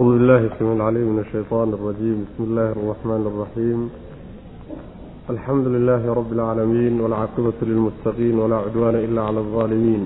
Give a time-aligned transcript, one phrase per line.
[0.00, 3.80] أعوذ بالله السميع العليم من الشيطان الرجيم بسم الله الرحمن الرحيم
[5.30, 10.02] الحمد لله رب العالمين والعاقبة للمتقين ولا عدوان إلا على الظالمين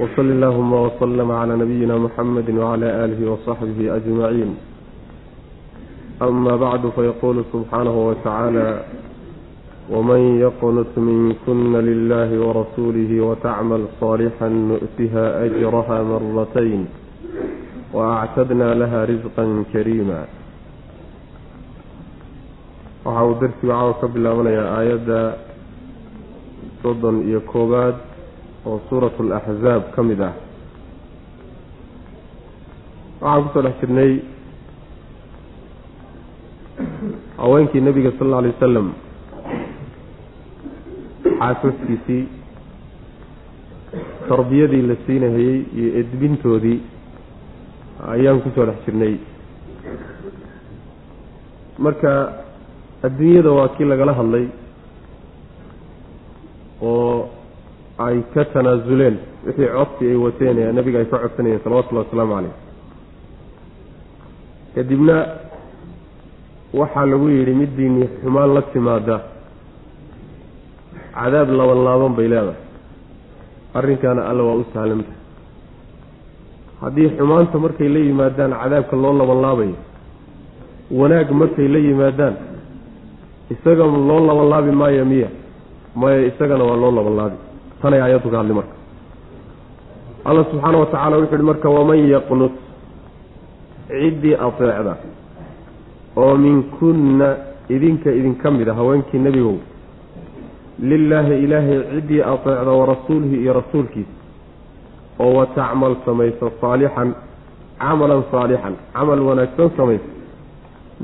[0.00, 4.50] وصل اللهم وسلم على نبينا محمد وعلى آله وصحبه أجمعين
[6.22, 8.84] أما بعد فيقول سبحانه وتعالى
[9.90, 16.86] ومن يقنت منكن لله ورسوله وتعمل صالحا نؤتها أجرها مرتين
[17.95, 20.19] waactadnaa laha risqan kariima
[23.05, 25.19] waxa uu darsigu caawa ka bilaabanayaa aayadda
[26.81, 27.95] soddon iyo koobaad
[28.69, 30.33] oo suuratu alaxzaab ka mid ah
[33.21, 34.11] waxaan ku soo dhex jirnay
[37.41, 38.87] haweenkii nebiga sal alla alay wasalam
[41.39, 42.23] xaasaskiisii
[44.29, 46.77] tarbiyadii la siinahayey iyo edbintoodii
[48.13, 49.15] ayaan ku soo dhex jirnay.
[51.79, 52.11] Marka
[53.03, 54.45] adduunyada waa kii lagala hadlay
[56.81, 57.29] oo
[58.05, 59.15] ay ka tanaasuleen
[59.45, 62.55] wixii codsi ay wateen ee nabiga ay ka codsanayeen salawatullahi wasalaamu caleyh
[64.75, 65.15] kadibna
[66.79, 69.17] waxaa lagu yidhi middiinii xumaan la timaada
[71.15, 72.59] cadaab laban laaban bay leedahay.
[73.75, 75.11] Arrinkaana alla waa u sahlanta
[76.81, 79.75] haddii xumaanta markay la yimaadaan cadaabka loo laban laabayo
[80.99, 82.35] wanaag markay la yimaadaan
[83.53, 85.29] isaga loo laban laabi maayo miya.
[85.95, 87.37] Maya isagana waa loo laban laabi
[87.81, 88.75] tanay aayaddu ka hadli marka.
[90.25, 92.53] Alla subxaana wa tacaala wuxu uhi marka waman yaqnut
[93.87, 94.93] ciddii ateecda
[96.17, 97.27] oo minkunna
[97.75, 99.55] idinka idinka mid a haweenkii nebigow
[100.89, 104.13] lilaahi ilaahay ciddii ateecda warasuulihi iyo rasuulkiisa
[105.23, 107.09] oo wa tacmal samaysa saalixan
[107.81, 110.09] camalan saalixan camal wanaagsan samaysa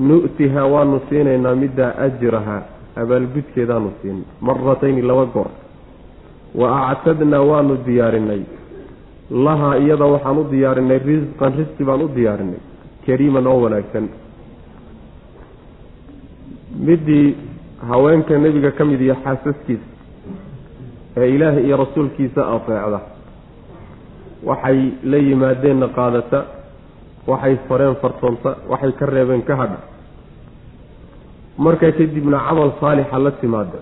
[0.10, 2.62] nu'tihaa waanu siinaynaa middaa ajrahaa
[3.02, 5.50] abaalgudkeedaanu siinay maratayni laba goor.
[6.60, 8.42] Wa actadnaa waanu diyaarinay.
[9.46, 12.60] Lahaa iyada waxaan u diyaarinay risqan risqi baan u diyaarinay
[13.06, 14.06] kariiman oo wanaagsan.
[16.88, 17.36] Middii
[17.90, 19.88] haweenka nebiga ka mid iyo xaasaskiisa
[21.18, 23.00] ee ilaahay iyo rasuulkiisa ateecda
[24.50, 24.80] waxay
[25.12, 26.40] la yimaadeenna qaadata.
[27.32, 28.52] Waxay fareen fartoonta.
[28.72, 29.80] Waxay ka reebeen ka hadha
[31.66, 33.78] markaa kadibna camal saalixa la timaada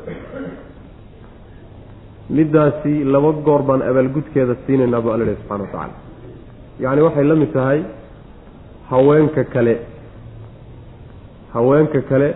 [2.38, 5.96] middaasi laba goor baan abaalgudkeeda siinaynaa buu alla lehy subxana wa tacaala.
[6.84, 7.80] Yacni waxay la mid tahay
[8.92, 9.76] haweenka kale.
[11.54, 12.30] Haweenka kale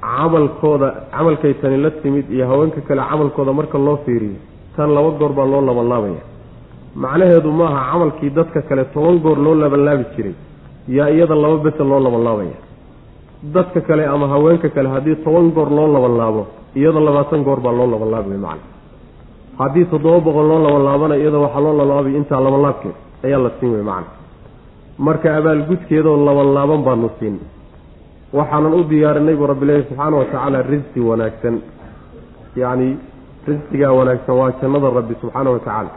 [0.00, 4.38] camalkooda camalkay tani la timid iyo haweenka kale camalkooda marka loo fiiriyo
[4.76, 6.22] tan laba goor baa loo labanlaabaya
[6.94, 10.34] macnaheedu maaha camalkii dadka kale toban goor loo labanlaabi jiray
[10.88, 12.56] yaa iyada laba bese loo labanlaabaya
[13.54, 17.86] dadka kale ama haweenka kale haddii toban goor loo labanlaabo iyada labaatan goor baa loo
[17.94, 18.64] labanlaabi way macana
[19.58, 23.82] haddii toddoba boqol loo labanlaabana iyada waxaa loo labanlaabay intaa labanlaabkeed ayaa la siin wey
[23.82, 24.08] macana
[24.98, 27.36] marka abaalgudkeedoo labanlaaban baanu siin.
[28.38, 31.56] Waxaanan u diyaarinay buu rabbilahi subxaana wa tacaala risqi wanaagsan.
[32.56, 32.88] Yacni
[33.48, 35.90] risqigaa wanaagsan waa jannada rabbi subxaana wa tacaala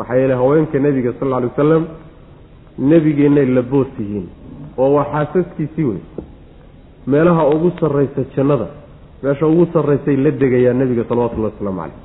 [0.00, 1.84] maxaa yeele haweenka nebiga sal alla alay wasalam
[3.56, 4.28] la boos yihiin.
[4.80, 6.00] Oo waa xaasaskiisii wey
[7.06, 8.66] meelaha ugu sarraysa jannada
[9.22, 11.98] meesha ugu sarraysay la degayaa nebiga salawatullahi wasalaamu caleyh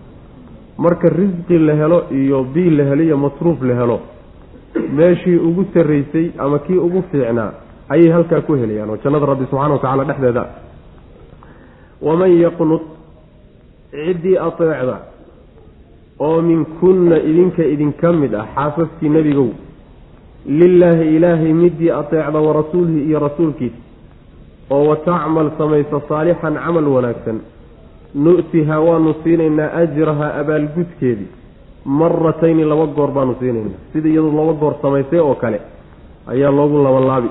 [0.77, 3.99] marka risqi la helo iyo biil la helo iyo masruuf la helo
[4.97, 7.51] meeshii ugu sarraysay ama kii ugu fiicnaa
[7.89, 10.45] ayay halkaa ku helayaan oo jannada rabbi subxana wa tacala dhexdeeda.
[12.01, 12.83] Waman yaqnut
[13.91, 14.97] ciddii ateecda
[16.19, 19.49] oo minkunna idinka idinka mid ah xaasaskii nebigow
[20.59, 23.75] lilaahi ilaahay midii ateecda warasuulihi iyo rasuulkiisa
[24.71, 27.39] oo wa tacmal samaysa saalixan camal wanaagsan
[28.25, 31.27] nu'tihaa waanu siinaynaa ajraha abaalgudkeedii
[31.85, 33.79] maratayni laba goor baanu siinaynaa.
[33.93, 35.59] Sida iyadu laba goor samaysay oo kale
[36.27, 37.29] ayaa loogu labanlaabi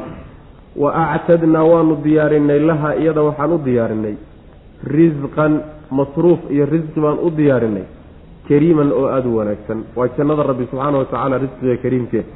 [0.83, 4.15] wa actadnaa waanu diyaarinay lahaa iyada waxaan u diyaarinay
[4.97, 5.53] risqan
[5.91, 7.85] masruuf iyo risqi baan u diyaarinay
[8.49, 9.85] kariiman oo aada u wanaagsan.
[9.97, 12.33] Waa jannada rabbi subxaana watacaala risqiga kariimkeed eh.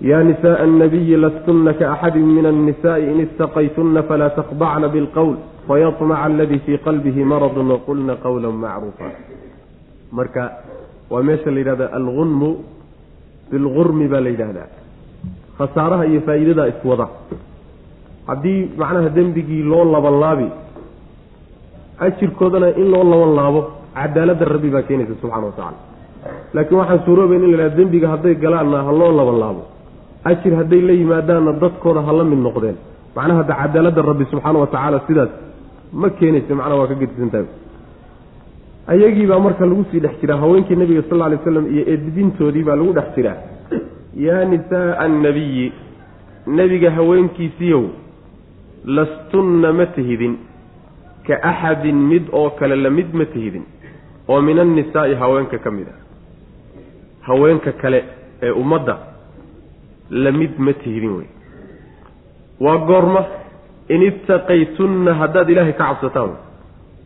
[0.00, 5.36] yaa nisaءa annabiyi lastunna kaaxadin min annisa'i in istaqaytunna falaa taqdacna bilqowl
[5.68, 9.10] fayطmaca aladii fii qalbihi maradun waqulna qowla macruufa.
[10.12, 10.42] Marka
[11.10, 12.50] waa meesha la yidhahda algunmu
[13.50, 14.68] bilgurmi baa la yidhaahdaa
[15.58, 17.08] khasaaraha iyo faa'iidadaa iswada
[18.26, 20.48] haddii macnaha dembigii loo laban laabi
[22.06, 23.04] ajirkoodana in loo
[23.36, 23.64] laban
[23.98, 25.78] cadaaladda rabbi baa keenaysa subxana wa tacala
[26.56, 29.62] laakiin waxaan suuroobayn in la yidhaha dembiga hadday galaanna ha loo labanlaabo
[30.30, 32.76] ajir hadday la yimaadaanna dadkooda ha la mid noqdeen.
[33.16, 35.30] Macnaha hadda cadaaladda rabbi subxaana wa tacaala sidaas
[36.00, 37.46] ma keenaysa macnaha waa ka gedisantahay
[38.92, 42.76] ayagiibaa marka lagu sii dhex jiraa haweenkii nabiga sal lla alay slam iyo eedbintoodii baa
[42.80, 43.38] lagu dhex jiraa.
[44.26, 45.66] Yaa nisaaa annabiyi
[46.58, 47.84] nebiga haweenkiisiiyow
[48.96, 50.34] lastunna ma tihidin.
[51.26, 53.64] Ka axadin mid oo kale la mid ma tihidin
[54.28, 55.98] oo min annisaa'i haweenka ka mid ah.
[57.28, 58.04] Haweenka kale
[58.42, 58.96] ee ummadda
[60.10, 61.28] la mid ma tihidin wey.
[62.60, 63.22] Waa goorma
[63.88, 66.30] in ittaqaytunna haddaad ilaahay ka cabsataan.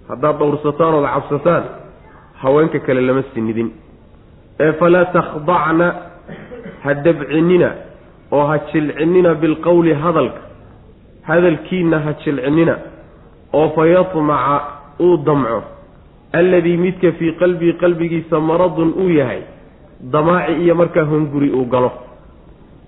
[0.08, 1.64] Haddaad dhowrsataan ood cabsataan
[2.42, 3.70] haweenka kale lama sinidin.
[4.60, 5.86] Ee falaa takhdacna
[6.84, 7.70] ha dabcinina
[8.30, 10.40] oo ha jilcinina bilqowli hadalka.
[11.28, 12.74] Hadalkiinna ha jilcinina
[13.52, 14.56] oo fayatmaca
[15.00, 15.62] uu damco
[16.32, 19.42] alladii midka fii qalbii qalbigiisa maradun uu yahay
[20.12, 21.90] damaaci iyo markaa hunguri uu galo.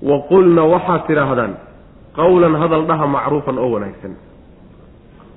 [0.02, 1.52] Wa qulna waxaad tidhaahdaan
[2.16, 4.14] qowlan hadal dhaha macruufan oo wanaagsan.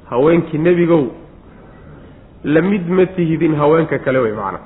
[0.10, 1.04] Haweenkii nebigow
[2.44, 4.60] la mid ma tihidin haweenka kale wey macana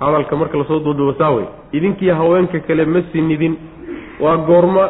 [0.00, 3.56] hadalka marka la soo duuduubasaa wey idinkii haweenka kale ma sinidin
[4.20, 4.84] waa goorma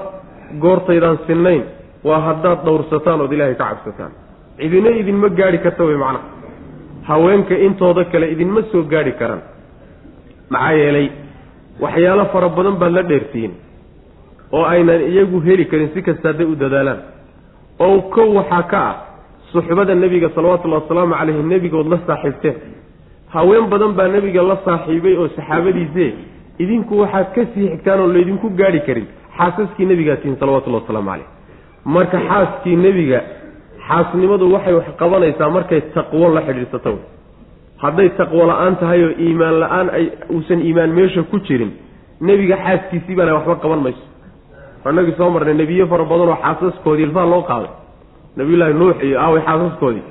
[0.61, 1.62] goortaydaan sinnayn
[2.05, 4.12] waa haddaad dhowrsataan ood ilaahay ka cabsataan.
[4.58, 6.42] Cidina idinma gaadhi karta wey macnaha
[7.08, 9.43] haweenka intooda kale idinma soo gaadhi karaan.
[10.50, 11.08] Maxaa yeelay
[11.81, 13.52] waxyaalo fara badan baad la dheertihiin
[14.56, 17.00] oo aynan iyagu heli karin si kasta hadday u dadaalaan.
[17.84, 18.96] Oo kow waxaa ka ah
[19.52, 22.56] suxbada nebiga salawatullahi wasalaamu caleyhi nebigood la saaxiibteen.
[23.34, 26.06] Haween badan baa nebiga la saaxiibay oo saxaabadiise
[26.62, 29.06] idinku waxaad ka sii xigtaan oo laydinku gaadhi karin.
[29.38, 31.28] Xaasaskii nebigaa tihin salawatullahi wasalaamu caleyh
[31.94, 33.20] marka xaaskii nebiga
[33.88, 36.93] xaasnimadu waxay wax qabanaysaa markay taqwo la xidhiidsato
[37.82, 41.73] hadday taqwo la'aan tahay oo iimaan la'aan ay uusan iimaan meesha ku jirin
[42.20, 44.05] nebiga xaaskiisii baana waxba qaban mayso.
[44.90, 47.70] Inagii soo marnay nebiye fara badan oo xaasaskoodii ilfaha loo qaaday.
[48.37, 50.02] Nabiyullaahi nuux iyo aaway xaasaskoodii.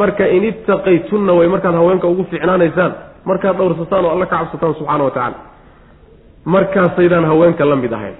[0.00, 2.92] Marka in ittaqaytunna way markaad haweenka ugu fiicnaanaysaan.
[3.28, 5.38] Markaad dhowrsataan oo alla ka cabsataan subxaana wa tacaala.
[6.44, 8.14] Markaasaydaan haweenka la mid ahayn.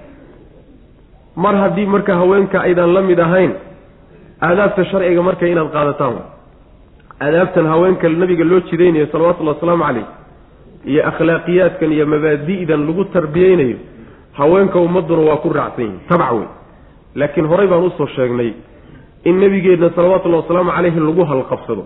[1.35, 3.51] Mar haddii marka haweenka aydaan la mid ahayn
[4.41, 6.15] aadaabta sharciga marka inaad qaadataan.
[7.21, 10.05] Aadaabtan haweenka nabiga loo jidaynayo salawatullhi wasalaamu caleyh
[10.85, 13.77] iyo akhlaaqiyaadkan iyo mabaadi'dan lagu tarbiyeynayo
[14.39, 16.47] haweenka ummadduna waa ku raacsan yihiin tabac wey
[17.15, 18.53] laakiin horey baan u soo sheegnay
[19.25, 21.83] in nebigeenna salawatullahi wasalaamu caleyhi lagu halqabsado.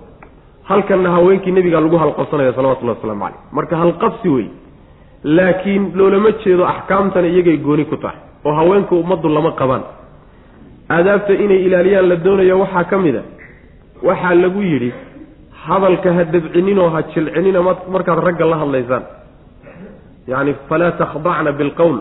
[0.64, 4.48] Halkanna haweenkii nebigaa lagu halqabsanaya salawatullahi waslamu caleyh marka halqabsi wey
[5.24, 9.84] laakiin loolama jeedo axkaamtana iyagay gooni ku tahay oo haweenka ummaddu lama qabaan
[10.96, 13.24] aadaabta inay ilaaliyaan la doonayo waxaa ka mid a.
[14.08, 14.92] Waxaa lagu yidhi
[15.66, 17.60] hadalka ha dabcininoo ha jilcinina
[17.94, 19.04] markaad ragga la hadlaysaan.
[20.32, 21.98] Yacni falaa takhdacna bilqowl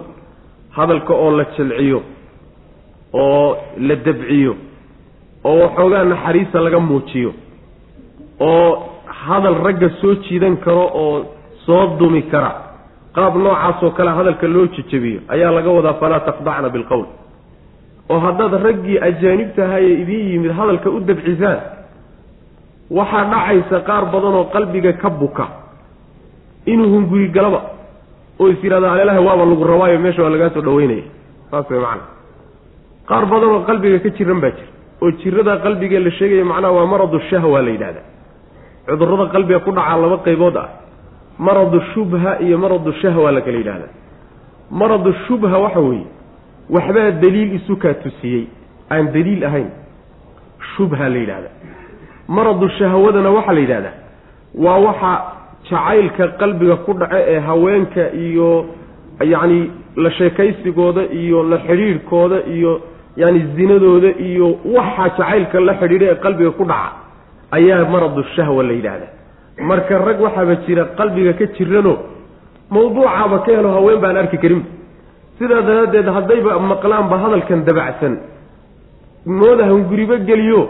[0.76, 1.98] hadalka oo la jilciyo
[3.22, 3.48] oo
[3.88, 4.52] la dabciyo
[5.48, 7.30] oo waxoogaa naxariista laga muujiyo
[8.50, 8.68] oo
[9.22, 11.16] hadal ragga soo jiidan karo oo
[11.66, 12.50] soo dumi kara
[13.16, 17.04] qaab noocaasoo kale hadalka loo jejebiyo ayaa laga wadaa falaa takhdacna bilqowl
[18.12, 21.58] oo haddaad raggii ajaanibtahaye idiin yimid hadalka u dabcisaan
[22.98, 25.46] waxaa dhacaysa qaar badanoo qalbiga ka buka.
[26.72, 27.60] Inuu hunguri galaba
[28.40, 31.04] oo is yidhahda aleelaha waaba lagu rabaayo meesha waa lagaa soo dhaweynaya
[31.50, 32.04] saas way macana
[33.08, 34.68] qaar badanoo qalbiga ka jiran baa jira
[35.02, 38.02] oo jirada qalbiga la sheegaya macnaha waa maradu shahwa la yidhahda
[38.88, 40.68] cudurrada qalbiga ku dhacaa laba qaybood ah
[41.46, 43.88] maradu shubha iyo maradu shahwa la kala yidhahda
[44.80, 46.06] maradu shubha waxa weeye
[46.74, 48.44] waxbaa daliil isu kaa tusiyey.
[48.90, 49.68] Aan daliil ahayn.
[50.76, 51.50] Shubha la yidhahda
[52.36, 53.94] maradu shahwadana waxaa la yidhahdaa
[54.64, 55.12] waa waxa
[55.70, 58.48] jacaylka qalbiga ku dhace ee haweenka iyo
[59.32, 59.60] yacni
[59.96, 62.72] la sheekaysigooda iyo la xidhiidhkooda iyo
[63.16, 64.46] yacni zinadooda iyo
[64.76, 66.92] waxa jacaylka la xidhiidha ee qalbiga ku dhaca
[67.56, 69.10] ayaa maradu shahwa la yidhaahdaa
[69.70, 71.94] marka rag waxaaba jira qalbiga ka jirano
[72.74, 74.62] mawduucaaba ka helo haween baan arki karin
[75.40, 78.14] sidaa daraaddeed haddayba maqlaanba hadalkan dabacsan.
[79.40, 80.60] Mooda hunguriba geliyo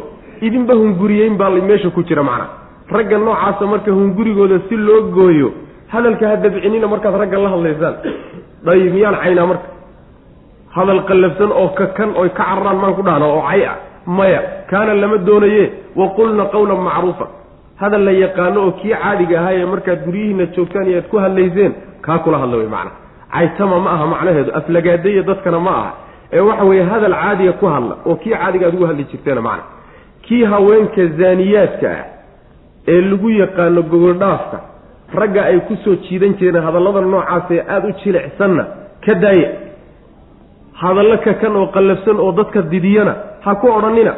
[0.47, 2.47] idinba hunguriyeyn baa meesha ku jira macna.
[2.91, 5.51] Ragga noocaasa marka hungurigooda si loo gooyo
[5.93, 7.95] hadalka ha dabcinina markaad ragga la hadlaysaan.
[8.67, 9.67] Dayib miyaan caynaa marka?
[10.77, 14.41] Hadal qallafsan oo ka kan oy ka cararaan maan ku dhahna oo cay ah maya
[14.71, 15.65] kaana lama doonaye
[15.99, 17.27] waqulna qawlan macruufa.
[17.83, 21.73] Hadal la yaqaano oo kii caadiga ahaayee markaad guryihiina joogtaan iyo aad ku hadlayseen
[22.07, 23.00] kaa kula hadla wey macna
[23.35, 25.91] caytama ma aha macnaheedu aflagaadaya dadkana ma aha.
[26.33, 29.65] Ee waxa weeye hadal caadiga ku hadla oo kii caadiga aad ugu hadli jirteena macna.
[30.27, 32.05] Kii haweenka zaaniyaadka ah
[32.93, 34.59] ee lagu yaqaano gogoldhaafka
[35.21, 38.65] ragga ay ku soo jiidan jireen hadallada noocaasee aada u jilicsanna
[39.05, 39.51] ka daaya
[40.83, 44.13] hadallo kakan oo qallafsan oo dadka didiyana ha ku odhanina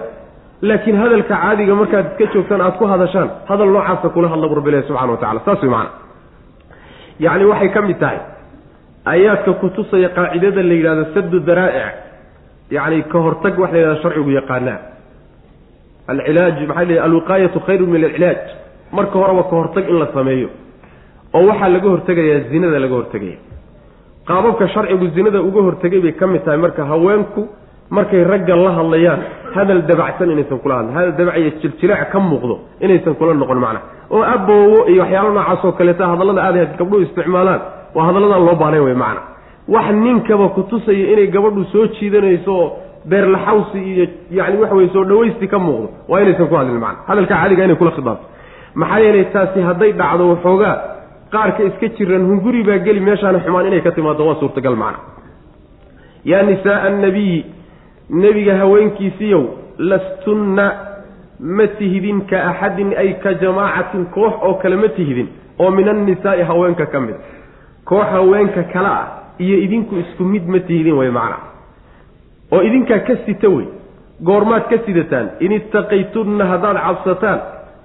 [0.69, 4.85] laakiin hadalka caadiga markaad iska joogtaan aada ku hadashaan hadal noocaasa kula hadla bu rabbilahi
[4.89, 5.91] subxana wa tacala saas wey macana
[7.25, 8.19] yacni waxay ka mid tahay
[9.11, 11.95] aayaadka kutusaya qaacidada la yidhahdo saddu daraa'ic
[12.77, 14.79] yacni ka hortag waxa la yidhahda sharcigu yaqaanaa.
[16.13, 18.41] Alcilaaj maxaa la alwiqaayatu khayru min alcilaaj.
[18.97, 20.49] Marka horeba ka hortag in la sameeyo
[21.35, 23.39] oo waxaa laga hortegayaa zinada laga hortegaya
[24.29, 27.43] qaababka sharcigu zinada uga hortegay bay ka mid tahay marka haweenku
[27.97, 29.21] markay ragga la hadlayaan
[29.55, 32.55] hadal dabacsan inaysan kula hadlin hadal dabac iyo jiljilaac ka muuqdo
[32.85, 33.81] inaysan kula noqon macna.
[34.15, 37.61] Oo aboowo iyo waxyaalo noocaas oo kaleeta hadallada aada gabdhuhu isticmaalaan
[37.95, 39.21] waa hadalladan loo baahnayn wey macna.
[39.69, 42.57] Wax ninkaba kutusaya inay gabadhu soo jiidanayso
[43.11, 47.01] beerlaxawsi iyo yani waxa weye soo dhawaysti ka muuqdo waa inaysan ku hadlin macna.
[47.09, 48.27] Hadalka caadiga inay kula khidaabto
[48.75, 50.75] maxaa yeelay taasi hadday dhacdo waxoogaa
[51.33, 54.99] qaarka iska jiran hunguri baa geli meeshaana xumaan inay ka timaado waa suurtagal macna.
[56.31, 57.39] Yaa nisaaa annabiyi
[58.23, 59.45] nebiga haweenkiisiiyow
[59.79, 60.67] lastunna
[61.57, 66.43] ma tihidin ka axadin ay ka jamaacatin koox oo kale ma tihidin oo min annisaa'i
[66.51, 67.15] haweenka ka mid
[67.85, 69.07] koox haweenka kale ah
[69.39, 71.37] iyo idinku isku mid ma tihidin way macna.
[72.53, 73.67] oo idinkaa ka sita wey
[74.25, 77.39] goormaad ka sidataan in ittaqaytunna haddaad cabsataan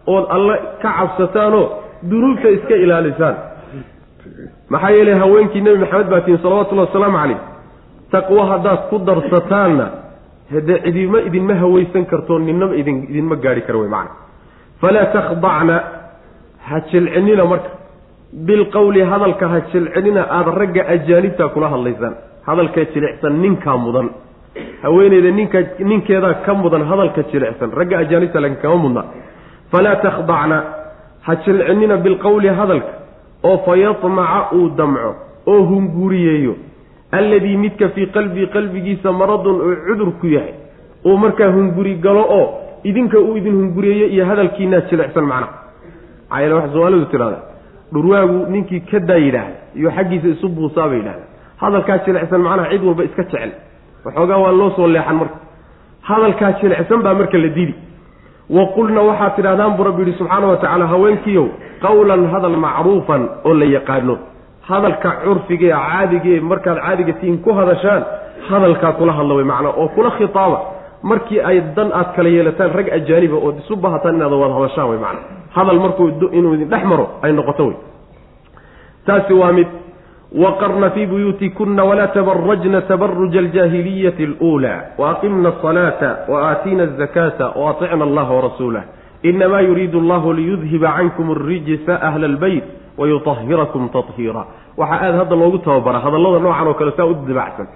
[0.07, 1.65] ood alle ka cabsataanoo
[2.09, 3.35] dunuubta iska ilaalisaan.
[4.69, 7.39] maxaa yeelay haweenkii nebi maxamed baa tihin salawatullahi wasalaamu calayh
[8.11, 9.85] taqwo haddaad ku darsataanna
[10.53, 14.11] haddee cidima idinma hawaysan karto ninaba idin idinma gaadhi kara wey macana
[14.81, 15.75] falaa takhdacna
[16.67, 17.76] ha jilcinina marka
[18.33, 22.15] bilqowli hadalka ha jilcinina aada ragga ajaanibtaa kula hadlaysaan.
[22.47, 24.09] Hadalka jilicsan ninkaa mudan.
[24.83, 27.71] Haweeneyda ninka ninkeedaa ka mudan hadalka jilicsan.
[27.71, 29.03] Ragga ajaanibta laakiin kama mudna.
[29.71, 30.63] Falaa takhdacna.
[31.21, 32.93] Ha jilcinina bilqowli hadalka.
[33.43, 35.15] Oo fayatmaca uu damco.
[35.45, 36.55] Oo hunguriyeeyo.
[37.11, 40.53] Alladii midka fii qalbii qalbigiisa maradun uu cudur ku yahay.
[41.05, 42.47] Uu markaa hunguri galo oo
[42.83, 47.46] idinka uu idin hunguriyeeyo iyo hadalkiinaa jilicsan maxaa yeele waxa soomaalidu tidhahda
[47.93, 51.23] dhurwaagu ninkii kadaa yidhaahda iyo xaggiisa isu buusaa bay yidhahda
[51.61, 53.51] hadalkaa jilicsan macnaha cid walba iska jecel.
[54.05, 55.37] Waxoogaa waa loo soo leexan marka.
[56.09, 57.75] Hadalkaa jilicsan baa marka la didi.
[58.55, 61.47] Wa qulna waxaad tidhahdaan buu rabbi yihi subxaana wa tacaala haweenkiiow
[61.85, 64.15] qawlan hadal macruufan oo la yaqaano.
[64.69, 68.03] Hadalka curfigae caadigae markaad caadiga tihiin ku hadashaan
[68.49, 70.57] hadalkaa kula hadla wey macnaa oo kula khitaaba.
[71.03, 74.99] Markii ay dan aad kala yeelataan rag ajaaniba ood isu bahataan inaad wada hadashaan wey
[75.05, 77.75] macnaa hadal markuu inuu idin dhex maro ay noqoto wey.
[79.05, 79.67] Taasi waa mid
[80.43, 88.83] waqarna fii buyuutikuna walaa tabarajna tabaruja aljaahiliyati aluulaa waaqimna asalaata waaatiina azakaata waaطicna allaha warasuulah
[89.23, 92.63] inamaa yuriidu allahu liyudhiba cankum alrijsa ahla albeyt
[92.97, 94.45] wayutahirakum tahiira
[94.77, 97.67] waxaa aada hadda loogu tababaraa hadallada noocan oo kale saa u dabacsan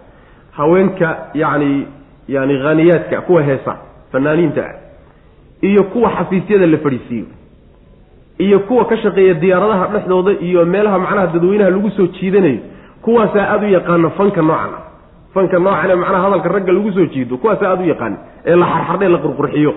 [0.51, 1.87] haweenka yacni
[2.27, 3.75] yani haniyaadka kuwa heesa
[4.11, 4.75] fanaaniinta ah
[5.61, 7.25] iyo kuwa xafiisyada la fadhiisiiyo
[8.45, 12.59] iyo kuwa ka shaqeeya diyaaradaha dhexdooda iyo meelaha macnaha dadweynaha lagu soo jiidanayo
[13.03, 14.81] kuwaasaa aada u yaqaano fanka noocan ah.
[15.33, 18.17] Fanka noocan macnaha hadalka ragga lagu soo jiido kuwaasaa aada u yaqaano
[18.49, 19.71] ee la xarxardhe la qurqurxiyo.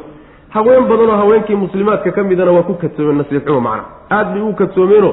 [0.55, 5.11] Haween badanoo haweenkii muslimaadka ka midana waa ku kadsoomeen nasiibxumo macnaha aada bay u kadsoomeeno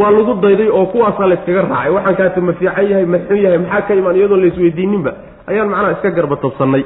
[0.00, 1.90] waa lagu dayday oo kuwaasaa layskaga raacay.
[1.96, 4.16] Waxaan kaata ma fiican yahay ma xun yahay maxaa ka imaan?
[4.16, 5.12] Iyadoon laisweydiininba
[5.50, 6.84] ayaan macnaha iska garbatabsannay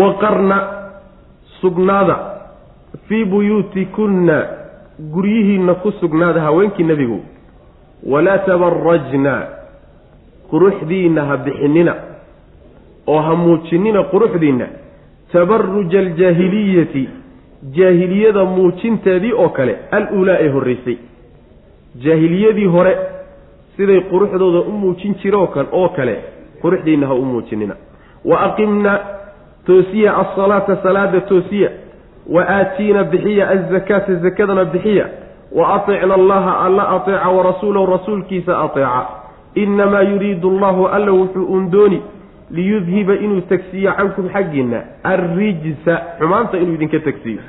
[0.00, 0.56] waqarna
[1.60, 2.16] sugnaada
[3.08, 4.46] fii buyuutikunna
[5.12, 7.20] guryihiinna ku sugnaada haweenkii nebigu.
[8.06, 9.46] walaa tabarajna
[10.50, 11.94] quruxdiinna ha bixinina
[13.06, 14.66] oo ha muujinina quruxdiinna.
[15.32, 17.08] tabaruja aljaahiliyati
[17.76, 20.96] jaahiliyada muujinteedii oo kale al-uulaa ee horreysay.
[22.04, 22.96] jaahiliyadii hore
[23.76, 26.16] siday quruxdooda u muujin jiroo kan oo kale
[26.62, 27.76] quruxdiinna ha u muujinina.
[28.24, 29.00] wa aqimna
[29.66, 31.70] toosiya alsalaata salaada toosiya
[32.30, 35.06] wa aatiina bixiya azakaata zakadana bixiya
[35.52, 39.06] wa aticna allaha alla ateeca warasuulahu rasuulkiisa ateeca
[39.54, 42.02] innamaa yuriidu allahu alla wuxuu undooni
[42.50, 47.40] liyudhiba inuu tagsiiyo cankum xaggiinna arrijsa xumaanta inuu idinka tagsiiyo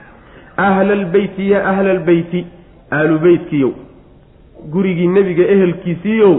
[0.57, 2.45] ahla albeyti ya ahla albeyti
[2.91, 3.71] aalu beytkiyow
[4.71, 6.35] gurigii nebiga ehelkiisiiyow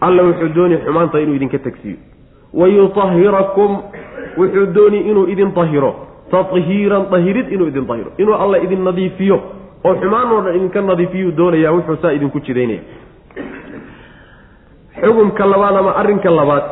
[0.00, 1.96] alla wuxuu dooni xumaanta inuu idinka tagsiiyo
[2.54, 3.78] wayutahirakum
[4.38, 5.94] wuxuu dooni inuu idin tahiro
[6.34, 9.36] tathiiran dahirid inuu idin dahiro inuu alla idin nadiifiyo.
[9.84, 12.80] Oo xumaan oo dhan idinka nadiifiyuu doonayaa wuxuu saa idinku jidaynaya
[15.00, 16.64] xukumka labaad ama arrinka labaad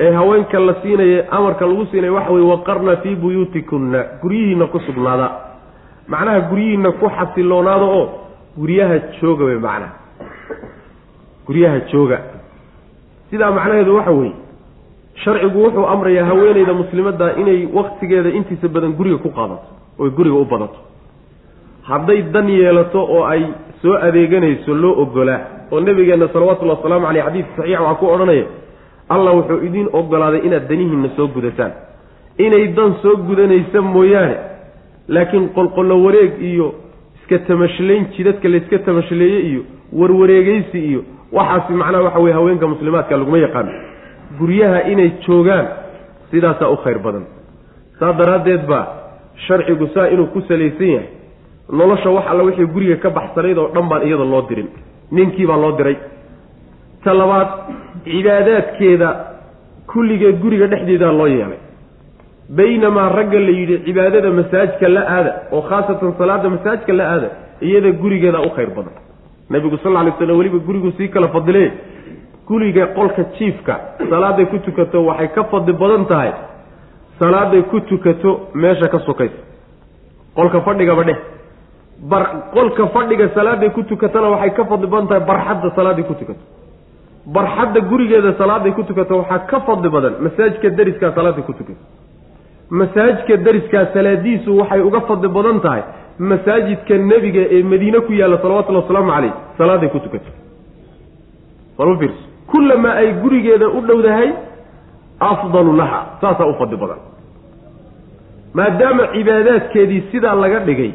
[0.00, 4.00] ee haweenka la siinaya amarka lagu siinaya waxa weye waqarna fii buyuutikunna.
[4.22, 5.28] Guryihiinna ku sugnaada.
[6.08, 8.04] Macnaha guryihiinna ku xasiloonaada oo
[8.58, 9.92] guryaha jooga wey macnaha.
[11.46, 12.18] Guryaha jooga.
[13.30, 14.34] Sidaa macnaheedu waxa weeye
[15.24, 19.66] sharcigu wuxuu amrayaa haweeneyda muslimadda inay waktigeeda intiisa badan guriga ku qaadato
[19.98, 20.78] oy guriga u badato.
[21.82, 23.42] Hadday dan yeelato oo ay
[23.82, 25.40] soo adeeganayso loo ogolaa
[25.72, 28.44] oo nebigeenna salawatullhi wasalaamu caleyh xadiis saxiix waxaa ku odhanaya
[29.08, 31.72] allah wuxuu idiin ogolaaday inaad danihiinna soo gudataan.
[32.38, 34.36] Inay dan soo gudanaysa mooyaane
[35.08, 36.74] laakiin qolqollo wareeg iyo
[37.18, 39.62] iska tamashlayn jidadka layska tamashleeye iyo
[39.92, 41.00] warwareegaysi iyo
[41.32, 43.72] waxaasi macnaha waxa weye haweenka muslimaadka laguma yaqaano
[44.38, 45.66] guryaha inay joogaan
[46.30, 47.24] sidaasaa u khayr badan.
[47.98, 48.86] Saas daraaddeed baa
[49.46, 51.08] sharcigu saa inuu ku salaysan yahay
[51.72, 54.68] nolosha wax alla wixii guriga ka baxsanayd oo dhan baan iyada loo dirin.
[55.10, 55.96] Ninkii baa loo diray.
[57.04, 57.48] Ta labaad
[58.04, 59.08] cibaadaadkeeda
[59.92, 61.60] kulligeed guriga dhexdeedaa loo yeelay.
[62.56, 67.28] Baynamaa ragga la yidhi cibaadada masaajka la aada oo khaasatan salaada masaajka la aada
[67.60, 68.94] iyada gurigeeda u khayr badan.
[69.50, 71.72] Nabigu sal lay slam weliba gurigu sii kala fadile
[72.48, 73.74] guriga qolka jiifka
[74.10, 76.32] salaaday ku tukato waxay ka fadli badan tahay.
[77.20, 79.38] Salaaday ku tukato meesha ka sokaysa.
[80.36, 81.18] Qolka fadhigaba dheh.
[82.10, 82.22] Bar
[82.54, 86.40] qolka fadhiga salaaday ku tukatana waxay ka fadli badan tahay barxadda salaaday ku tukato.
[87.26, 91.78] Barxadda gurigeeda salaaday ku tukato waxaa ka fadli badan masaajidka dariskaa salaaday ku tukato.
[92.70, 95.82] Masaajidka dariskaa salaadiisu waxay uga fadli badan tahay
[96.18, 100.30] masaajidka nebiga ee madiine ku yaalla salawatullhi wasalaamu caleyh salaaday ku tukato
[102.52, 104.28] kullamaa ay gurigeeda u dhowdahay
[105.30, 107.00] afdalu laha saasaa u fadli badan.
[108.54, 110.90] Maadaama cibaadaadkeedii sidaa laga dhigay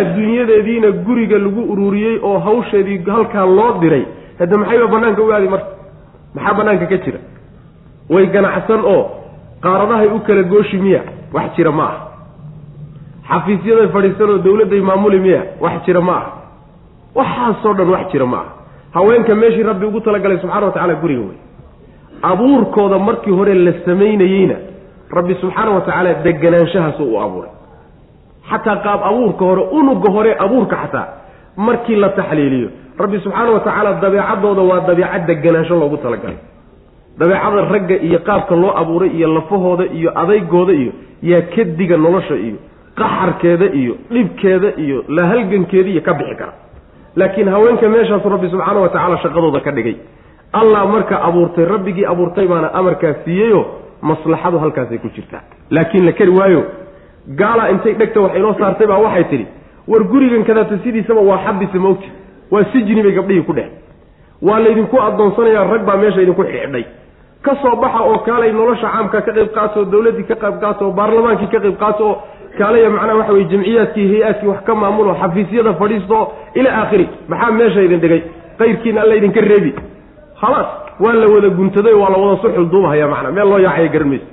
[0.00, 4.04] adduunyadeediina guriga lagu ururiyey oo hawsheedii halkaa loo diray
[4.38, 5.70] hadde maxayba bannaanka u aadi marka
[6.34, 7.20] maxaa bannaanka ka jira?
[8.12, 9.02] Way ganacsan oo
[9.64, 11.00] qaaradahay u kala gooshi miya
[11.34, 12.00] wax jira ma aha.
[13.28, 16.30] Xafiisyaday fadhiisan oo dawladday maamuli miya wax jira ma aha.
[17.18, 18.52] Waxaasoo dhan wax jira ma aha
[18.94, 21.38] haweenka meeshii rabbi ugu talagalay subxana wa tacala guriga wey.
[22.22, 24.54] Abuurkooda markii hore la samaynayeyna
[25.10, 27.50] rabbi subxaana wa tacaala deganaanshahaas u abuuray.
[28.50, 31.06] Xataa qaab abuurka hore unuga hore abuurka xataa
[31.56, 36.36] markii la taxliiliyo rabbi subxaana wa tacaala dabeecadooda waa dabeecad deganaansho loogu talagalay.
[37.18, 42.56] Dabeecada ragga iyo qaabka loo abuuray iyo lafahooda iyo adaygooda iyo yaa kadiga nolosha iyo
[42.96, 46.52] qaxarkeeda iyo dhibkeeda iyo lahalgankeeda iyo ka bixi kara
[47.20, 49.96] laakiin haweenka meeshaasu rabbi subxaana wa tacaala shaqadooda ka dhigay.
[50.60, 53.60] Allah marka abuurtay rabbigii abuurtay baana amarkaa siiyeyo
[54.10, 55.42] maslaxadu halkaasay ku jirtaa.
[55.70, 56.62] Laakiin la kari waayo
[57.40, 59.46] gaala intay dhegta wax inoo saartay baa waxay tidhi
[59.90, 62.08] war gurigan kadaata sidiisaba waa xabisa maogti
[62.52, 63.68] waa sijni bay gabdhihii ku dheh
[64.48, 66.84] waa laydinku addoonsanayaa rag baa meesha idinku xidhay
[67.46, 70.82] ka soo baxa oo kaalay nolosha caamka ka qayb qaato oo dawladdii ka qayb qaato
[70.88, 72.16] oo baarlamaankii ka qayb qaato oo
[72.60, 76.18] kaalaya macnaha waxa weye jamciyaadkii hay'aadkii wax ka maamulo xafiisyada fadhiisto
[76.58, 77.06] ilaa aakhiri.
[77.30, 78.20] Maxaa meesha idin dhigay?
[78.60, 79.72] Qayrkiina alla idinka reebi.
[80.40, 80.68] Khalaas
[81.02, 83.32] waa la wada guntaday waa la wada suxul duubahaya macnaa.
[83.36, 84.26] Meel loo yaacaya garan mayso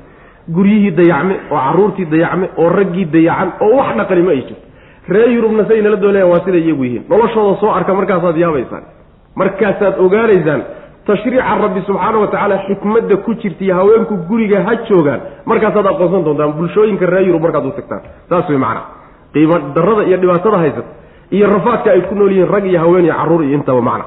[0.55, 4.61] guryihii dayacme oo carruurtii dayacme oo raggii dayacan oo wax dhaqani ma ay jirto.
[5.13, 7.03] Reer yurubna say nala doonayan waa siday iyagu yihiin.
[7.09, 8.83] Noloshooda soo arka markaasaad yaabaysaan.
[9.39, 10.61] Markaasaad ogaanaysaan
[11.07, 16.23] tashriica rabbi subxaana wa tacaala xikmadda ku jirta iyo haweenku guriga ha joogaan markaasaad aqoonsan
[16.27, 18.01] doontaan bulshooyinka reer yurub markaad u tagtaan.
[18.29, 18.81] Saas wey macana
[19.33, 20.91] qiimo darada iyo dhibaatada haysata
[21.31, 24.05] iyo rafaadka ay ku nool yihiin rag iyo haween iyo carruur iyo intaba macna.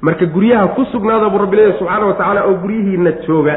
[0.00, 3.54] Marka guryaha ku sugnaada buu rabbi leeyahy subxaana wa tacaala oo guryihiina jooga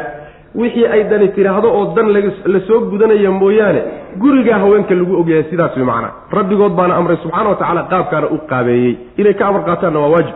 [0.55, 2.07] wixii ay dani tidhaahdo oo dan
[2.53, 3.81] la soo gudanaya mooyaane
[4.17, 8.37] gurigaa haweenka lagu ogyahay sidaas wey macana rabbigood baana amray subxaana wa tacaala qaabkaana u
[8.51, 8.93] qaabeeyey.
[9.17, 10.35] Inay ka amar qaataanna waa waajib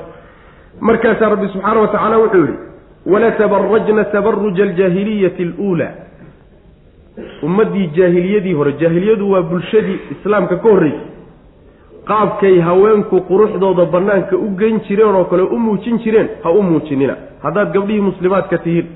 [0.90, 2.58] markaasaa rabbi subxaana wa tacaala wuxuu yihi
[3.14, 5.92] wala tabarajna tabaruja aljaahiliyati aluulaa.
[7.44, 11.08] Ummaddii jaahiliyadii hore jaahiliyadu waa bulshadii islaamka ka horreysay.
[12.06, 17.16] Qaabkay haweenku quruxdooda bannaanka u geyn jireen oo kale u muujin jireen ha u muujinina.
[17.44, 18.88] Haddaad gabdhihii muslimaadka tihiin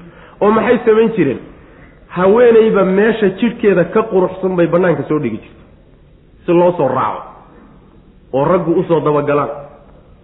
[0.41, 1.39] oo maxay samayn jireen?
[2.07, 5.63] Haweenayba meesha jidhkeeda ka quruxsan bay bannaanka soo dhigi jirta
[6.45, 7.21] si loo soo raaco
[8.33, 9.49] oo raggu u soo dabagalaan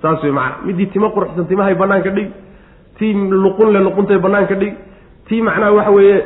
[0.01, 2.31] saas wey macana middii timo quruxsan timahay bannaanka dhigi
[2.99, 4.75] tii luqun le luquntay bannaanka dhigi
[5.27, 6.17] tii macnaha waxa weeye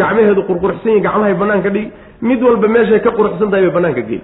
[0.00, 1.90] gacmaheedu qurquruxsan yihiin gacmahay bannaanka dhigi
[2.28, 4.20] mid walba meeshay ka quruxsan tahay bay bannaanka geey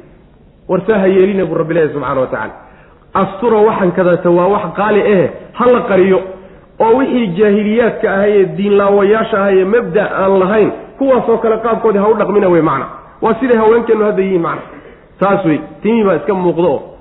[0.68, 2.54] warsaa ha yeelina buu rabbi leeyahy subxana wa tacaala.
[3.20, 5.24] Astura waxan kadaata waa wax qaali ahe
[5.58, 6.18] ha la qariyo
[6.84, 12.48] oo wixii jaahiliyaadka ahayee diinlaawayaasha ahayee mabda aan lahayn kuwaasoo kale qaabkoodii ha u dhaqmina
[12.54, 12.86] wey macna.
[13.22, 14.62] Waa siday haweenkeennu hadda yihiin macna.
[15.20, 16.91] Saas wey timii baa iska muuqdo luquntii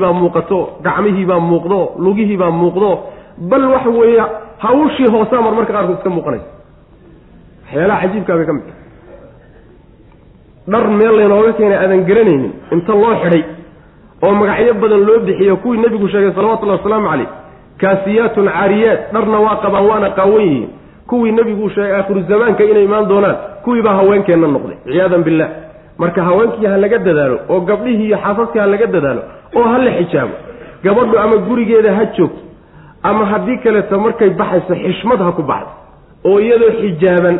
[0.00, 2.98] baa muuqato gacmihii baa muuqdo lugihii baa muuqdo
[3.38, 4.22] bal waxa weeye
[4.58, 6.46] hawshii hoosaa mar marka qaarkood iska muuqanaysa
[7.64, 8.84] waxyaalaha cajiibkaa bay ka mid tahay
[10.72, 13.42] dhar meel laynooga keenay aadan garanaynin inta loo xidhay
[14.22, 17.28] oo magacyo badan loo bixiyo kuwii nebigu sheegay salawatullahi wasalaamu caleyh
[17.80, 20.68] kaasiyaatun caariyaat dharna waa qabaan waana qaawan yihiin.
[21.06, 25.48] Kuwii nebigu sheegay aakhiru zamaanka inay imaan doonaan kuwiibaa haweenkeenna noqday ciyaadan billah
[25.98, 29.22] marka haweenkii ha laga dadaalo oo gabdhihii iyo xaasaskii ha laga dadaalo
[29.56, 30.34] oo ha la xijaabo
[30.84, 32.40] gabadhu ama gurigeeda ha joogto
[33.02, 35.70] ama haddii kaleeto markay baxayso xishmad ha ku baxdo
[36.28, 37.36] oo iyadoo xijaaban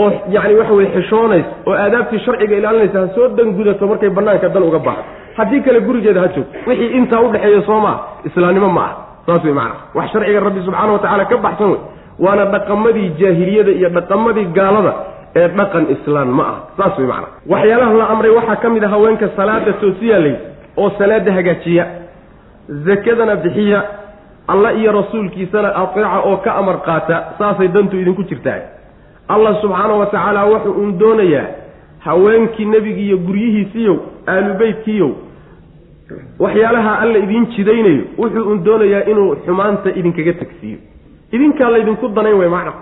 [0.00, 4.62] oo yacni waxa weye xishoonaysa oo aadaabtii sharciga ilaalinaysa ha soo dangudato markay bannaanka dan
[4.62, 5.04] uga baxdo.
[5.38, 6.52] Haddii kale gurigeeda ha joogto.
[6.66, 7.96] Wixii intaa udhexeeya soo maa
[8.28, 8.96] islaamnimo ma aha.
[9.26, 11.80] Saas wey macana wax sharciga rabbi subxaana wa tacaala ka baxsan wey
[12.24, 14.92] waana dhaqamadii jaahiliyada iyo dhaqamadii gaalada
[15.40, 16.58] ee dhaqan islaan ma ah.
[16.76, 20.34] Saas wey macana waxyaalaha la amray waxaa ka mid a haweenka salaada toosiya lay
[20.76, 21.84] oo salaada hagaajiya
[22.86, 23.80] zakadana bixiya
[24.52, 28.60] alla iyo rasuulkiisana ateeca oo ka amar qaata saasay dantu idinku jirtaa
[29.34, 31.46] allah subxaana wa tacaala wuxuu uun doonayaa
[32.06, 33.96] haweenkii nebigiiyo guryihiisiiyow
[34.34, 35.10] aalubeytkiiyow
[36.38, 40.78] waxyaalaha alla idiin jidaynayo wuxuu uun doonayaa inuu xumaanta idinkaga tegsiiyo
[41.32, 42.72] idinkaa laydinku danayn wey macna.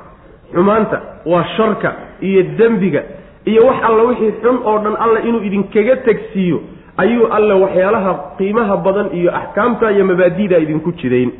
[0.54, 0.96] Xumaanta
[1.32, 1.92] waa sharka
[2.28, 3.02] iyo dembiga
[3.50, 6.58] iyo wax alla wixii xun oo dhan alla inuu idinkaga tegsiiyo
[7.02, 11.30] ayuu alle waxyaalaha qiimaha badan iyo axkaamta iyo mabaadi'da idinku jidayn.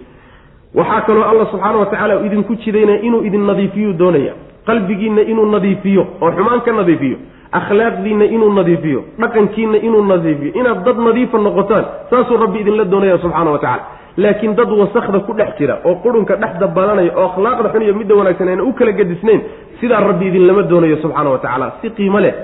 [0.78, 4.32] Waxaa kaloo alla subxaana wa tacaala idinku jidaynaya inuu idin nadiifiyuu doonaya.
[4.66, 7.16] Qalbigiinna inuu nadiifiyo oo xumaan ka nadiifiyo.
[7.58, 9.00] Akhlaaqdiinna inuu nadiifiyo.
[9.20, 10.50] Dhaqankiinna inuu nadiifiyo.
[10.60, 13.84] Inaad dad nadiifa noqotaan saasuu rabbi idinla doonaya subxaana wa tacala
[14.16, 18.14] laakiin dad wasakda ku dhex jira oo qurunka dhex dabalanaya oo akhlaaqda xun iyo midda
[18.14, 19.40] wanaagsan ayna u kala gedisnayn
[19.80, 21.72] sidaa rabbi idinlama doonayo subxaana wa tacaala.
[21.82, 22.34] Si qiimo leh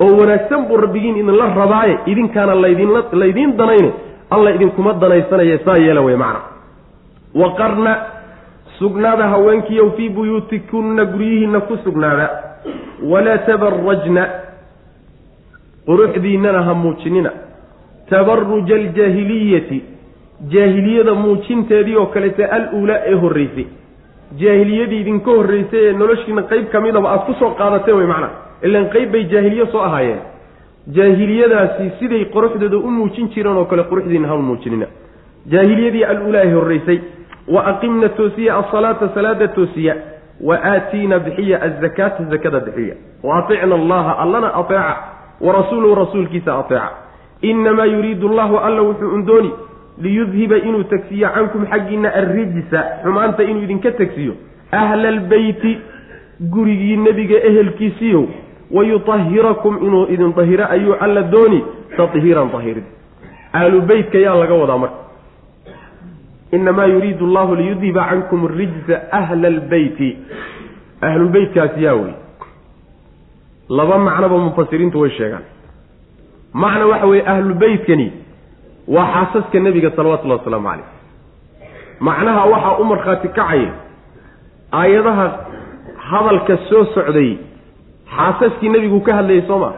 [0.00, 3.90] oo wanaagsan buu rabbigiin idinla rabaaye idinkaana laydinla laydiin danayne
[4.30, 6.40] alla idinkuma danaysanaya saa yeela wey macna.
[7.34, 7.92] Waqarna
[8.78, 12.26] sugnaada haweenkiiyow fii buyuutikunna guryihiinna ku sugnaada.
[13.10, 14.22] Walaa tabarajna
[15.86, 17.30] quruxdiinnana ha muujinina.
[18.10, 19.78] Tabaruja aljaahiliyati
[20.48, 23.66] jaahiliyada muujinteedii oo kalete al-uulaa ee horreysay.
[24.38, 28.88] Jaahiliyadii idinka horreysay ee noloshiina qeyb ka midaba aada ku soo qaadateen wey macnaha ilan
[28.94, 30.20] qeyb bay jaahiliye soo ahaayeen.
[30.96, 34.86] Jaahiliyadaasi siday quruxdooda u muujin jireen oo kale quruxdiina ha muujinina.
[35.52, 36.98] Jaahiliyadii al-uulaa ee horreysay
[37.48, 39.94] wa aqimna toosiya asalaata salaada toosiya
[40.40, 42.94] wa aatiina bixiya azakaata zakada bixiya.
[43.22, 44.96] Wa aticna allaha allana ateeca
[45.40, 46.90] wa rasuuluhu rasuulkiisa ateeca.
[47.42, 49.50] Inamaa yuriidu allahu alla wuxuu undooni
[50.00, 54.34] liyudhiba inuu tegsiyo cankum xaggiina arrijsa xumaanta inuu idinka tegsiyo
[54.72, 55.78] ahla albeyti
[56.40, 58.24] gurigii nebiga ehelkiisiiyow
[58.70, 61.64] wayutahirakum inuu idin dahiro ayuu alla dooni
[61.96, 62.84] tahiiran dahirid
[63.52, 64.96] ahlu beytka yaa laga wadaa marka.
[66.52, 70.16] Inamaa yuriidu allahu liyudhiba cankum arijsa ahla albeyti
[71.00, 72.14] ahlulbeytkaasi yaa wey
[73.68, 75.42] laba macnoba mufasiriintu way sheegaan.
[76.52, 78.12] Macna waxa weeye ahlubeytkani
[78.94, 80.88] waa xaasaska nebiga salawatullahi wasalaamu caleyh
[82.08, 83.72] macnaha waxaa u markhaati kacaya
[84.80, 85.26] aayadaha
[86.10, 87.30] hadalka soo socday
[88.16, 89.74] xaasaskii nebigu ka hadlayay soo maa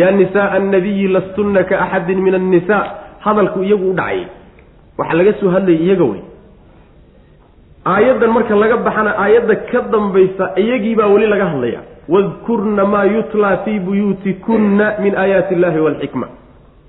[0.00, 2.84] yaa nisaaa annabiyi lastunna ka axadin min annisaa.
[3.24, 4.26] Hadalku iyagu u dhacayay
[4.98, 6.22] waxaa laga soo hadlayay iyaga wey.
[7.92, 11.80] Aayaddan marka laga baxana aayadda ka dambaysa iyagiibaa weli laga hadlaya
[12.14, 16.26] wadkurna maa yutlaa fii buyuutikunna min aayaati illahi waalxikma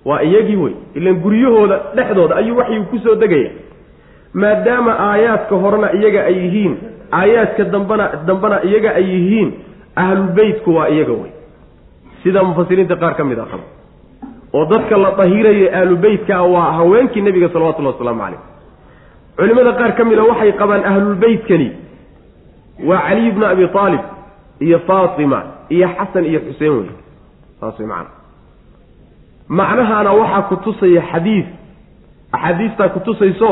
[0.06, 0.74] waa iyagii wey.
[0.96, 3.50] Ilan guryahooda dhexdooda ayuu waxyu ku soo degaya.
[4.34, 6.74] Maadaama aayaadka horena iyaga ay yihiin
[7.12, 9.50] aayaadka dambana dambena iyaga ay yihiin
[9.96, 11.32] ahlulbeytku waa iyaga wey.
[12.24, 13.64] Sida mufasiriinta qaar ka mid a qaba
[14.56, 18.40] oo dadka la dahiraya ahlubeytka waa haweenkii nebiga salawatullahi wasalaamu caleyh
[19.38, 21.68] culimada qaar ka mid a waxay qabaan ahlulbeytkani
[22.90, 24.04] waa caliy bnu abi aalib
[24.60, 25.40] iyo faatima
[25.76, 26.90] iyo xasan iyo xuseen wey.
[27.60, 28.10] Saas way macana
[29.50, 31.46] macnahaana waxaa ku tusaya xadiid
[32.32, 33.52] axaadiistaa ku tusayso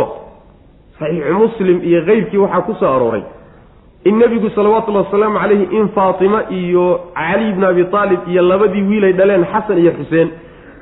[1.00, 3.24] saxiixu muslim iyo keyrkii waxaa ku soo arooray.
[4.06, 9.14] In nebigu salawatullahi wasalaamu calayhi in faatima iyo cali bnu abi aalib iyo labadii wiilay
[9.14, 10.30] dhaleen xasan iyo xuseen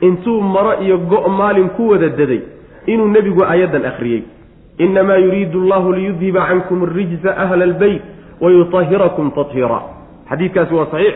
[0.02, 2.42] intuu maro iyo go' maalin ku wada daday
[2.88, 4.24] inuu nebigu aayaddan akhriyey.
[4.78, 8.02] Inamaa yuriidu allahu liyudhiba cankum arijsa ahla albeyt
[8.42, 9.82] wayutahirakum tathiira.
[10.30, 11.16] Xadiidkaasi waa saxiix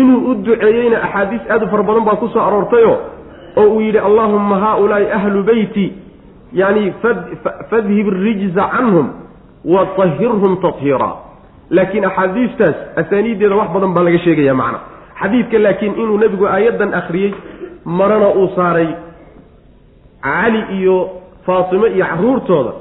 [0.00, 2.94] inuu u duceeyeyna axaadiis aad u fara badan baa ku soo aroortayo
[3.60, 5.86] oo uu yidhi allahumma haaulaai ahlu beyti
[6.60, 6.82] yani
[7.70, 9.06] fadhib rijza canhum
[9.74, 11.10] wa tahirhum tathiira.
[11.70, 14.78] Laakiin axaadiistaas asaaniiddeeda wax badan baa laga sheegaya macna.
[15.20, 17.32] Xadiidka laakiin inuu nebigu aayaddan akhriyey
[17.98, 18.88] marana uu saaray
[20.22, 20.96] cali iyo
[21.46, 22.72] faatimo iyo caruurtooda.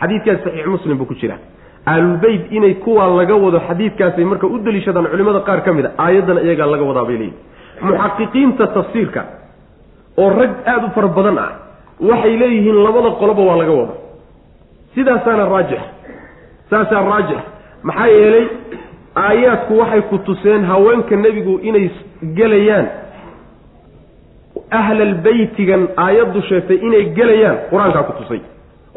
[0.00, 1.36] Xadiidkaas saxiix muslim buu ku jira
[1.86, 6.38] ahlulbeyt inay kuwaa laga wado xadiidkaasay marka u deliishadaan culimada qaar ka mid a aayaddan
[6.46, 9.22] iyagaa laga wadaa bay leeyihiin muxaqiqiinta tafsiirka
[10.22, 11.50] oo rag aada u fara badan ah
[12.10, 13.94] waxay leeyihiin labada qoloba waa laga wada
[14.94, 15.82] sidaasaana raajix
[16.70, 17.40] saasaa raajix.
[17.88, 18.46] Maxaa yeelay
[19.24, 21.86] aayaadku waxay ku tuseen haweenka nebigu inay
[22.38, 22.86] gelayaan.
[24.78, 28.40] Ahlalbeytigan aayaddu sheegtay inay gelayaan qur'aankaa ku tusay.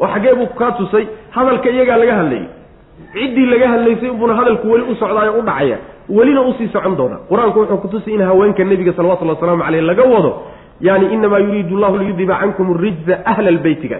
[0.00, 1.04] Oo xaggee buu kaa tusay
[1.36, 2.46] hadalka iyagaa laga hadlayay
[3.12, 5.78] ciddii laga hadlaysay unbuna hadalku weli u socdaayo u dhacaya
[6.08, 7.16] welina u sii socon doona.
[7.30, 10.30] Qur'aanku wuxuu kutusay in haweenka nebiga salawatullhi wasalaamu caleyh laga wado
[10.80, 13.98] yani inamaa yuriidu llahu liyudiba cankum rijza ahla lbeytiga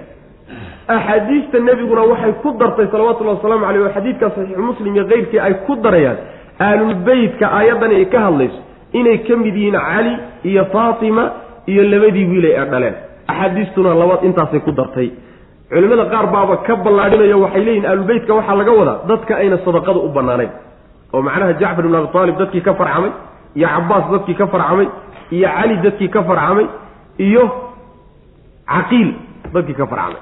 [0.88, 5.54] axaadiista nebiguna waxay ku dartay salawatullahi wasalaamu caleyh oo xadiidka saxiixu muslim iyo keyrkii ay
[5.66, 6.16] ku darayaan
[6.58, 8.60] ahlulbeytka aayaddani ay ka hadlayso
[8.92, 10.12] inay ka mid yihiin cali
[10.44, 11.24] iyo faatima
[11.66, 12.94] iyo labadii wiilay ee dhaleen.
[13.28, 15.10] Axaadiistuna laba intaasay ku dartay
[15.70, 20.08] culimmada qaar baaba ka ballaadhinayo waxay leeyihiin ahlulbeytka waxaa laga wadaa dadka ayna sadaqada u
[20.16, 20.50] bannaanayn.
[21.14, 23.10] oo macnaha jacfar ibn abi aalib dadkii ka farcamay
[23.58, 24.86] iyo cabaas dadkii ka farcamay
[25.36, 26.66] iyo cali dadkii ka farcamay
[27.26, 27.42] iyo
[28.72, 29.08] caqiil
[29.54, 30.20] dadkii ka farcamay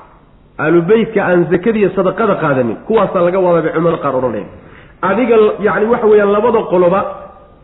[0.64, 4.46] ahlubeytka aan zakadiiyo sadaqada qaadanin kuwaasaa laga wadaa bay culimada qaar odhanaya
[5.08, 7.00] adiga yacni waxa weeyaan labada qoloba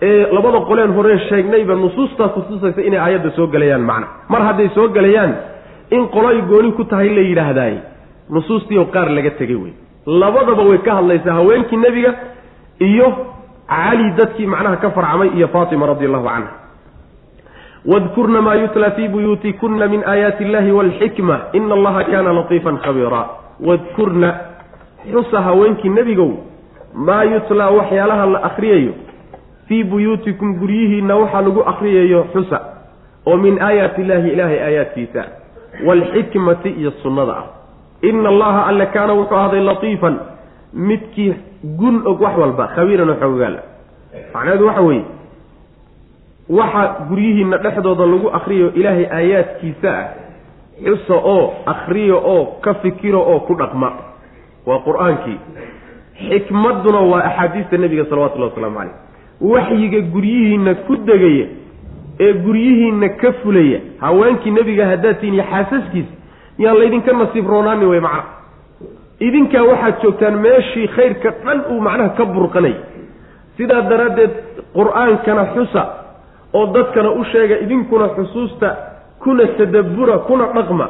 [0.08, 4.06] ee labada qoleen horeen sheegnayba nusuustaa kutusaysa inay aayadda soo gelayaan macna.
[4.32, 5.30] Mar hadday soo gelayaan
[5.90, 7.74] in qolo ay gooni ku tahay la yidhaahdaay
[8.30, 9.72] nusuustiioo qaar laga tegay wey
[10.06, 12.14] labadaba way ka hadlaysaa haweenkii nebiga
[12.78, 13.08] iyo
[13.68, 16.50] cali dadkii macnaha ka farcamay iyo faatima radi allahu canha
[17.86, 23.28] wadkurna maa yutla fii buyuutikuna min aayaati illahi walxikma ina allaha kana latiifan khabiira.
[23.60, 24.34] Wadkurna
[25.12, 26.30] xusa haweenkii nebigow
[26.94, 28.92] maa yutlaa waxyaalaha la akriyayo
[29.68, 32.60] fii buyuutikum guryihiinna waxaa lagu akriyayo xusa.
[33.26, 35.24] Oo min aayaati illaahi ilaahay aayaadkiisa
[35.86, 37.46] waalxikmati iyo sunnada ah
[38.02, 40.16] ina allaha alle kaana wuxuu ahday latiifan
[40.74, 41.34] midkii
[41.80, 43.60] gun og wax walba khabiiran oo xoogaala
[44.34, 45.04] macnaheedu waxa weeye
[46.48, 50.06] waxa guryihiinna dhexdooda lagu akriyo ilaahay aayaadkiisa ah
[50.84, 53.88] xusa oo akriyo oo ka fikiro oo ku dhaqma
[54.66, 55.38] waa qur'aankii
[56.28, 58.96] xikmadduna waa axaadiista nebiga salawatullahi wasalaamu caleyh
[59.52, 61.46] waxyiga guryihiinna ku degaya
[62.24, 66.12] ee guryihiinna ka fulaya haweenkii nebiga haddaad tihin iyo xaasaskiisa
[66.64, 68.22] yaan laydinka nasiib roonaani wey macna.
[69.26, 72.74] Idinkaa waxaad joogtaan meeshii khayrka dhan uu macnaha ka burqanay.
[73.56, 74.30] Sidaa daraaddeed
[74.76, 75.82] qur'aankana xusa
[76.58, 78.68] oo dadkana u sheega idinkuna xusuusta
[79.22, 80.86] kuna tadabbura kuna dhaqma.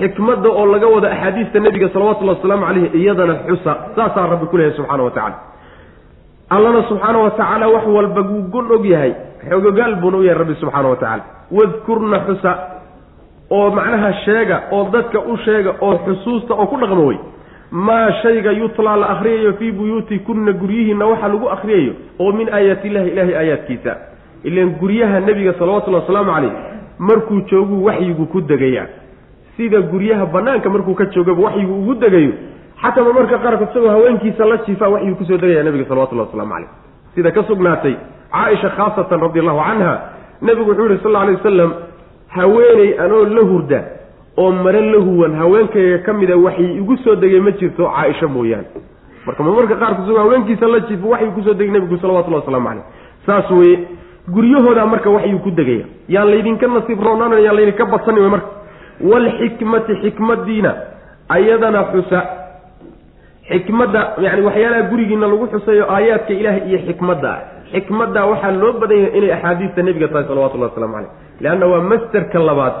[0.00, 3.72] Xikmadda oo laga wada axaadiista nebiga salawatullahi wasalaamu caleyhi iyadana xusa.
[3.96, 5.36] Saasaa rabbi ku leeyahay subxaana wa tacala
[6.50, 9.12] allana subxaana wa tacaala wax walba wuu gun og yahay.
[9.48, 12.52] Xogogaal buuna u yahay rabbi subxaana wa tacaala wadkurna xusa
[13.50, 17.18] oo macnaha sheega oo dadka u sheega oo xusuusta oo ku dhaqmo wey
[17.70, 23.08] maa shayga yutlaa la akhriyayo fii buyuutikunna guryihiinna waxa lagu akhriyayo oo min aayaati illahi
[23.10, 23.96] ilaahay aayaadkiisa.
[24.44, 26.52] Ilan guryaha nebiga salawatullahi wasalaamu caleyh
[26.98, 28.86] markuu jooguu waxyigu ku degayaa
[29.56, 32.32] sida guryaha banaanka markuu ka joogaba waxyigu ugu degayo
[32.82, 36.52] xataa ma marka qaarkood isagoo haweenkiisa la jiifaa waxyuu ku soo degaya nebiga salawatullahi waslamu
[36.54, 36.68] caleyh
[37.14, 37.94] sida ka sugnaatay
[38.32, 39.92] caaisha khaasatan radi allahu canha
[40.42, 41.70] nebigu wuxuu yihi sal lla alay wasalam
[42.36, 43.80] haweeney anoo la hurda
[44.36, 48.66] oo mare la huwan haweenkayga ka mida waxay igu soo degay ma jirto caaisha mooyaane.
[49.26, 52.68] Marka ma marka qaarkood isagoo haweenkiisa la jiifo waxyuu ku soo degay nebigu salawatullahi waslamu
[52.68, 52.84] caleyh
[53.26, 53.78] saas weye
[54.34, 58.48] guryahoodaa marka waxyuu ku degaya yaan laydinka nasiib roonaanay yaan laydinka badsanin marka.
[59.10, 60.70] Waalxikmati xikmadiina
[61.28, 62.18] ayadana xusa
[63.48, 67.30] xikmadda yani waxyaalaha gurigiina lagu xusayo aayaadka ilaahay iyo xikmadda.
[67.32, 71.80] Ah xikmadda waxaa loo badan yahay inay axaadiista nebiga tahay salawatullahi waslamu caleyh leanna waa
[71.80, 72.74] masterka labaad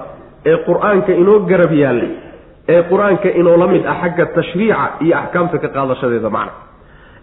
[0.46, 2.08] ee qur'aanka inoo garab yaalla
[2.68, 6.52] ee qur'aanka inoola mid ah xagga tashriica iyo axkaamta ka qaadashadeeda macna.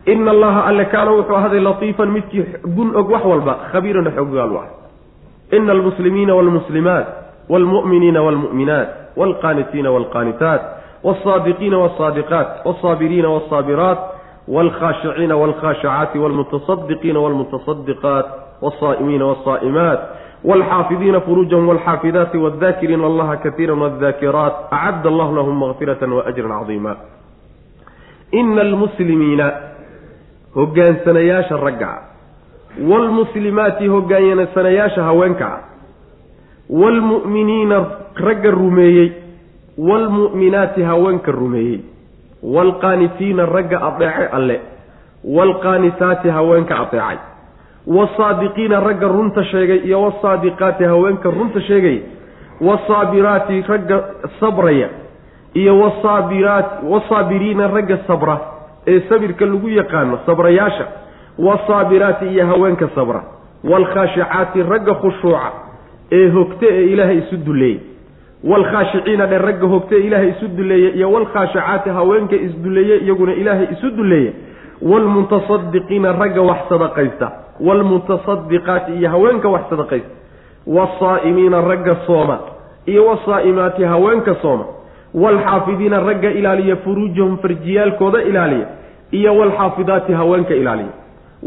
[0.06, 4.58] Ina allaha alle kaana wuxuu ahaday latiifan midkii gun og wax walba khabiiran xoggaal u
[4.58, 4.68] ah.
[5.52, 7.08] Ina almuslimiina waalmuslimaat
[7.50, 10.62] waalmu'miniina waalmu'minaat waalqaanitiina waalqaanitaat
[11.05, 13.99] والصادقين والصادقات والصابرين والصابرات
[14.49, 18.27] والخاشعين والخاشعات والمتصدقين والمتصدقات
[18.63, 20.01] والصائمين والصائمات
[20.45, 26.97] والحافظين فروجهم والحافظات والذاكرين الله كثيرا والذاكرات أعد الله لهم مغفرة وأجرا عظيما
[28.35, 29.51] إن المسلمين
[30.57, 31.99] هجان سنياش الرقع
[32.81, 35.59] والمسلمات هجان سنياش هوانكع
[36.71, 37.73] والمؤمنين
[38.21, 39.13] رق الرميي
[39.78, 41.80] waalmu'minaati haweenka rumeeyey
[42.44, 44.62] waalqaanitiina ragga adeecay alle
[45.38, 47.18] waalqaanitaati haweenka adeecay
[47.88, 52.00] wasaadiqiina ragga runta sheegay iyo wasaadiqaati haweenka runta sheegay
[52.62, 54.04] wasaabiraati ragga
[54.40, 54.90] sabraya
[55.54, 58.40] iyo wasaabiraat wasaabiriina ragga sabra
[58.88, 60.88] ee sabirka lagu yaqaano sabrayaasha
[61.40, 63.24] wasaabiraati iyo haweenka sabra
[63.64, 65.52] waalkhaashicaati ragga khushuuca
[66.12, 67.80] ee hogta ee ilaahay isu duleeyey
[68.52, 74.34] waalkhaashiciina dhe ragga hogtee ilaahay isu duleeye iyo waalkhaashicaati haweenka isduleeye iyaguna ilaahay isu duleeye
[74.82, 77.32] waalmutasadiqiina ragga wax sadaqaysta
[77.68, 80.10] waalmutasadiqaati iyo haweenka wax sadaqaysta
[80.68, 82.40] wasaa'imiina ragga sooma
[82.86, 84.66] iyo wasaa'imaati haweenka sooma
[85.14, 88.68] waalxaafidiina ragga ilaaliya furuujahum farjiyaalkooda ilaaliya
[89.12, 90.94] iyo waalxaafidaati haweenka ilaaliya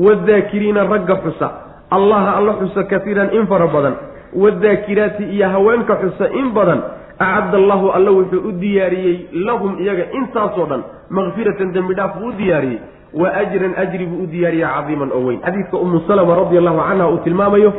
[0.07, 1.51] waadaakiriina ragga xusa
[1.91, 3.95] allaha alla xusa katiiran in fara badan
[4.37, 6.81] wadaakiraati iyo haweenka xusa in badan
[7.19, 12.33] acadda allahu alla wuxuu u diyaariyey lahum iyaga intaasoo dhan makfiratan dembi dhaaf buu u
[12.33, 12.79] diyaariyey
[13.15, 15.41] wa ajran ajri buu u diyaariya cadiiman oo weyn.
[15.41, 17.73] Xadiidka umu salama radi allahu canha uu tilmaamayo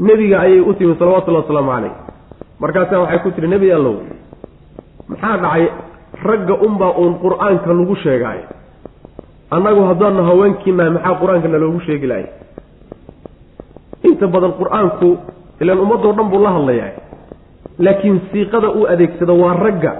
[0.00, 1.92] nebiga ayay u timi salawatullahi wasalaamu caleyh
[2.60, 3.96] markaasaa waxay ku tihi nebi allow
[5.08, 5.64] maxaa dhacay
[6.24, 8.44] ragga unbaa uun qur'aanka lagu sheegaayo
[9.50, 12.26] annagu haddaanu haweenkiinahay maxaa qur'aanka naloogu sheegi lahay
[14.08, 15.08] inta badan qur'aanku
[15.62, 16.90] ilaan ummadoo dhan buu la hadlayaa.
[17.84, 19.92] Laakiin siiqada uu adeegsado waa ragga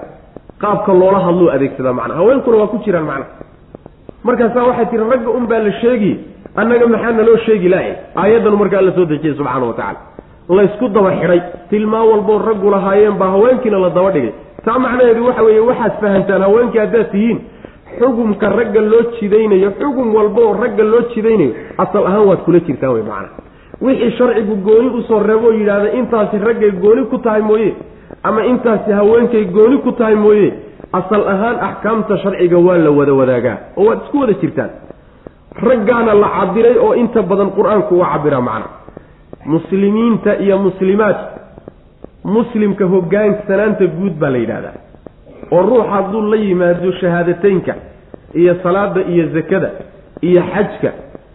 [0.63, 3.31] qaabka loola hadlou adeegsadaa macnaa haweenkuna waa ku jiraan macnaha.
[4.27, 6.13] Markaasaa waxay tihi ragga un baa la sheegi
[6.61, 7.93] annaga maxaa naloo sheegi lahay
[8.23, 10.01] aayaddanu markaa alla soo dejiyey subxaana wa tacaala.
[10.59, 11.41] Laysku daba xidhay
[11.71, 14.33] tilmaan walboo raggu lahaayeen baa haweenkiina la daba dhigay.
[14.65, 17.39] Taa macnaheedu waxa weeye waxaad fahantaan haweenkii haddaad tihiin
[17.99, 21.53] xugumka ragga loo jidaynayo xugum walba oo ragga loo jidaynayo
[21.85, 23.29] asal ahaan waad kula jirtaan wey macana
[23.81, 27.75] wixii sharcigu gooni u soo reebo oo yidhaahda intaasi raggay gooni ku tahay mooye
[28.23, 30.53] ama intaasi haweenkay gooni ku tahay mooye
[30.93, 34.71] asal ahaan axkaamta sharciga waa la wada wadaagaa oo waad isku wada jirtaan.
[35.69, 38.67] Raggaana la cabiray oo inta badan qur'aanku uu cabiraa macna.
[39.47, 41.17] Muslimiinta iyo muslimaad
[42.25, 44.75] muslimka hogaansanaanta guud baa la yidhahdaa
[45.51, 47.75] oo ruux hadduu la yimaado shahaadateynka
[48.35, 49.71] iyo salaada iyo zakada
[50.23, 50.91] iyo xajka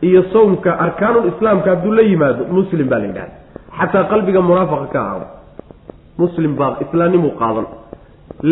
[0.07, 3.33] iyo sawmka arkaanul islaamka hadduu la yimaado muslim baa la yidhahda
[3.79, 5.25] xataa qalbiga munaafaqa ka ahaado.
[6.21, 7.65] Muslim baa islaamnimuu qaadan.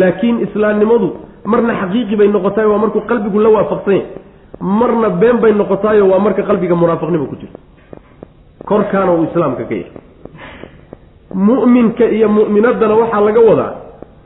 [0.00, 1.08] Laakiin islaamnimadu
[1.52, 4.04] marna xaqiiqi bay noqotaay waa markuu qalbigu la waafaqsanya
[4.80, 7.58] marna been bay noqotaayo waa marka qalbiga munaafaqnimo ku jirto
[8.70, 9.92] korkaana uu islaamka ka yahay.
[11.34, 13.72] Mu'minka iyo mu'minaddana waxaa laga wadaa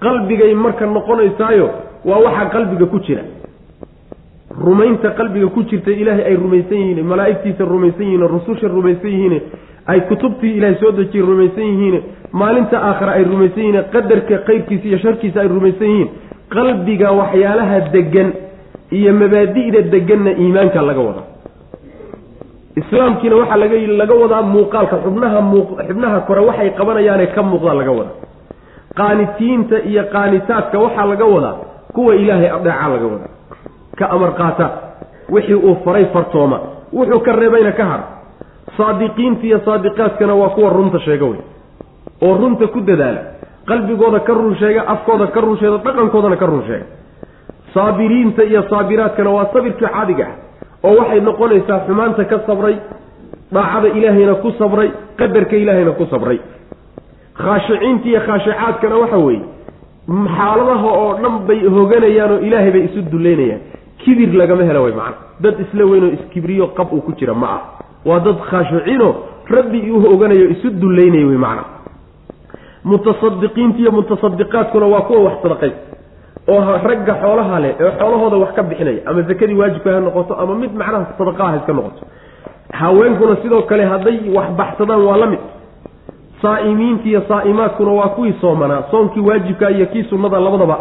[0.04, 1.66] qalbigay marka noqonaysaayo
[2.08, 3.22] waa waxaa qalbiga ku jira
[4.58, 9.40] rumaynta qalbiga ku jirta ilaahay ay rumaysan yihiin malaa'igtiisa rumaysan yihiin rususha rumaysan yihiin
[9.92, 11.96] ay kutubtii ilaahay soo dejiyey rumaysan yihiin
[12.32, 16.08] maalinta aakhira ay rumaysan yihiin qadarka kayrkiisa iyo sharkiisa ay rumaysan yihiin
[16.54, 18.28] qalbiga waxyaalaha degan
[18.98, 21.26] iyo mabaadi'da deganna iimaanka laga wadaa
[22.80, 27.92] islaamkiina waxaa laga laga wadaa muuqaalka xubnaha muu xubnaha kore waxay qabanayaane ka muuqdaa laga
[27.98, 28.16] wadaa
[28.98, 31.56] qaanitiinta iyo qaanitaadka waxaa laga wadaa
[31.94, 33.33] kuwa ilaahay adeecaa laga wadaa
[33.98, 34.66] ka amar qaata
[35.34, 36.58] wixii uu faray fartooma
[36.92, 38.00] wuxuu ka reebayna ka har.
[38.76, 41.40] Saadiqiinta iyo saadiqaadkana waa kuwa runta sheega wey
[42.22, 43.20] oo runta ku dadaala.
[43.66, 46.86] Qalbigooda ka run sheega afkooda ka run sheega dhaqankoodana ka run sheega.
[47.74, 50.34] Saabiriinta iyo saabiraadkana waa sabirkii caadiga ah
[50.88, 52.76] oo waxay noqonaysaa xumaanta ka sabray
[53.52, 56.38] daacada ilaahayna ku sabray qadarka ilaahayna ku sabray.
[57.38, 59.42] Khaashiciinta iyo khaashicaadkana waxa weeye
[60.36, 63.60] xaaladaha oo dhan bay hoganayaan oo ilaahay bay isu duleynayaan
[64.04, 67.60] kibir lagama hela way macana dad isla weynoo iskibriyo qab uu ku jira ma ah
[68.08, 69.12] waa dad khaashiciinoo
[69.56, 71.64] rabbi uu oganayo isu duleynaya wey macana
[72.84, 75.72] mutasadiqiinta iyo mutasadiqaadkuna waa kuwa wax sadaqay
[76.48, 80.54] oo ragga xoolaha leh ee xoolahooda wax ka bixinaya ama zakadii waajibka ha noqoto ama
[80.54, 82.02] mid macnaha sadaqaha ha iska noqoto.
[82.72, 85.38] Haweenkuna sidoo kale hadday wax baxsadaan waa la mid.
[86.42, 90.76] Saa'imiinta iyo saa'imaadkuna waa kuwii soomanaa soonkii waajibka iyo kii sunnada labadaba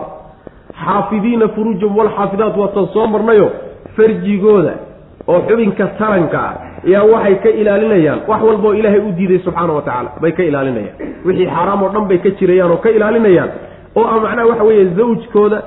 [0.81, 3.47] xaafidiina furuujahum walxaafidaat waatan soo marnayo
[3.97, 4.73] farjigooda
[5.27, 6.53] oo xubinka taranka ah
[6.93, 8.19] yaa waxay ka ilaalinayaan.
[8.27, 10.95] Wax walbaoo ilaahay u diiday subxaana wa tacaala bay ka ilaalinayaan.
[11.25, 13.49] Wixii xaaraam oo dhan bay ka jirayaan oo ka ilaalinayaan.
[13.95, 15.59] Oo ah macnaha waxa weeye zawjkooda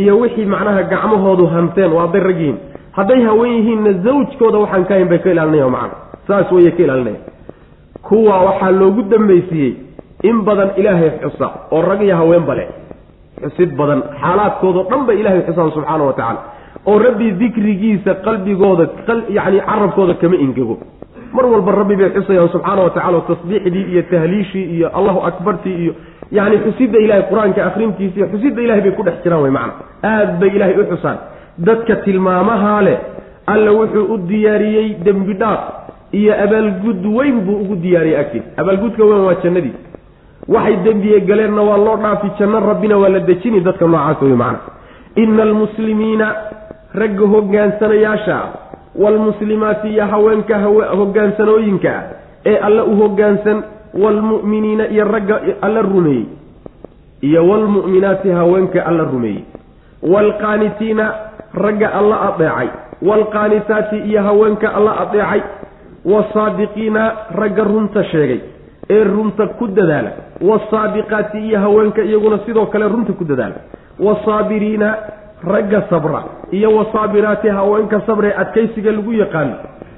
[0.00, 2.58] iyo wixii macnaha gacmahoodu hanteen waa hadday rag yihiin
[2.98, 5.94] hadday haween yihiinna zawjkooda waxaan ka hayn bay ka ilaalinayan macana
[6.28, 7.20] saas weye ka ilaalinaya
[8.08, 9.72] kuwa waxaa loogu dambaysiiyey
[10.28, 12.68] in badan ilaahay xusa oo rag iyo haweenba leh
[13.44, 16.40] xusid badan xaalaadkoodao dhan bay ilahay xusaan subxaana wa tacaala.
[16.90, 18.84] oo rabbi dikrigiisa qalbigooda
[19.38, 20.74] yacni carabkooda kama ingego
[21.36, 25.92] mar walba rabbi bay xusayaan subxaana wa tacala tasbiixdii iyo tahliishii iyo allahu akbartii iyo
[26.38, 29.72] yacni xusidda ilahay qur'aanka akrintiisa iyo xusidda ilahay bay ku dhex jiraan wey macana
[30.12, 31.18] aad bay ilaahay u xusaan.
[31.68, 32.98] Dadka tilmaamahaa leh
[33.52, 35.60] alla wuxuu u diyaariyey dembi dhaaf
[36.20, 39.74] iyo abaalgud weyn buu ugu diyaariyey agtiisa abaalgudka weyn waa jannadii
[40.48, 44.58] waxay dembiye galeenna waa loo dhaafi janno rabbina waa la dejini dadka noocaas wey macana
[45.16, 46.34] ina almuslimiina
[46.94, 48.38] ragga hogaansanayaasha
[49.02, 50.58] waalmuslimaati iyo haweenka
[50.98, 52.02] hogaansanooyinka
[52.46, 53.62] ee alle u hogaansan
[54.02, 56.24] waalmu'miniina iyo ragga alla rumeeyey
[57.20, 59.44] iyo waalmu'minaati haweenka alla rumeeyey.
[60.02, 61.12] Waalqaanitiina
[61.54, 62.68] ragga alla adeecay
[63.02, 65.40] waalqaanitaati iyo haweenka alla adeecay
[66.04, 68.40] waasaadiqiina ragga runta sheegay
[68.90, 70.10] ee runta ku dadaala
[70.40, 73.54] waasaabiqaati iyo haweenka iyaguna sidoo kale runta ku dadaala
[73.98, 74.96] waasaabiriina
[75.44, 76.24] ragga sabra.
[76.50, 79.54] Iyo wasaabiraati haweenka sabree adkaysiga lagu yaqaano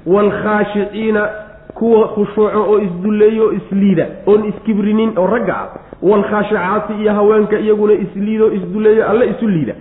[0.07, 1.29] waalkhaashiciina
[1.75, 4.07] kuwa khushuuco oo isdulleeyo oo isliida.
[4.27, 5.69] Oon iskibrinin oo ragga ah.
[6.03, 9.75] Waalkhaashicaati iyo haweenka iyaguna isliida oo isdulleeyo alle isu liida.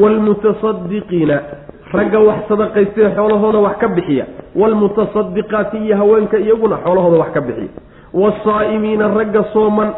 [0.00, 1.40] Waalmutasadiqiina
[1.92, 4.26] ragga wax sadaqaystee xoolahooda wax ka bixiya.
[4.56, 7.68] Waalmutasadiqaati iyo haweenka iyaguna xoolahooda wax ka bixiya
[8.14, 9.92] waasaa'imiina ragga sooman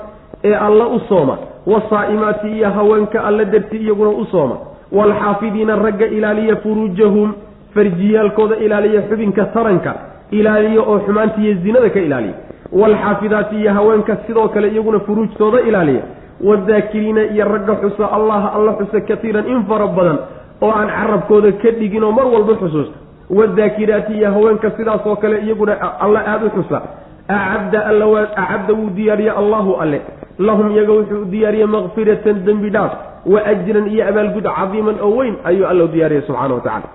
[0.44, 1.38] ee alla u sooma.
[1.66, 4.56] Wasaa'imaati iyo haweenka alla darti iyaguna u sooma.
[4.92, 7.32] Waalxaafidiina ragga ilaaliya furuujahum
[7.74, 9.94] farjiyaalkooda ilaaliya xubinka taranka
[10.30, 12.34] ilaaliya oo xumaanta iyo zinada ka ilaaliya.
[12.72, 16.02] Waalxaafidaati iyo haweenka sidoo kale iyaguna furuujtooda ilaaliya.
[16.44, 20.18] Wadaakiriina iyo ragga xusa allaha alla xusa katiiran in fara badan
[20.62, 22.96] oo aan carabkooda ka dhigin oo mar walba xusuusta.
[23.30, 26.82] Wadaakiraati iyo haweenka sidaas oo kale iyaguna alla aada u xusa
[27.28, 30.00] acadda alla waa acadda wuu diyaariye allahu alle
[30.38, 32.92] lahum iyaga wuxuu diyaariyey makfiratan dembi dhaaf
[33.26, 36.88] wa ajran iyo abaalgud cadiiman oo weyn ayuu alla u diyaariyey subxana wa tacala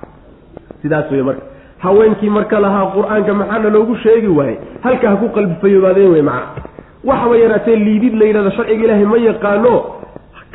[0.82, 1.42] sidaas wey marka
[1.80, 6.64] haweenkii marka lahaa qur'aanka maxaana loogu sheegi waayey halka ha ku qalbifayobaadeen wey macna
[7.10, 9.74] waxaba yaraatee liidid la yidhahdo sharciga ilaahay ma yaqaano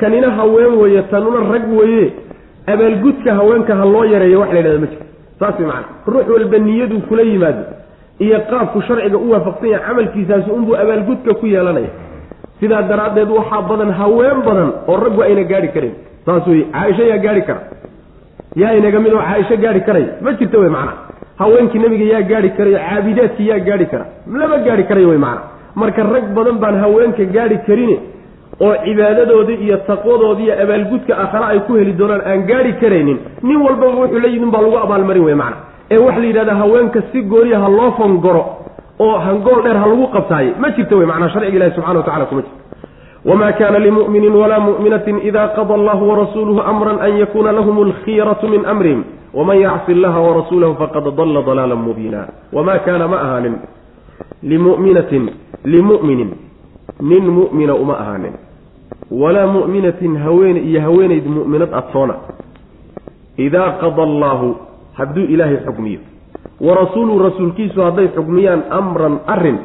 [0.01, 2.13] kanina haween weeye tanuna rag weeye
[2.67, 5.05] abaalgudka haweenka ha loo yareeyo wax la yidhahda ma jirto
[5.41, 7.63] saas wey macana ruux walba niyaduu kula yimaado
[8.25, 11.91] iyo qaabku sharciga u waafaqsan yahay camalkiisaasi unbuu abaalgudka ku yeelanaya.
[12.61, 15.95] Sidaa daraaddeed waxaa badan haween badan oo raggu ayna gaari karin.
[16.27, 17.61] Saas wey caaisha yaa gaari kara.
[18.57, 20.07] Yaa inaga mid oo caaisho gaari karay.
[20.21, 20.93] Ma jirta wey macana
[21.39, 24.07] haweenkii nebiga yaa gaari karayo caabidaadkii yaa gaari kara.
[24.39, 25.43] Lama gaari karayo wey macana
[25.75, 27.93] marka rag badan baan haweenka gaari karin
[28.61, 33.57] oo cibaadadoodii iyo taqwadoodii iyo abaalgudka aakhare ay ku heli doonaan aan gaari karaynin nin
[33.57, 37.59] walbaba wuxuu la baa lagu abaalmarin wey macana ee waxa la yidhahdaa haweenka si gooniya
[37.65, 38.43] ha loo fangoro
[39.05, 42.27] oo hangool dheer ha lagu qabtaaye ma jirto wey macnaa sharciga ilahi subxana wa tacala
[42.31, 42.61] kuma jirto.
[43.25, 48.67] Wma kana limuminin walaa mu'minatin ida qada allahu warasuuluhu amran an yakuna lahum alkhiyaratu min
[48.73, 49.05] amrihim
[49.39, 52.21] waman yacsi allaha warasuulahu faqad dalla dalaala mubiina.
[52.53, 53.55] Wama kaana ma ahaanin.
[54.43, 55.31] Limuminatin
[55.65, 56.31] limu'minin
[57.01, 58.35] nin mu'mina uma ahaanin.
[59.11, 62.15] Walaa mu'minatin haweene iyo haweenayd mu'minad adsoona.
[63.39, 64.57] Idaa qada allaahu
[64.99, 66.01] hadduu ilaahay xukmiyo.
[66.61, 69.59] Warasuuluhu rasuulkiisu hadday xukmiyaan amran arrin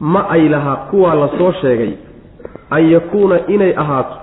[0.00, 1.92] ma ay lahaa kuwaa la soo sheegay
[2.70, 4.16] an yakuuna inay ahaato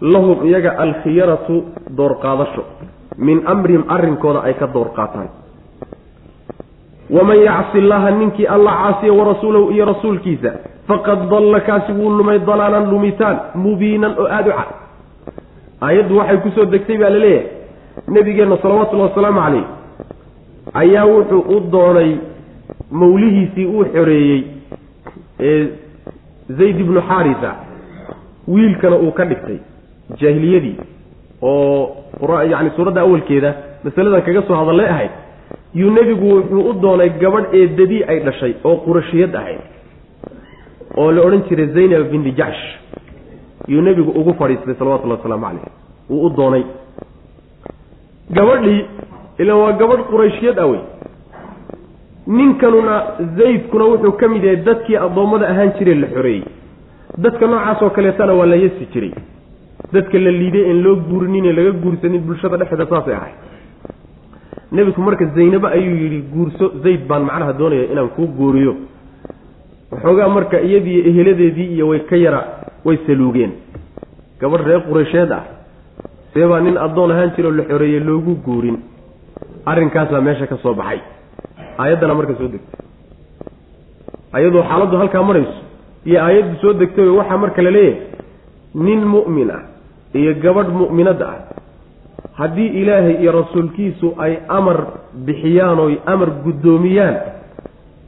[0.00, 1.64] lahum iyaga alkhiyaratu
[1.96, 2.64] doorqaadasho.
[3.18, 5.28] Min amrihim arrinkooda ay ka door qaataan
[7.10, 10.50] waman yacsi llaha ninkii alla caasiya warasuulahu iyo rasuulkiisa
[10.88, 14.70] faqad dalla kaasi wuu lumay dalaalan lumitaan mubiinan oo aada u cad.
[15.80, 17.46] Aayaddu waxay ku soo degtay baa la leeyahay
[18.08, 19.64] nebigeenna salawatullahi wasalaamu calayh
[20.74, 22.16] ayaa wuxuu u doonay
[22.90, 24.44] mawlihiisii uu xoreeyey
[25.40, 25.66] ee
[26.58, 27.54] zayd ibnu xaarisa
[28.48, 29.58] wiilkana uu ka dhigtay
[30.20, 30.76] jaahiliyadii
[31.42, 31.96] oo
[32.50, 35.10] yacni suuradda awalkeeda masaladan kaga soo hadallay ahayd
[35.74, 39.60] yuu nebigu wuxuu u doonay gabadh eedadii ay dhashay oo qurashiyad ahayd
[40.96, 42.62] oo la odhan jiray zaynab binti jacsh
[43.68, 45.66] yuu nebigu ugu fadhiistay salawatullahi wasalaamu caleyh
[46.10, 46.64] wuu u doonay
[48.30, 48.84] gabadhii
[49.38, 50.80] ilan waa gabadh qurayshiyad ah wey.
[52.26, 52.96] Ninkanuna
[53.36, 56.44] zaydkuna wuxuu ka mid yahay dadkii addoommada ahaan jiree la xoreeyey
[57.18, 59.12] dadka noocaas oo kaleetana waa la yasi jiray.
[59.92, 63.32] Dadka la liiday en loo guurinin ee laga guursanin bulshada dhexdeeda saasay ahay
[64.72, 68.76] nebigu marka zaynabo ayuu yidhi guurso zayd baan macnaha doonaya inaan kuu guuriyo.
[69.90, 72.40] Waxoogaa marka iyadii eheladeedii iyo way ka yara
[72.84, 73.52] way saluugeen.
[74.40, 75.42] Gabadh reer qureysheed ah
[76.34, 78.78] see baa nin addoon ahaan jira oo la xoreeyey loogu guurin.
[79.66, 81.00] Arrinkaasaa meesha ka soo baxay.
[81.78, 82.80] Aayaddana marka soo degtay.
[84.36, 85.56] Ayadoo xaaladdu halkaa marayso
[86.08, 88.00] iyo aayaddu soo degtay waxaa marka la leeyahay
[88.86, 89.62] nin mu'min ah
[90.20, 91.36] iyo gabadh mu'minad ah
[92.40, 94.78] haddii ilaahay iyo rasuulkiisu ay amar
[95.26, 97.16] bixiyaan oy amar guddoomiyaan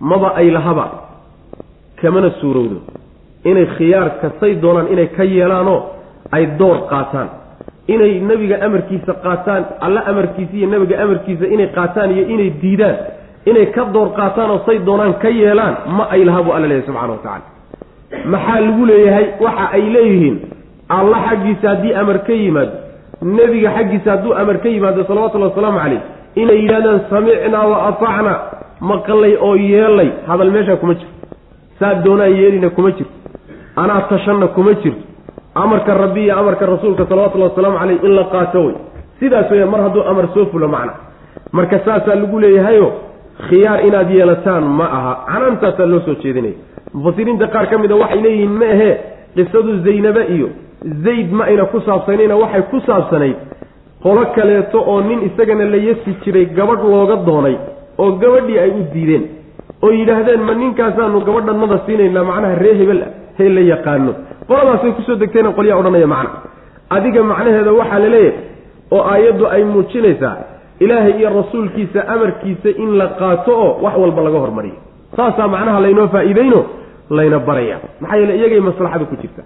[0.01, 0.87] maba ay lahaba
[2.01, 2.79] kamana suurowdo.
[3.45, 5.81] Inay khiyaarka say doonaan inay ka yeelaanoo
[6.33, 7.29] ay door qaataan
[7.89, 12.97] inay nebiga amarkiisa qaataan alla amarkiisa iyo nebiga amarkiisa inay qaataan iyo inay diidaan
[13.51, 16.87] inay ka door qaataan oo say doonaan ka yeelaan ma ay laha buu alla leeyahay
[16.87, 17.45] subxana wa tacala
[18.33, 19.27] maxaa lagu leeyahay?
[19.45, 20.37] Waxa ay leeyihiin
[20.99, 22.73] alla xaggiisa haddii amar ka yimaado
[23.37, 26.01] nebiga xaggiisa hadduu amar ka yimaado salawatullahi wasalaamu caleyh
[26.43, 28.39] inay yidhahdaan samicnaa wa atacnaa
[28.91, 31.15] maqalay oo yeelay hadal meeshaa kuma jirto.
[31.79, 33.13] Saa doonaa yeelina kuma jirto.
[33.77, 35.03] Anaa tashanna kuma jirto
[35.55, 38.75] amarka rabbi iyo amarka rasuulka salawatullahi wasalaamu caleyh in la qaato wey
[39.21, 40.93] sidaas weya mar hadduu amar soo fulo macna
[41.53, 42.93] marka saasaa lagu leeyahayo
[43.49, 45.13] khiyaar inaad yeelataan ma aha.
[45.33, 46.55] Canaantaasaa loo soo jeedinaya.
[46.95, 48.95] Mufasiriinta qaar ka mid a waxay leeyihiin ma ahee
[49.37, 50.49] qisadu zaynaba iyo
[51.07, 53.37] zayd ma ayna ku saabsanayna waxay ku saabsanayd
[54.05, 57.57] qolo kaleeto oo nin isagana la yasi jiray gabadh looga doonay
[58.03, 59.25] oo gabadhii ay u diideen
[59.83, 64.13] oo yidhaahdeen ma ninkaasaanu gabadhanada siinaynaa macnaha ree hebel ah hee la yaqaano
[64.49, 66.31] qoladaasay ku soo degtayna qolyaa odhanaya macna.
[66.97, 68.39] Adiga macnaheeda waxaa la leeyahay
[68.95, 70.37] oo aayaddu ay muujinaysaa
[70.85, 74.79] ilaahay iyo rasuulkiisa amarkiisa in la qaato oo wax walba laga hormariyo.
[75.17, 76.61] Saasaa macnaha laynoo faa'iideyno
[77.11, 77.77] layna baraya.
[78.01, 79.43] Maxaa yeele iyagay maslaxadu ku jirta.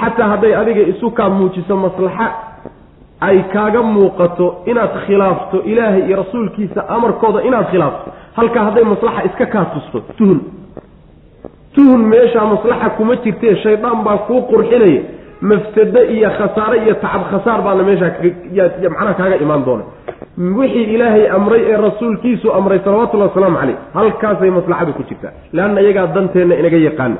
[0.00, 2.26] Xataa hadday adiga isu kaa muujiso maslaxa
[3.20, 8.08] ay kaaga muuqato inaad khilaafto ilaahay iyo rasuulkiisa amarkooda inaad khilaafto.
[8.36, 10.40] Halkaa hadday maslaxa iska kaa tusto tuhun
[11.74, 15.02] tuhun meeshaa maslaxa kuma jirtee shaydaan baa kuu qurxinaya.
[15.50, 18.10] Mafsado iyo khasaare iyo tacab khasaar baana meeshaa
[18.94, 19.84] macnaha kaaga imaan doona.
[20.58, 25.32] Wixii ilaahay amray ee rasuulkiisu amray salawatullahi wasalaamu caleyh halkaasay maslaxadu ku jirtaa.
[25.52, 27.16] Leanna iyagaa danteenna inaga yaqaano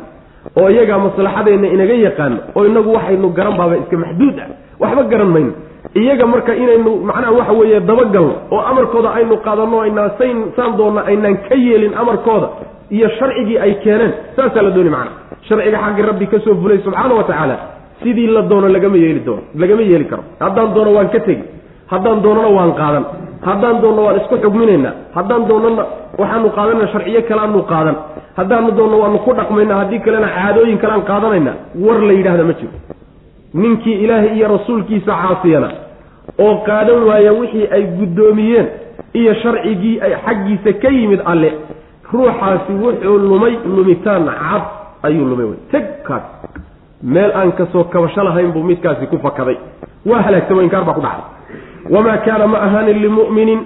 [0.61, 4.49] oo iyagaa maslaxadeenna inaga yaqaano oo inagu waxaynu garan baaba iska maxduud ah.
[4.83, 5.53] Waxba garan mayno.
[6.01, 11.01] Iyaga marka inaynu macnaha waxa weeye dabagalno oo amarkooda aynu qaadanno aynaa sayn saan doonna
[11.11, 12.49] aynaan ka yeelin amarkooda
[12.97, 14.13] iyo sharcigii ay keeneen.
[14.37, 15.11] Saasaa la dooni macana
[15.49, 17.57] sharciga xaggii rabbi ka soo fulay subxaana wa tacaala
[18.03, 20.23] sidii la doono lagama yeeli doono lagama yeeli karo.
[20.45, 21.45] Haddaan doono waan ka tegi
[21.93, 23.05] haddaan doonona waan qaadan
[23.49, 25.85] haddaan doonno waan isku xugminaynaa haddaan doonana
[26.21, 27.97] waxaanu qaadanayna sharciyo kaleaanu qaadan
[28.39, 32.73] haddaanu doonno waanu ku dhaqmaynaa haddii kalena caadooyin kalean qaadanaynaa war la yidhaahda ma jiro.
[33.63, 35.69] Ninkii ilaahay iyo rasuulkiisa caasiyana
[36.45, 38.67] oo qaadan waaya wixii ay guddoomiyeen
[39.21, 41.51] iyo sharcigii ay xaggiisa ka yimid alle
[42.13, 44.63] ruuxaasi wuxuu lumay lumitaan cad
[45.03, 45.59] ayuu lumay wey.
[45.73, 46.23] Teg kaas.
[47.03, 49.57] Meel aan ka soo kabasho lahayn buu midkaasi ku fakaday.
[50.07, 51.27] Waa halaagtamo inkaar baa ku dhacday.
[51.91, 53.61] Wamaa kaana ma ahaanin limu'minin.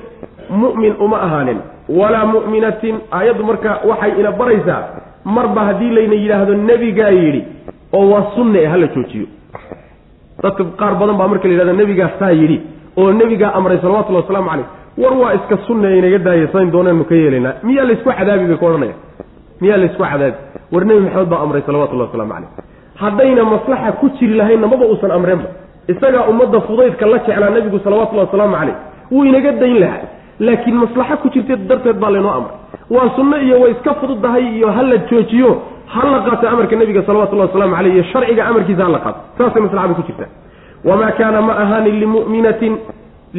[0.50, 1.58] Mu'min uma ahaanin.
[1.88, 2.96] Walaa mu'minatin.
[3.12, 4.82] Aayaddu marka waxay ina baraysaa
[5.24, 7.42] marba haddii layna yidhaahdo nebigaa yidhi
[7.92, 9.26] oo waa sunne e hala joojiyo.
[10.42, 12.60] Dadka qaar badan baa marka la yidhahdo nebigaa saa yidhi
[12.96, 14.66] oo nebigaa amray salawatullhi wasalaamu caleyh
[15.02, 18.66] war waa iska sunne inaga daaya sayn dooneenu ka yeelaynaa miyaa laysku cadaabi bay ku
[18.66, 18.94] odhanaya?
[19.60, 20.36] Miyaa laysku cadaabi?
[20.72, 22.48] War nebi maxamed baa amray salawatullahi waslamu caleyh
[23.02, 25.48] haddayna maslaxa ku jiri lahaynna maba uusan amreenba
[25.92, 28.76] isagaa ummadda fudaydka la jeclaa nebigu salawatullahi wasalaamu caleyh
[29.12, 30.04] wuu inaga dayn lahaa.
[30.46, 32.56] Laakiin maslaxo ku jirteed darteed baa laynoo amray.
[32.90, 35.50] Waa sunno iyo way iska fududdahay iyo ha la joojiyo
[35.92, 39.18] ha la qaato amarka nebiga salawatullahi waslamu caleyh iyo sharciga amarkiisa ha la qaato.
[39.38, 40.30] Saasay maslaxada ku jirtaa.
[40.88, 42.72] Wamaa kaana ma ahaanin limu'minatin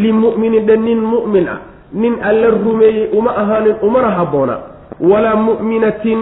[0.04, 1.60] limu'minin dhe nin mu'min ah
[1.94, 4.56] nin alla rumeeyey uma ahaanin umana habboona
[5.10, 6.20] walaa mu'minatin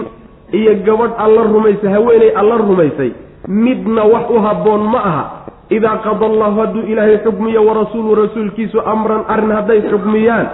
[0.52, 3.10] iyo gabadh alla rumaysa haweeney alla rumaysay
[3.48, 5.24] midna wax u habboon ma aha
[5.70, 10.46] idaa qada allahu hadduu ilaahay xukmiyo warasuulu rasuulkiisu amran arrin hadday xukmiyaan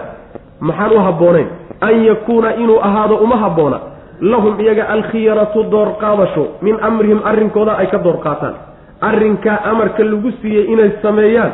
[0.60, 1.48] maxaan u habboonayn
[1.80, 3.78] an yakuuna inuu ahaado uma habboona
[4.20, 8.54] lahum iyaga alkhiyaratu door qaadasho min amrihim arrinkooda ay ka door qaataan
[9.00, 11.52] arrinkaa amarka lagu siiyey inay sameeyaan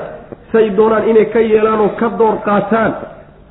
[0.52, 2.92] say doonaan inay ka yeelaan oo ka door qaataan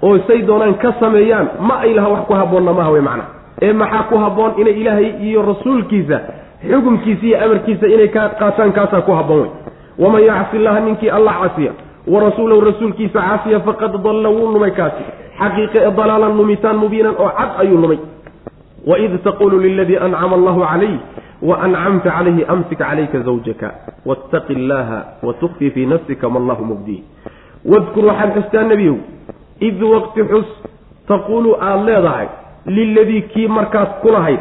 [0.02, 3.24] oo say doonaan ka sameeyaan ma ay laha wax ku habboonna maaha wey macna
[3.62, 6.18] ee maxaa ku habboon inay ilaahay iyo rasuulkiisa
[6.70, 9.52] xukumkiisa iyo amarkiisa inay ka qaataan kaasaa ku habboon wey
[10.04, 11.72] waman yacsi llaha ninkii allah casiya
[12.08, 15.04] wa rasuulahu rasuulkiisa casiya faqad dalla wuu lumay kaasi.
[15.40, 18.00] Xaqiiqe ee dalaalan lumitaan mubiinan oo cad ayuu lumay
[18.90, 20.96] waid taqulu liladii ancama allahu calayh
[21.42, 23.72] waancamta calayhi amsik calayka zawjaka
[24.06, 27.02] waataqi illaha watukfii fii nafsika ma allahu mubdiih
[27.66, 28.98] wadkur waxaad xustaa nebiyow
[29.60, 30.50] id waqti xus
[31.08, 32.28] taquulu aada leedahay
[32.66, 34.40] liladii kii markaad ku lahayd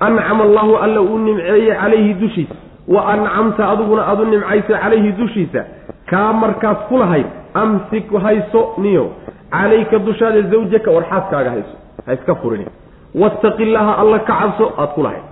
[0.00, 2.54] ancama allahu alla uu nimceeyey calayhi dushiisa
[2.88, 5.64] wa ancamta adiguna aad u nimcaysa calayhi dushiisa
[6.10, 9.10] kaa markaad ku lahayd amsik hayso niyo
[9.50, 11.74] calayka dushaada zawjaka war xaaskaaga hayso
[12.06, 12.66] ha iska furin
[13.14, 15.24] wattaqi llaaha alla ka cabso aada ku lahayd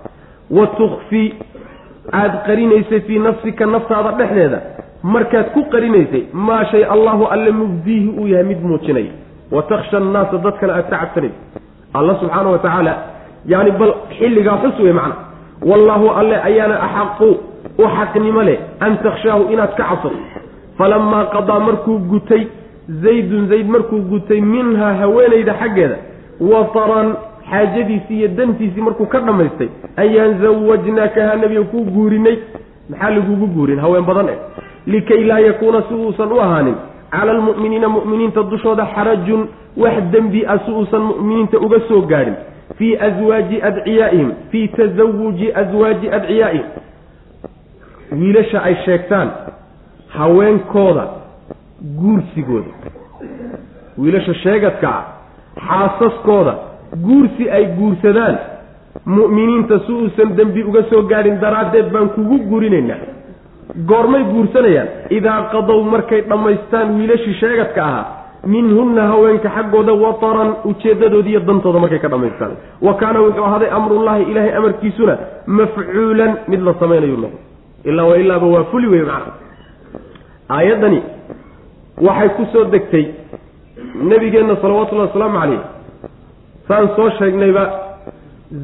[0.57, 1.24] wa tukfi
[2.12, 4.59] aada qarinaysay fii nafsika naftaada dhexdeeda.
[5.14, 9.12] Markaad ku qarinaysay maa shay allahu alle mubdiihi uu yahay mid muujinaya
[9.55, 11.34] wa takhsha annaasa dadkana aada ka cabsanaysa
[11.98, 12.94] alla subxaana wa tacaala
[13.52, 15.16] yani bal xilligaa xus wey macna.
[15.70, 17.28] Wallaahu alle ayaana axaqu
[17.78, 20.18] u xaqnimo leh an takhshaahu inaad ka cabsato
[20.78, 22.42] falamaa qadaa markuu gutay
[23.02, 25.96] zaydun zayd markuu gutay minhaa haweenayda xaggeeda
[26.50, 27.09] wataran
[27.51, 32.36] xaajadiisii iyo dantiisii markuu ka dhammaystay ayaan zawajnaakaha nebiga kuu guurinay.
[32.90, 33.78] Maxaa lagugu guurin?
[33.80, 34.38] Haween badan eh.
[34.86, 36.74] Likay laa yakuuna si uusan u ahaanin.
[37.11, 42.34] Cala almu'miniina mu'miniinta dushooda xarajun wax dembi ah si uusan mu'miniinta uga soo gaadhin.
[42.76, 46.66] Fii aswaaji adciyaa'ihim fii tasawuji aswaaji adciyaa'ihim.
[48.20, 49.30] Wiilasha ay sheegtaan
[50.09, 51.05] haweenkooda
[52.01, 52.70] guursigooda.
[53.99, 55.05] Wiilasha sheegadka ah
[55.68, 56.55] xaasaskooda
[57.03, 58.36] guursi ay guursadaan
[59.07, 63.01] mu'miniinta si uusan dembi uga soo gaadhin daraaddeed baan kugu guurinaynaa
[63.90, 68.05] goormay guursanayaan idaa qadow markay dhammaystaan wiilashii sheegadka ahaa
[68.47, 72.53] minhunna haweenka xaggooda wataran ujeedadoodi iyo dantooda markay ka dhammaystaan.
[72.86, 75.14] Wa kaana wuxuu ahaaday amrullaahi ilaahay amarkiisuna
[75.47, 77.38] mafcuulan mid la samaynayu noqo
[77.84, 79.32] ilaa wa ilaaba waa fuli wey macna.
[80.57, 81.01] Aayaddani
[82.07, 83.05] waxay ku soo degtay
[84.11, 85.61] nebigeenna salawatullahi wasalaamu calayh
[86.68, 87.64] saan soo sheegnayba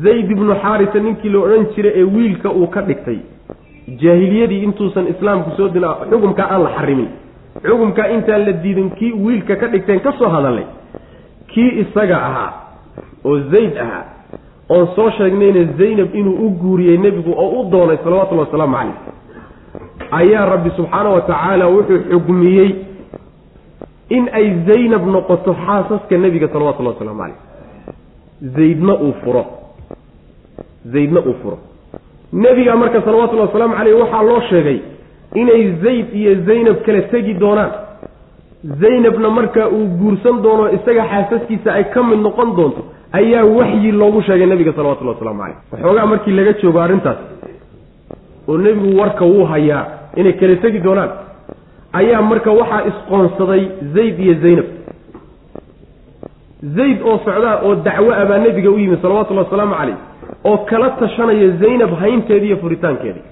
[0.04, 3.18] zayd ibnu xaarisa ninkii la odhan jiray ee wiilka uu ka dhigtay.
[4.02, 7.08] Jaahiliyadii intuusan islaamku soo dina xukumkaa aan la xarimin.
[7.64, 10.64] Xukumkaa intaan la diidin kii wiilka ka dhigteen ka soo hadalay.
[11.52, 12.50] Kii isaga ahaa
[13.24, 14.04] oo zayd ahaa
[14.68, 18.94] oon soo sheegnayna zaynab inuu u guuriyey nebigu oo u doonay salawatullahi wasalaamu calayh.
[20.20, 22.70] Ayaa rabbi subxaana wa tacaala wuxuu xugmiyey
[24.16, 27.49] in ay zaynab noqoto xaasaska nebiga salawatullahi wasalaamu calayh
[28.56, 29.44] zaydna uu furo.
[30.92, 31.58] Zaydna uu furo.
[32.32, 34.78] Nebiga marka salawatullahi wasalaamu caleyh waxaa loo sheegay
[35.34, 37.72] inay zayd iyo zaynab kala tegi doonaan.
[38.80, 42.82] Zaynabna marka uu guursan doono isaga xaasaskiisa ay ka mid noqon doonto
[43.12, 47.18] ayaa waxyi loogu sheegay nebiga salawatullahi waslamu caleyh waxoogaa markii laga joogo arrintaas
[48.48, 49.82] oo nebigu warka wuu hayaa
[50.16, 51.10] inay kala tegi doonaan
[51.92, 53.62] ayaa marka waxaa isqoonsaday
[53.94, 54.66] zayd iyo zaynab
[56.62, 59.96] zayd oo socdaa oo dacwo ah baa nebiga u yimi salawatullahi wasalaamu caleyh
[60.44, 63.22] oo kala tashanaya zaynab haynteedii iyo furitaankeedii.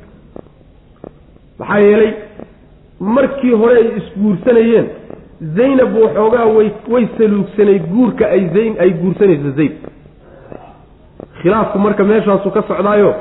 [1.58, 2.12] Maxaa yeelay
[3.00, 4.86] markii hore ay isguursanayeen
[5.56, 9.72] zaynab waxoogaa way way saluugsanayd guurka ay zayn ay guursanayso zayd.
[11.42, 13.14] Khilaafku marka meeshaasu ka socdaayo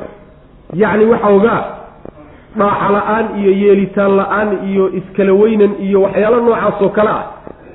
[0.74, 1.62] yacni waxoogaa
[2.58, 7.24] dhaaxa la'aan iyo yeelitaan la'aan iyo iskala weynan iyo waxyaalo noocaas oo kale ah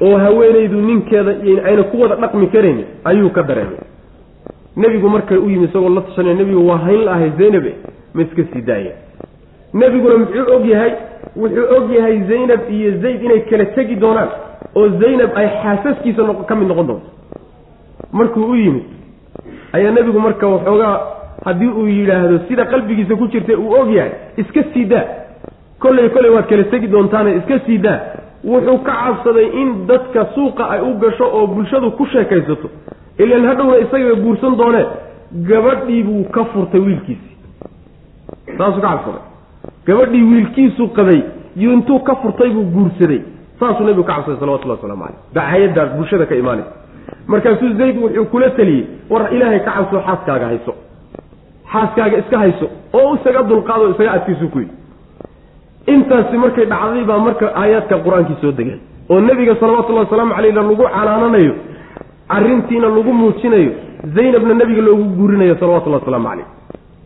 [0.07, 1.33] oo haweenaydu ninkeeda
[1.69, 3.79] ayna ku wada dhaqmi karaynin ayuu ka dareemay.
[4.77, 7.73] Nebigu markay u yimi isagoo la tashanaya nebigu waa hayn la ahay zaynabe
[8.15, 8.93] ma iska sii daaya
[9.75, 10.93] nebiguna muxuu og yahay
[11.37, 14.29] wuxuu og yahay zaynab iyo zayd inay kala tegi doonaan
[14.75, 17.07] oo zaynab ay xaasaskiisa ka mid noqon doonto.
[18.13, 18.83] Markuu u yimid
[19.73, 21.01] ayaa nebigu marka waxoogaa
[21.45, 25.05] haddii uu yidhaahdo sida qalbigiisa ku jirta uu og yahay iska sii daa.
[25.79, 28.01] Kolley kolley waad kala tegi doontaane iska sii daa
[28.45, 32.69] wuxuu ka cabsaday in dadka suuqa ay u gasho oo bulshadu ku sheekaysato.
[33.19, 34.87] Ilan hadhowna isaga guursan doonee
[35.49, 37.37] gabadhii buu ka furtay wiilkiisii
[38.59, 39.23] saasuu ka cabsaday.
[39.87, 41.21] Gabadhii wiilkiisu qabay
[41.57, 43.21] iyo intuu ka furtay buu guursaday.
[43.61, 46.71] Saasuu nebigu ka cabsaday salawatullahi waslamu caleyh dacayadaas bulshada ka imaanaysa
[47.27, 50.75] markaasuu zayd wuxuu kula teliyey war ilaahay ka cabso xaaskaaga hayso.
[51.73, 52.67] Xaaskaaga iska hayso.
[52.93, 54.75] Oo isaga dulqaado isaga adkiisu ku yidhi
[55.87, 58.81] intaasi markay dhacday baa marka aayaadka qur'aankii soo degeen
[59.11, 61.55] oo nebiga salawatullahi wasalaamu caleyh lagu canaananayo
[62.29, 63.71] arrintiina lagu muujinayo
[64.15, 66.47] zaynabna nebiga loogu guurinayo salawatullahi wasalaamu caleyh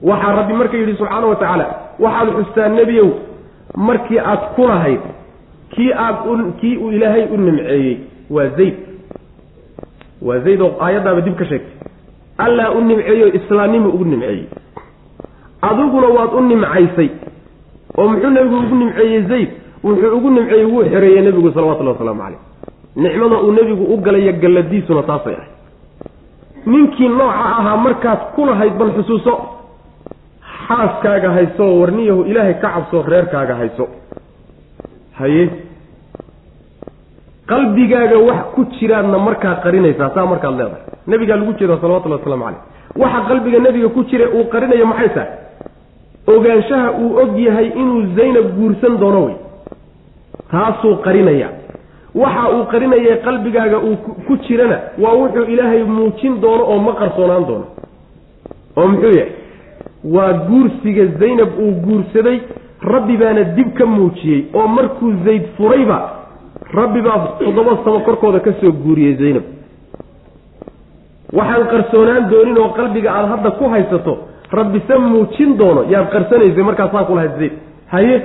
[0.03, 1.67] waxaa rabbi marka yidhi subxaana wa tacaala
[1.99, 3.09] waxaad xustaa nebiyow
[3.77, 5.01] markii aad ku lahayd
[5.71, 7.97] kii aad u kii uu ilaahay u nimceeyey
[8.31, 8.75] waa zayd.
[10.23, 11.75] Waa zayd oo aayaddaaba dib ka sheegtay.
[12.39, 14.45] Allaa u nimceeyo islaamnimo ugu nimceeyey.
[15.63, 17.09] Adiguna waad u nimcaysay
[17.99, 19.51] oo muxuu nebigu ugu nimceeyey zayd
[19.85, 22.41] wuxuu ugu nimceeyey wuu xereeyey nebigu salawatullahi wasalaamu caleyh
[23.05, 25.51] nicmada uu nebigu u galaya galladiisuna taasay ahay
[26.67, 29.35] ninkii nooca ahaa markaad ku lahayd bal xusuuso
[30.69, 33.85] xaaskaaga hayso warniyahu ilaahay ka cabso reerkaaga hayso.
[35.19, 35.45] Haye?
[37.47, 40.83] Qalbigaaga wax ku jiraadna markaa qarinaysaa saa markaad leedahay.
[41.07, 42.63] Nebigaa lagu jeeda salawatullahi waslamu caleyh
[43.03, 45.31] waxa qalbiga nebiga ku jira uu qarinayo maxay tahay
[46.35, 49.35] ogaanshaha uu og yahay inuu zaynab guursan doono wey
[50.51, 51.49] taasuu qarinaya.
[52.15, 53.97] Waxa uu qarinaya qalbigaaga uu
[54.27, 57.67] ku jirana waa wuxuu ilaahay muujin doono oo ma qarsoonaan doono.
[58.77, 59.33] Oo muxuu yahay?
[60.15, 62.39] Waa guursiga zaynab uu guursaday
[62.93, 65.99] rabbi baana dib ka muujiyey oo markuu zayd furayba
[66.75, 69.45] rabbi baa toddoba samo korkooda ka soo guuriyey zaynab.
[71.33, 74.15] Waxaan qarsoonaan doonin oo qalbiga aada hadda ku haysato
[74.53, 77.53] rabbi se muujin doono yaad qarsanaysay markaasaan kulahayd zayd
[77.95, 78.17] haye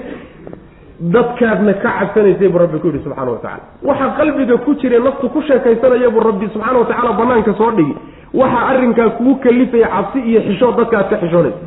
[1.15, 5.29] dadkaadna ka cabsanaysay buu rabbi ku yidhi subxana wa tacala waxa qalbiga ku jira naftu
[5.29, 7.95] ku sheekaysanaya buu rabbi subxaana wa tacaala banaanka soo dhigi.
[8.33, 11.57] Waxaa arrinkaa kugu kalifaya cabsi iyo xishood dadka aad ka xishoonaysa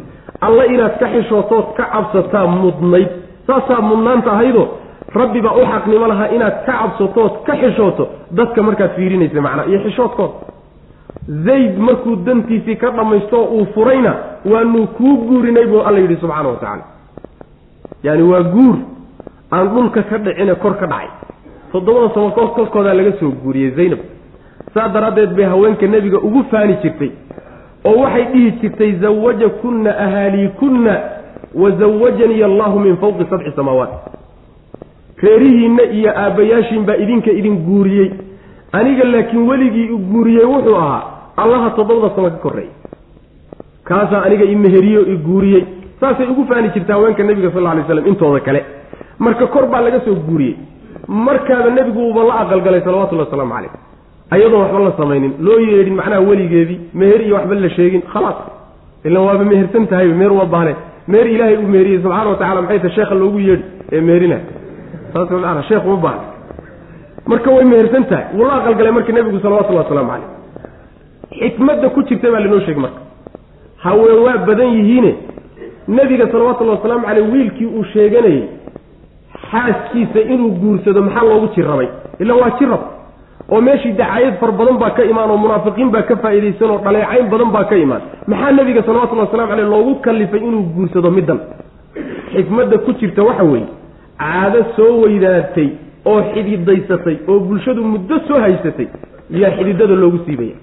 [0.40, 3.08] alla inaad ka xishootood ka cabsataa mudnayd.
[3.46, 4.62] Saasaa mudnaanta ahaydo
[5.14, 9.78] rabbi baa u xaqnimo lahaa inaad ka cabsatood ka xishooto dadka markaad fiirinaysa macnaa iyo
[9.84, 10.30] xishoodkood
[11.28, 14.14] zayd markuu dantiisii ka dhammaysto uu furayna
[14.52, 16.82] waanu kuu guurinay buu alla yidhi subxaana wa tacaala.
[18.02, 18.76] Yaani waa guur
[19.52, 21.08] aan dhulka ka dhicine kor ka dhacay.
[21.72, 23.98] Toddobada samo korkoodaa laga soo guuriyey zaynab.
[24.74, 27.10] Saa daraaddeed bay haweenka nebiga ugu faani jirtay
[27.84, 31.00] oo waxay dhihi jirtay zawajakunna ahaaliikunna
[31.54, 33.90] wa zawajanii allahu min fawqi sabci samaawaat.
[35.22, 38.10] Reerihiinna iyo aabbayaashiin baa idinka idin guuriyey.
[38.72, 41.02] Aniga laakiin weligii guuriyey wuxuu ahaa
[41.36, 42.72] allaha toddobada samo ka korreeyay.
[43.84, 45.64] Kaasaa aniga i meheriyo i guuriyey
[46.00, 48.60] saasay ugu faani jirta haweenka nebiga sal lla lay slam intooda kale.
[49.18, 50.56] Marka kor baa laga soo guuriyey
[51.08, 53.70] markaaba nebigu uuba la aqalgalay salawatullahi wasalaamu calayh.
[54.34, 58.38] Ayadoon waxba la samaynin loo yeedhin macnaha weligeedii meher iyo waxba la sheegin khalaas.
[59.04, 60.74] Ilan waaba mehersan tahay meher uma baahne.
[61.08, 63.64] Meher ilaahay uu meheriyey subxana wa tacala maxay tahay sheekha loogu yeedhi?
[63.92, 64.38] Ee meherina
[65.12, 66.24] saas maana sheekh uma baahne.
[67.26, 70.28] Marka way mehersan tahay wuu la aqalgalay marka nebigu salawatullahi wasalaamu calayh
[71.40, 73.00] xikmadda ku jirta baa lanoo sheegay marka.
[73.84, 75.12] Haween waa badan yihiine.
[75.88, 78.42] Nebiga salawatullahi wasalaamu caleyh wiilkii uu sheeganayey
[79.50, 81.88] xaaskiisa inuu guursado maxaa loogu jirrabay
[82.20, 82.80] ila waa jirab
[83.52, 87.28] oo meeshii dacaayad far badan baa ka imaan oo munaafiqiin baa ka faa'iidaysan oo dhaleecayn
[87.32, 88.02] badan baa ka imaan.
[88.26, 91.38] Maxaa nebiga salawatullahi wasalamu caleyh loogu kallifay inuu guursado middan?
[92.34, 93.66] Xikmadda ku jirta waxa weeye
[94.18, 95.68] caado soo weydaatay
[96.06, 98.86] oo xididaysatay oo bulshadu muddo soo haysatay
[99.30, 100.56] yaa xididada loogu siibaya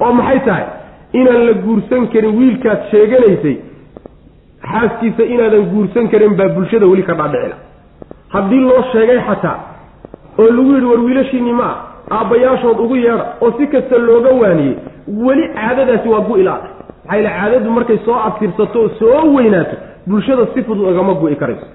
[0.00, 0.64] oo maxay tahay?
[1.12, 3.56] Inaan la guursan karin wiilkaad sheeganaysay
[4.72, 7.56] xaaskiisa inaadan guursan karin baa bulshada weli ka dhaadhicila.
[8.34, 9.58] Haddii loo sheegay xataa
[10.38, 11.76] oo lagu yidhi war wiilashiinni ma ah
[12.18, 14.74] aabbayaashood ugu yeedha oo si kasta looga waaniyey
[15.26, 16.68] weli caadadaasi waa gu-ilaada
[17.04, 19.76] maxaa yile caadadu markay soo abtirsato oo soo weynaato
[20.06, 21.66] bulshada si fudud ogama gu-i karayso.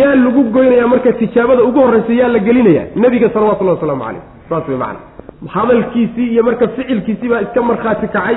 [0.00, 2.86] Yaa lagu goynayaa marka tijaabada ugu horraysa yaa la gelinayaa.
[2.96, 4.22] Nebiga salawatullahi wasalaamu calayh.
[4.48, 5.00] Saas way macana
[5.48, 8.36] hadalkiisii iyo marka ficilkiisii baa iska markhaati kacay.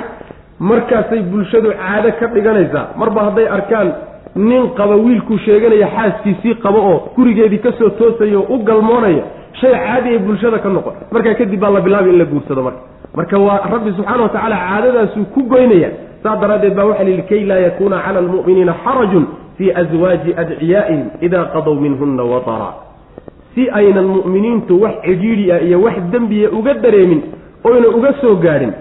[0.60, 2.86] Markaasay bulshadu caado ka dhiganaysaa.
[2.96, 3.92] Marba hadday arkaan
[4.36, 9.22] nin qaba wiilkuu sheeganaya xaaskiisii qaba oo gurigeedii ka soo toosaya oo u galmoonaya
[9.60, 10.92] shay caadi ay bulshada ka noqon.
[11.12, 12.80] Markaa kadib baa la bilaabay in la guursado marka.
[13.16, 15.90] Marka waa rabbi subxaana watacaala caadadaasuu ku goynaya
[16.22, 19.24] saa daraaddeed baa waxa lihi kay laa yakuuna cala almu'miniina xarajun
[19.58, 22.70] fii aswaaji adciyaa'ihim idaa qadow minhunna watara
[23.54, 27.20] si aynan mu'miniintu wax cidhiidhi ah iyo wax dembiya uga dareemin
[27.70, 28.72] oyna uga soo gaadhin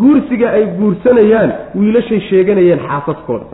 [0.00, 1.50] guursiga ay guursanayaan
[1.80, 3.46] wiilashay sheeganayeen xaasaskooda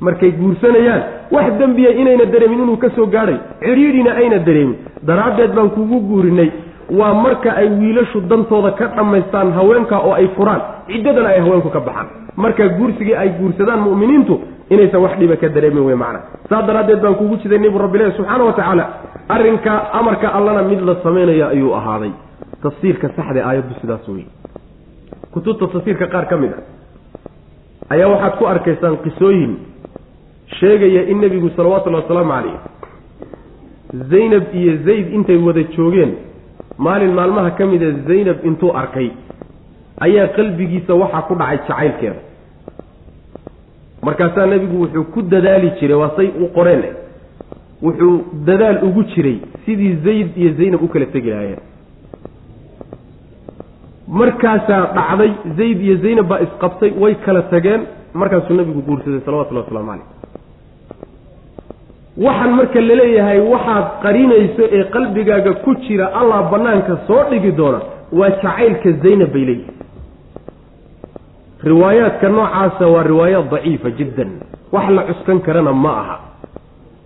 [0.00, 1.02] markay guursanayaan
[1.36, 4.76] wax dembiya inayna dareemin inuu ka soo gaadhay cidhiidhina ayna dareemin.
[5.08, 6.48] Daraaddeed baan kugu guurinay
[6.90, 10.60] waa marka ay wiilashu dantooda ka dhammaystaan haweenka oo ay furaan.
[10.86, 12.06] Ciddadana ay haweenku ka baxaan.
[12.36, 17.14] Marka guursigii ay guursadaan mu'miniintu inaysan wax dhiba ka dareemin wey macna saas daraaddeed baan
[17.14, 18.84] kugu jiday nebi rabbilahi subxaana wa tacaala
[19.28, 22.10] arrinka amarka allana mid la samaynaya ayuu ahaaday.
[22.62, 24.24] Tafsiirka saxda aayaddu sidaas wey
[25.32, 26.60] kutubta tafsiirka qaar ka mid a
[27.94, 29.52] ayaa waxaad ku arkaysaan qisooyin
[30.60, 32.56] sheegaya in nebigu salawatullahi wasalaamu calayh
[34.12, 36.12] zaynab iyo zayd intay wada joogeen
[36.78, 39.10] maalin maalmaha ka mida zaynab intuu arkay
[40.00, 42.20] ayaa qalbigiisa waxaa ku dhacay jacaylkeeda.
[44.02, 46.82] Markaasaa nebigu wuxuu ku dadaali jiray waa say u qoreen
[47.82, 48.14] wuxuu
[48.46, 51.62] dadaal ugu jiray sidii zayd iyo zaynab u kala tegi lahaayeen
[54.08, 59.90] markaasaa dhacday zayd iyo zaynab baa isqabtay way kala tageen markaasuu nebigu guursaday salawatullahi waslamu
[59.90, 60.06] calayh
[62.16, 67.80] waxaan marka la leeyahay waxaad qarinayso ee qalbigaaga ku jira allah banaanka soo dhigi doona
[68.12, 69.70] waa jacaylka zaynab bay leeyihi
[71.70, 74.30] riwaayaadka noocaasa waa riwaayaad daciifa jiddan.
[74.72, 76.16] Wax la cuskan karana ma aha.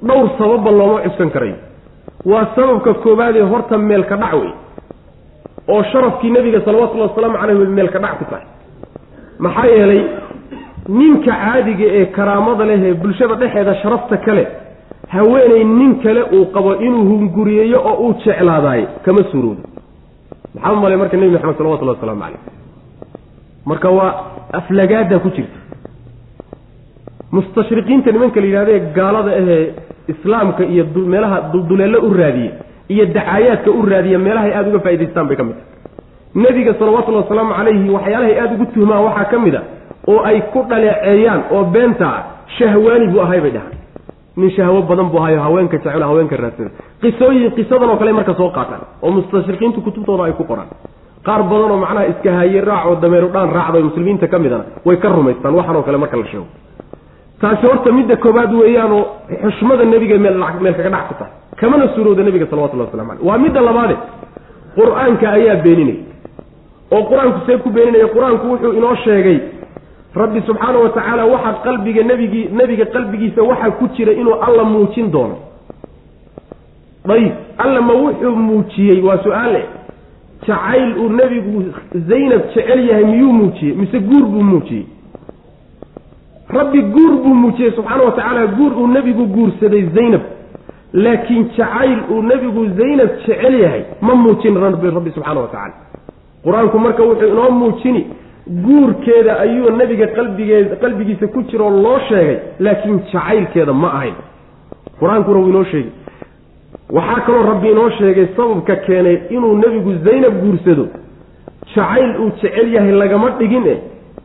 [0.02, 1.57] Dhowr sababba looma cuskan karayo.
[2.24, 4.50] Waa sababka koowaad ee horta meelka dhac wey
[5.68, 8.46] oo sharafkii nebiga salawatullahi wasalaamu calayh meelka dhac ku tahay.
[9.38, 10.02] Maxaa yeelay
[10.88, 14.44] ninka caadiga ee karaamada leh ee bulshada dhexeeda sharafta kale
[15.14, 19.62] haweenay nin kale uu qabo inuu hunguriyeeyo oo uu jeclaadaayo kama suuroodo
[20.54, 22.40] maxaa u malay marka nebi maxamed salawatullahi waslamu calayh?
[23.70, 24.12] Marka waa
[24.59, 25.59] aflagaada ku jirta.
[27.32, 29.72] Mustashriqiinta nimanka la yidhahde gaalada ahee
[30.12, 32.50] islaamka iyo meelaha dulduleello u raadiye
[32.88, 35.72] iyo dacaayaadka u raadiya meelahay aada uga faa'idaystaan bay ka mid tahay.
[36.44, 39.62] Nebiga salawatullahi wasalaamu calayhi waxyaalahay aada ugu tuhmaan waxaa ka mid a
[40.11, 42.22] oo ay ku dhaleeceeyaan oo beenta ah
[42.59, 43.74] shahwaani buu ahay bay dhahaan
[44.37, 46.70] nin shahwo badan buu ahayo haweenka jecel haweenka raadsada
[47.03, 50.68] qisooyin qisadan oo kale marka soo qaataan oo mustashriqiintu kutubtooda ay ku qoraan.
[51.26, 54.97] Qaar badan oo macnaha iska haye raac oo dameeru dhaan raacdo muslimiinta ka midana way
[55.03, 56.47] ka rumaystaan waxan oo kale marka la sheego.
[57.41, 59.03] Taasi horta midda koobaad weeyaanoo
[59.45, 63.26] xushmada nebiga meel meel kaga dhac ku tahay kamana suurowda nebiga salawatullahi waslamu caleyh.
[63.28, 63.97] Waa midda labaade
[64.78, 66.01] qur'aanka ayaa beeninaya
[66.95, 69.37] oo qur'aanku see ku beeninaya qur'aanku wuxuu inoo sheegay
[70.16, 75.10] rabbi subxaana wa tacaala waxaa qalbiga nebigii nebiga qalbigiisa waxaa ku jira inuu alla muujin
[75.10, 75.36] doono.
[77.06, 79.62] Dayib alla ma wuxuu muujiyey waa su'aale.
[80.46, 81.64] Jacayl uu nebigu
[82.08, 83.74] zaynab jecel yahay miyuu muujiyey?
[83.76, 84.86] Mise guur buu muujiyey?
[86.48, 90.20] Rabbi guur buu muujiyey subxaana wa tacaala guur uu nebigu guursaday zaynab.
[90.92, 95.74] Laakiin jacayl uu nebigu zaynab jecel yahay ma muujin rabbi subxaana wa tacala
[96.44, 98.06] qur'aanku marka wuxuu inoo muujini
[98.47, 104.14] guurkeeda ayuu nebiga qalbigeed qalbigiisa ku jiroo loo sheegay laakiin jacaylkeeda ma ahayn.
[105.01, 105.90] Qur'aankuna wuu inoo sheegay.
[106.90, 110.86] Waxaa kaloo rabbi inoo sheegay sababka keenay inuu nebigu zaynab guursado.
[111.74, 113.76] Jacayl uu jecel yahay lagama dhigin e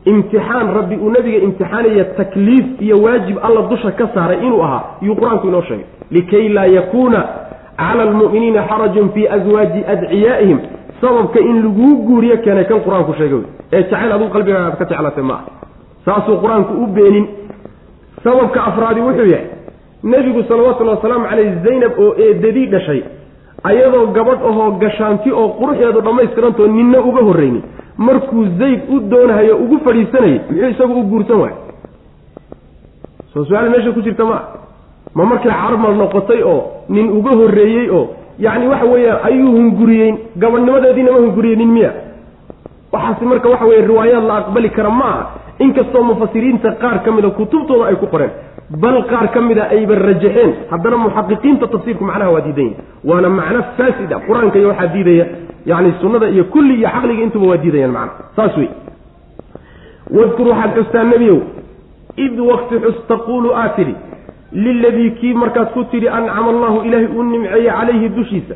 [0.04, 5.16] imtixaan rabbi uu nebiga imtixaanaya takliif iyo waajib alla dusha ka saaray inuu ahaa iyuu
[5.16, 5.84] qur'aanku inoo sheegay.
[6.10, 7.24] Likay laa yakuuna
[7.76, 10.58] cala almu'miniina xarajun fii aswaaji adciyaa'ihim
[11.02, 13.38] sababka in laguu guuriyo keenay kan qur'aanku sheegay.
[13.38, 13.46] Wey
[13.76, 15.44] ee jacayl aduu qalbigaaga aad ka jeclatay ma ah
[16.06, 17.26] saasuu qur'aanku u beenin.
[18.24, 19.46] Sababka afraadi wuxuu yahay
[20.12, 23.00] nebigu salawatullhi wasalaamu caleyh zaynab oo eedadii dhashay
[23.70, 27.62] ayadoo gabadh ahoo gashaanti oo quruxeedu dhammaystirantoo ninna uga horreynin
[28.06, 31.54] markuu zayd u doonahayo ugu fadhiisanayay muxuu isagu u guursan waay
[33.32, 34.42] soo su'aal meesha ku jirta maa
[35.14, 38.04] ma markay carmar noqotay oo nin uga horreeyey oo
[38.44, 41.90] yacni waxa weeyaan ayuu hunguriyeyn gabadhnimadeediina ma hunguriyeynin miya.
[42.92, 45.24] Waxaasi marka waxa weye riwaayaad la aqbali kara ma aha.
[45.64, 48.30] Inkastoo mufasiriinta qaar ka mida kutubtooda ay ku qoreen
[48.82, 52.76] bal qaar ka mida ayba rajaxeen haddana muxaqiqiinta tafsiirku macnaha waa diidan yahi
[53.10, 55.26] waana macno faasid qur'aanka iyo waxaa diidaya
[55.70, 58.24] yani sunnada iyo kulli iyo caqliga intuba waa diidayaan macna.
[58.36, 58.68] Saas wey
[60.16, 61.38] wadkur waxaad xustaa nebiyow
[62.24, 63.94] id wakti xus taquulu aa tidhi
[64.54, 68.54] liladii kii markaad ku tidhi ancama allahu ilaahay uu nimceeyey calayhi dushiisa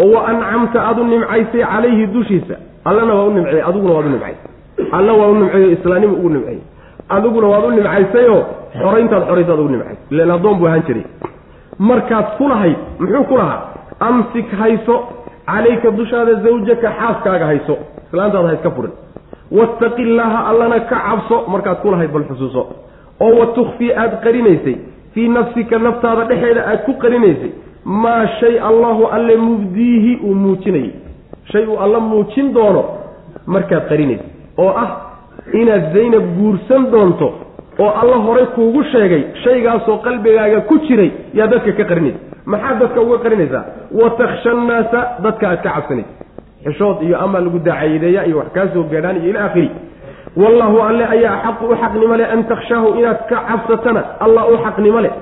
[0.00, 2.54] oo wa ancamta aad u nimcaysay calayhi dushiisa
[2.84, 4.50] allana waa u nimceeyey adiguna waad u nimcaysay
[4.92, 6.60] alla waa u nimceeyo islaanima ugu nimceeyey
[7.08, 8.42] adiguna waad u nimcaysayoo
[8.82, 11.04] xorayntaad xoraysaad ugu nimcaysay ilan addoon buu ahaan jiray
[11.78, 13.60] markaad ku lahayd muxuu ku lahaa
[14.08, 14.96] amsik hayso
[15.46, 18.92] calayka dushaada zawjaka xaaskaaga hayso islaantaada ha iska furin
[19.58, 22.62] wattaqi illaaha allana ka cabso markaad ku lahayd bal xusuuso
[23.20, 24.76] oo wa tukfii aada qarinaysay
[25.14, 27.50] fii nafsika naftaada dhexeeda aada ku qarinaysay
[27.84, 30.90] maa shay allahu alle mubdiihi uu muujinayay.
[31.52, 32.82] Shay uu alla muujin doono
[33.46, 34.26] markaad qarinaysay.
[34.58, 34.90] Oo ah
[35.52, 37.28] inaad zaynab guursan doonto
[37.78, 43.00] oo alla horay kuugu sheegay shaygaasoo qalbigaaga ku jiray yaa dadka ka qarinaysa maxaad dadka
[43.00, 43.64] uga qarinaysaa?
[44.00, 46.12] Wa takhsha annaasa dadka aad ka cabsanaysa.
[46.64, 49.70] Xishood iyo ama lagu dacaydeeya iyo wax kaa soo gaadhaan iyo ila aakhiri
[50.36, 55.00] wallahu alle ayaa xaqu u xaqnimo leh an takhshaahu inaad ka cabsatana allah u xaqnimo
[55.00, 55.12] leh.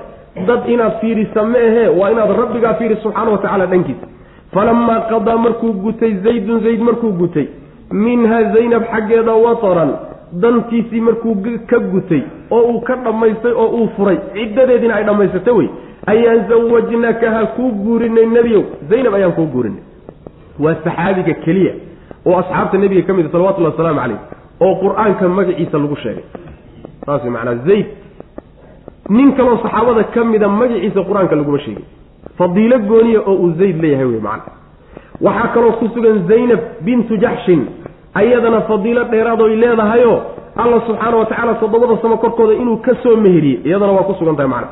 [0.47, 4.05] Dad inaad fiirisa ma ahee waa inaad rabbigaa fiiri subxaana wa tacaala dhankiisa.
[4.53, 7.47] Falamaa qadaa markuu gutay zaydun zayd markuu gutay
[7.91, 9.91] minha zaynab xaggeeda wataran
[10.43, 11.35] dantiisii markuu
[11.69, 15.69] ka gutay oo uu ka dhammaystay oo uu furay ciddadeediina ay dhammaysatay wey.
[16.07, 18.63] Ayaan zawajnakaha kuu guurinay nebiyow.
[18.89, 19.83] Zaynab ayaan kuu guurinay.
[20.59, 21.73] Waa saxaabiga keliya
[22.25, 24.19] oo asxaabta nebiga ka mid a salawatullahi wasalaamu calayh
[24.65, 26.23] oo qur'aanka magaciisa lagu sheegay.
[27.05, 27.85] Saas macnaa zayd
[29.09, 31.85] nin kaloo saxaabada ka mida magaciisa qur'aanka laguma sheegin.
[32.37, 34.51] Fadiilo gooniya oo uu zayd leeyahay wey macna.
[35.21, 37.61] Waxaa kaloo ku sugan zaynab bintu jaxshin
[38.13, 40.19] ayadana fadiilo dheeraadoy leedahayoo
[40.61, 44.35] alla subxaana wa tacaala toddobada samo korkooda inuu ka soo meheriyey iyadana waa ku sugan
[44.35, 44.69] tahay macna.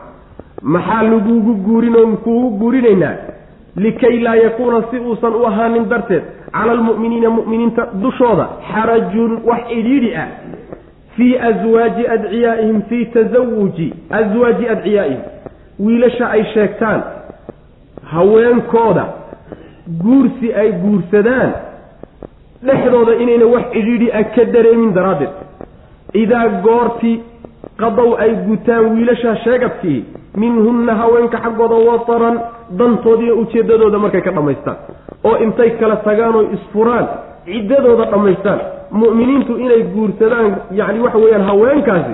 [0.62, 3.16] Maxaa lagugu guurin oon kuugu guurinaynaa
[3.76, 10.16] likay laa yakuuna si uusan u ahaanin darteed cala almu'miniina mu'miniinta dushooda xarajun wax cidhiidhi
[10.16, 10.28] ah
[11.16, 15.22] fii aswaaji adciyaa'ihim fii tasawuji aswaaji adciyaa'ihim.
[15.80, 17.02] Wiilasha ay sheegtaan
[18.12, 19.06] haweenkooda
[20.04, 21.52] guursi ay guursadaan
[22.64, 25.30] dhexdooda inayna wax cidhiidhi ah ka dareemin daraaddeed.
[26.14, 27.22] Idaa goortii
[27.78, 30.06] qadow ay gutaan wiilasha sheegadkii
[30.36, 32.40] minhunna haweenka xaggooda wataran
[32.80, 34.78] dantoodiiyo ujeeddadooda markay ka dhammaystaan
[35.24, 37.08] oo intay kala tagaan oo isfuraan
[37.46, 38.60] ciddadooda dhammaystaan
[38.92, 42.14] mu'miniintu inay guursadaan yacni waxa weeyaan haweenkaasi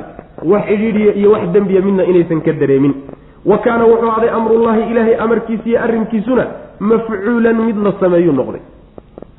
[0.51, 2.93] wax cidhiidhiya iyo wax dembiya midna inaysan ka dareemin.
[3.45, 6.45] wa kaana wuxuu aday amrullaahi ilaahay amarkiisa iyo arrinkiisuna
[6.79, 8.61] mafcuulan mid la sameeyuu noqday.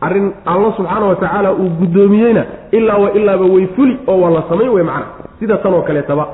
[0.00, 4.42] arrin alla subxaana wa tacaala uu guddoomiyeyna ilaa wa ilaaba way fuli oo waa la
[4.48, 5.06] samayn wey macna.
[5.40, 6.26] sida tan oo kaleetaba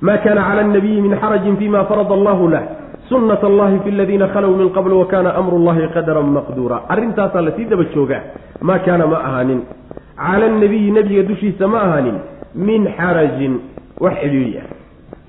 [0.00, 2.62] ma kana cala annabiyi min xarajin fima farada allahu lah
[3.08, 7.52] sunnat allahi fi aladiina khalow min qabl wa kana amru llahi qadaran maqduura arrintaasaa la
[7.56, 8.22] sii daba joogaa
[8.62, 9.60] maa kaana ma ahaanin
[10.16, 12.16] cala annabiyi nebiga dushiisa ma ahaanin
[12.54, 13.54] min xarajin
[14.00, 14.66] wax cidhiidhi ah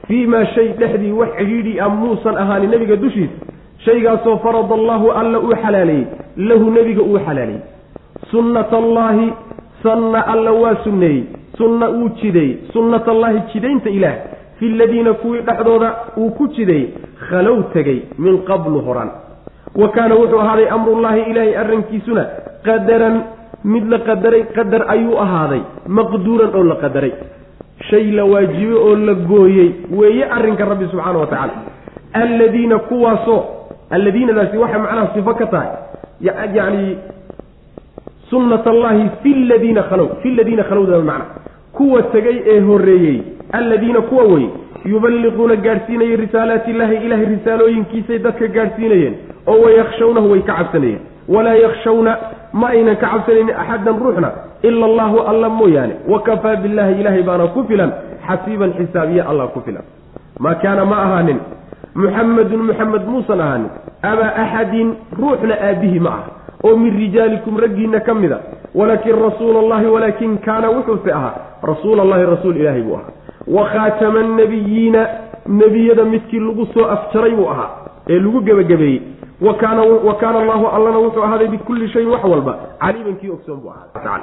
[0.08, 3.34] fii maa shay dhexdii wax cidhiidhi ah muusan ahaanin nebiga dushiisa
[3.86, 6.06] shaygaasoo farada allahu alla uu xalaaleeyey
[6.50, 7.62] lahu nebiga uu xalaaleeyey
[8.32, 9.28] sunnat allaahi
[9.84, 11.24] sanna alla waa sunneeyey
[11.58, 14.16] sunna uu jideeyey sunnat allaahi jidaynta ilaah
[14.60, 16.84] fi ladiina kuwii dhexdooda uu ku jiday
[17.30, 19.10] khalow tegey min qablu horan.
[19.76, 22.24] Wa kaana wuxuu ahaaday amrullaahi ilaahay arrinkiisuna
[22.68, 23.16] qadaran
[23.64, 27.14] mid la qadaray qadar ayuu ahaaday maqduuran oo la qadaray.
[27.90, 31.54] Shay la waajibay oo la gooyey weeye arrinka rabbi subxaana wa tacaala.
[32.14, 33.42] Alladiina kuwaasoo
[33.90, 35.70] alladiinadaasi waxay macnaha sifo ka tahay
[36.22, 36.98] yacni
[38.30, 41.26] sunnat allahi fi ladiina khalow fi ladiina khalowda macna
[41.78, 44.46] kuwa tegay ee horreeyey alladiina kuwa wey
[44.86, 49.16] yuballiquuna gaadhsiinayay risaalaati illaahi ilaahay risaalooyinkiisay dadka gaadhsiinayeen
[49.48, 51.00] oo wayakhshawnahu way ka cabsanayeen.
[51.28, 52.18] Walaa yakhshawna
[52.54, 54.32] ma aynan ka cabsanaynin axadan ruuxna
[54.64, 55.94] ila allahu alla mooyaane.
[56.08, 57.92] Wakafaa billahi ilaahay baana ku filan
[58.28, 59.84] xasiiban xisaabiye allah ku filan.
[60.40, 61.40] Maa kaana ma ahaanin
[61.96, 63.70] muxamadun muxamed muusan ahaanin
[64.12, 66.32] abaa axadin ruuxna aabbihi ma aha
[66.64, 68.40] oo min rijaalikum raggiinna ka mid a
[68.76, 71.34] walaakin rasuula allahi walaakin kaana wuxuuse ahaa
[71.72, 73.14] rasuula allahi rasuul ilaahay buu ahaa.
[73.48, 75.08] Wa khaatama annabiyiina
[75.48, 77.70] nebiyada midkii lagu soo afjaray buu ahaa
[78.10, 79.02] ee lagu gebagabeeyey.
[79.42, 82.54] Wa kaana wa kaana allahu allana wuxuu ahaaday bikulli shayin wax walba
[82.84, 84.20] caliiman kii ogsoon buu ahaa.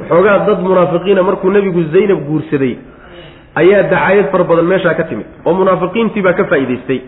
[0.00, 2.74] Waxoogaa dad munaafiqiina markuu nebigu zaynab guursaday
[3.60, 7.00] ayaa dacayad fara badan meeshaa ka timid oo munaafiqiintii baa ka faa'idaystay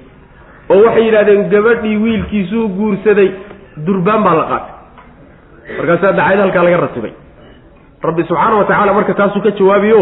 [0.70, 3.28] oo waxay yidhahdeen gabadhii wiilkiisuu guursaday
[3.86, 4.72] durbaan baa la qaatay.
[5.78, 7.12] Markaasaa dacayad halkaa laga ratibay
[8.06, 10.00] rabbi subxaana wa tacaala marka taasuu ka jawaabiyo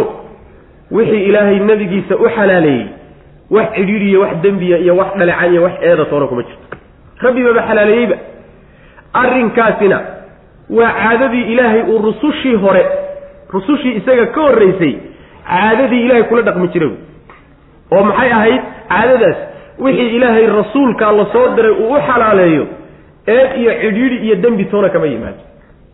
[0.97, 2.87] wixii ilaahay nebigiisa u xalaaleeyey
[3.51, 6.77] wax cidhiidhiya wax dembiya iyo wax dhalecan iyo wax eeda toona kuma jirto.
[7.25, 8.17] Rabbibaba xalaaleeyeyba.
[9.13, 9.99] Arrinkaasina
[10.71, 12.87] waa caadadii ilaahay uu rusushii hore
[13.53, 14.93] rusushii isaga ka horraysay
[15.51, 16.93] caadadii ilaahay kula dhaqmi jiray
[17.95, 19.37] oo maxay ahayd caadadaas?
[19.79, 22.65] Wixii ilaahay rasuulkaa la soo diray uu u xalaaleeyo
[23.27, 25.41] eed iyo cidhiidhi iyo dembi toona kama yimaado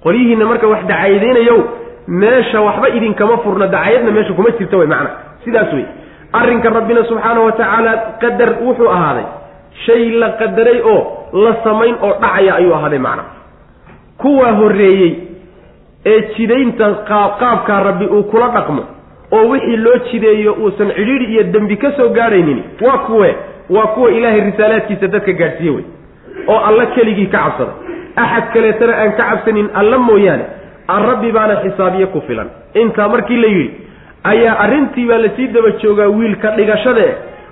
[0.05, 1.59] qolyihiinna marka wax dacaydeynayow
[2.09, 5.11] meesha waxba idinkama furna dacayadna meesha kuma jirta way macna.
[5.45, 5.85] Sidaas wey
[6.33, 9.25] arrinka rabbina subxaana wa tacaala qadar wuxuu ahaaday
[9.87, 11.01] shay la qadaray oo
[11.45, 13.25] la samayn oo dhacaya ayuu ahaaday macna.
[14.19, 15.13] Kuwaa horreeyey
[16.07, 16.91] ee jidaynta
[17.41, 18.83] qaabkaa rabbi uu kula dhaqmo
[19.33, 23.37] oo wixii loo jideeyo uusan cidhiidhi iyo dembi ka soo gaadhaynin waa kuwe
[23.71, 25.85] waa kuwa ilaahay risaalaadkiisa dadka gaadhsiiye wey
[26.47, 27.73] oo alla keligii ka cabsada.
[28.17, 30.45] Axad kaleetana aan ka cabsanin alla mooyaane
[31.09, 32.49] rabbi baana xisaabiye ku filan.
[32.75, 33.71] Intaa markii la yidhi
[34.25, 37.07] ayaa arrintii baa la sii daba joogaa wiilka dhigashade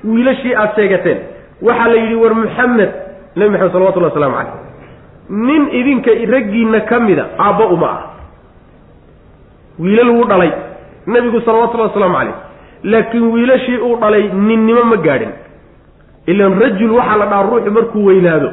[0.05, 1.19] wiilashii aad sheegateen.
[1.63, 2.91] Waxaa la yidhi war muxamed
[3.37, 4.53] nebi maxamed salawatullahi waslamu caleyh
[5.29, 8.03] nin idinka raggiinna ka mida aabba uma ah
[9.79, 10.53] wiilal wuu dhalay
[11.07, 12.35] nebigu salawatullahi wasalaamu caleyh
[12.83, 15.33] laakiin wiilashii uu dhalay ninnimo ma gaadhin.
[16.27, 18.51] Ilan rajul waxaa la dhaha ruuxu markuu weynaado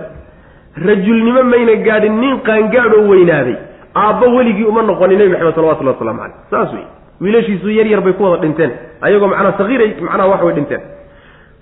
[0.75, 3.55] rajulnimo mayna gaadhin nin qaangaadhoo weynaaday.
[3.95, 6.85] Aabba weligii uma noqonin nebi maxamed salawatullahi waslamu caleyh saas wey
[7.21, 8.71] wiilashiisu yar yar bay ku wada dhinteen.
[9.01, 10.81] Ayagoo macnaa sakiiray macnaha wax way dhinteen.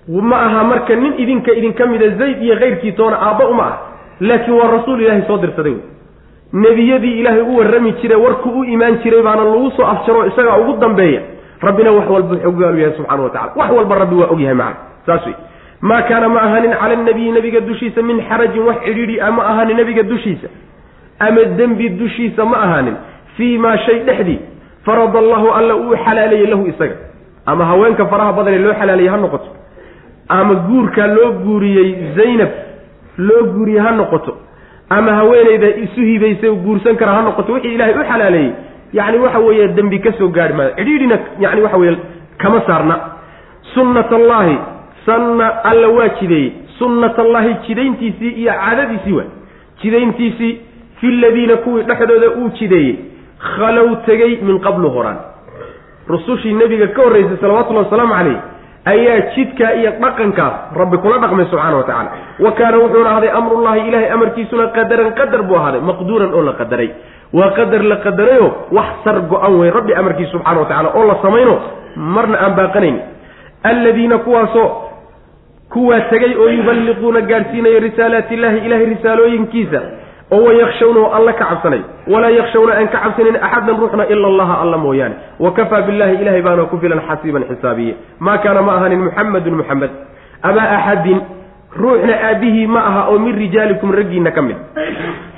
[0.08, 3.78] Ma aha marka nin idinka idinka mida zayd iyo kayrkii toona aabba uma ah
[4.20, 5.82] laakiin waa rasuul ilaahay soo dirsaday wey
[6.52, 10.76] nebiyadii ilaahay u warrami jire warku u imaan jiray baana lagu soo afjaro isagaa ugu
[10.80, 11.20] dambeeya.
[11.62, 14.76] Rabbina wax walba xogaalu yahay subxana wa tacala wax walba rabbi waa og yahay macna
[15.06, 15.34] saas wey
[15.88, 19.76] maa kaana ma ahanin cala nabiyi nebiga dushiisa min xarajin wax cidhiidhi a ma ahanin
[19.76, 20.48] nebiga dushiisa?
[21.26, 22.96] Ama dembi dushiisa ma ahaanin?
[23.36, 24.38] Fii maa shay dhexdii
[24.84, 26.96] farada allahu alla uu xalaaleeyey lahu isaga.
[27.46, 29.48] Ama haweenka faraha badanee loo xalaaleeyey ha noqoto?
[30.28, 32.50] Ama guurkaa loo guuriyey zaynab
[33.18, 34.32] loo guuriyey ha noqoto?
[34.90, 37.52] Ama haweenayda isu hibaysay guursan kara ha noqoto?
[37.52, 38.52] Wixii ilaahay u xalaaleeyey
[38.92, 41.96] yacni waxa weeye dembi ka soo gaarhi maayo cidhiidhina yani waxa weye
[42.38, 42.96] kama saarna.
[43.74, 44.56] Sunnat allaahi
[45.06, 49.28] sanna alla waa jideeyey sunnat allaahi jidayntiisii iyo caadadiisii waay
[49.82, 50.52] jidayntiisii
[51.00, 52.96] fi ladiina kuwii dhexdooda uu jideeyey
[53.56, 55.18] khalow tegey min qablu horaan.
[56.08, 58.38] Rusushii nebiga ka horraysay salawatullahi wasalaamu calayh
[58.92, 62.10] ayaa jidkaa iyo dhaqankaas rabbi kula dhaqmay subxaana wa tacala
[62.44, 66.90] wa kaana wuxuuna ahday amrullahi ilahay amarkiisuna qadaran qadar buu ahaaday maqduuran oo la qadaray.
[67.32, 71.16] Waa qadar la qadarayo wax sar go-an wey rabbi amarkiisa subxana wa tacala oo la
[71.22, 71.54] samayno
[71.96, 72.96] marna aan baaqanayn.
[73.70, 74.89] Alladiina kuwaasoo
[75.72, 79.80] kuwaa tegay oo yuballiquuna gaadhsiinaya risaalaati illahi ilahay risaalooyinkiisa
[80.32, 81.80] oo wayakhshawna oo alla ka cabsanay.
[82.12, 85.14] Walaa yakhshawna aan ka cabsanin axadan ruuxna ila allaha alla mooyaane.
[85.38, 87.94] Wa kafaa billahi ilahay baana ku filan xasiiban xisaabiye.
[88.20, 89.90] Maa kaana ma ahanin muxamedun muxamed
[90.42, 91.20] abaa axadin
[91.82, 94.56] ruuxna aabihii ma aha oo min rijaalikum raggiina ka mid.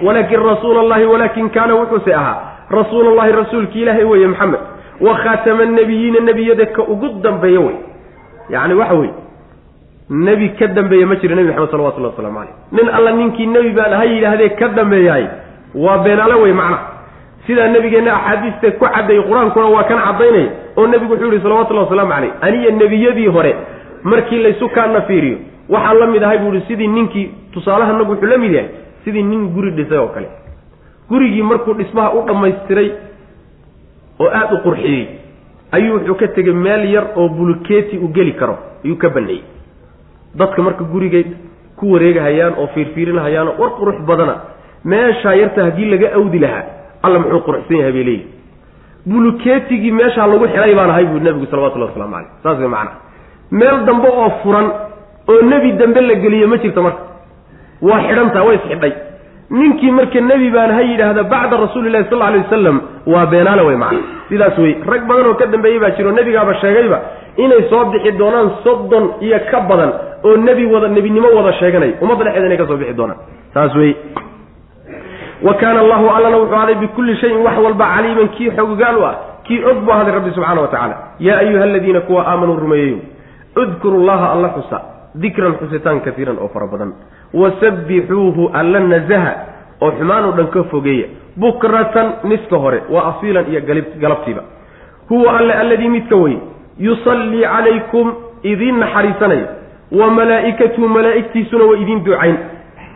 [0.03, 2.37] Walaakin rasuula allahi walaakin kaana wuxuuse ahaa
[2.71, 4.61] rasuul allahi rasuulki ilaahay weeye maxamed
[5.01, 7.77] wa khaatama nabiyiina nebiyada ka ugu dambeeya wey.
[8.51, 9.13] Yacni waxa weye
[10.11, 13.93] nebi ka dambeeya ma jiro nebi maxamed salawatullahi waslamu caleyh nin alla ninkii nebi baan
[13.93, 15.27] ha yidhaahdee ka dambeeyaay
[15.75, 16.79] waa beenale wey macna.
[17.47, 22.13] Sidaa nebigeenna axaadiista ku cadday qur'aankuna waa kan caddaynaya oo nebigu wuxuu yihi salawatullahi wasalaamu
[22.13, 23.57] caleyh aniya nebiyadii hore
[24.03, 25.39] markii laysu kaana fiiriyo
[25.69, 28.69] waxaan la mid ahay buu ihi sidii ninkii tusaalahanagu wuxuu la mid yahay
[29.05, 30.29] sidii nin guri dhisay oo kale.
[31.09, 32.91] Gurigii markuu dhismaha u dhammaystiray
[34.21, 35.07] oo aada u qurxiyey
[35.73, 39.43] ayuu wuxuu ka tegey meel yar oo bulkeeti u geli karo ayuu ka baneeyey
[40.41, 41.25] dadka marka gurigay
[41.79, 44.35] ku wareegahayaan oo fiirfiirinahayaanoo war qurux badana
[44.93, 46.65] meeshaa yarta haddii laga awdi lahaa
[47.07, 48.27] alla muxuu quruxsan yahay bay leeyihi
[49.07, 52.93] bulukeetigii meeshaa lagu xidhay baan ahay buu nebigu salawatullahi waslamu caleyh saas way macana
[53.61, 54.67] meel dambe oo furan
[55.33, 57.03] oo nebi dambe la geliyo ma jirto marka.
[57.89, 58.93] Waa xidhantaa waa isxidhay
[59.61, 62.77] ninkii marka nebi baan ha yidhaahda bacda rasuulillahi sal alay wasalam
[63.13, 64.01] waa beenaale way macana
[64.31, 66.99] sidaas wey rag badan oo ka dambeeyey baa jiro nebigaaba sheegayba
[67.45, 69.93] inay soo bixi doonaan soddon iyo ka badan
[70.27, 71.91] oo nebi wada nebinimo wada sheeganay.
[72.03, 73.19] Ummadda dhexeeda inay ka soo bixi doonaan.
[73.55, 73.93] Saas wey
[75.47, 79.15] wa kaana allahu allana wuxuu ahaday bikulli shayin wax walba caliiman kii xogogaal u ah
[79.47, 80.97] kii og buu ahaday rabbi subxana wa tacaala.
[81.27, 82.99] Yaa ayuha aladiina kuwa aamanuu rumeeyeyo
[83.63, 84.79] udkuru llaha alla xusa
[85.25, 86.93] dikran xusitaan kaiiran oo fara badan
[87.35, 89.33] wasabbixuuhu alla nazaha
[89.81, 91.07] oo xumaan oo dhan ka fogeeya
[91.37, 93.61] bukratan niska hore waa asiilan iyo
[94.01, 94.43] galabtiiba.
[95.09, 96.37] Huwa alle alladii midka wey
[96.79, 98.13] yusallii calaykum
[98.43, 99.47] idiin naxariisanaya
[99.93, 102.37] wa malaa'ikatuhu malaa'igtiisuna waa idiin ducayn.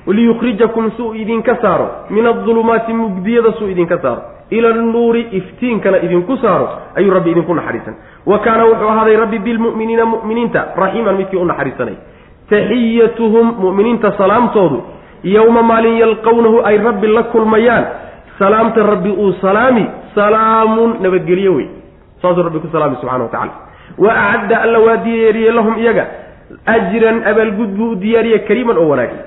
[0.06, 1.88] Liyukhrijakum suu idinka saaro.
[2.10, 4.22] Min adulumaati mugdiyada suu idinka saaro.
[4.50, 7.94] Ila annuuri iftiinkana idinku saaro ayuu rabbi idinku naxariisan.
[8.26, 11.94] Wa kaana wuxuu ahaaday rabbi bilmu'miniina mu'miniinta raxiiman midkii u naxariisanay
[12.50, 14.78] taxiyatuhum mu'miniinta salaamtoodu
[15.24, 17.84] yowma maalin yalqawnahu ay rabbi la kulmayaan.
[18.38, 19.84] Salaamta rabbi uu salaami
[20.14, 21.66] salaamun nabadgelyo wey
[22.22, 23.52] saasuu rabbi ku salaami subxana wa tacala
[23.98, 26.04] wa acadda alla waa diyaariyey lahum iyaga.
[26.66, 29.24] Ajran abaalgud buu u diyaariyey kariiman oo wanaagsan.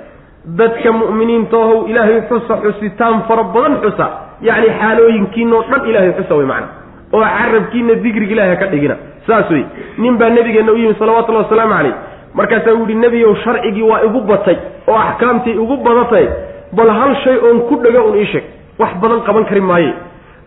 [0.59, 4.05] Dadka mu'miniintoohow ilaahay xusa xusitaan fara badan xusa.
[4.41, 6.67] Yacni xaalooyinkiinoo dhan ilaahay xusa wey macana
[7.13, 8.95] oo carabkiina digriga ilahay ha ka dhigina.
[9.27, 9.65] Saas wey
[9.97, 11.95] nin baa nabigeenna u yimi salawatullahi wasalaamu caleyh
[12.33, 14.57] markaasaa u yihi nebiyow sharcigii waa igu batay
[14.87, 16.27] oo axkaamtii igu badatay
[16.73, 18.43] bal hal shay oon ku dhego un ii sheeg
[18.79, 19.93] wax badan qaban kari maaye.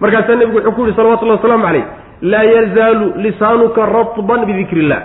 [0.01, 1.85] Markaasaa nebigu wuxuu ku yihi salawatullahi wasalaamu caleyh
[2.23, 5.01] laa yazaalu lisaanuka ratban bidikri illah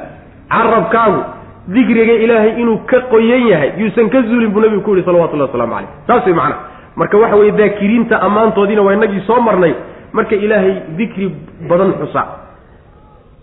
[0.49, 1.21] carabkaagu
[1.67, 5.73] dikriga ilaahay inuu ka qoyan yahay yuusan ka zuulin buu nabigu ku yihi salawatullahi waslamu
[5.75, 6.55] caleyh saas way macana
[6.95, 9.73] marka waxa weye daakiriinta ammaantoodiina waa inagii soo marnay
[10.13, 11.27] marka ilaahay dikri
[11.69, 12.23] badan xusa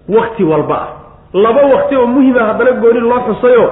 [0.09, 0.89] wakti walba ah
[1.35, 3.65] laba wakti oo muhima haddana gooni loo xusayo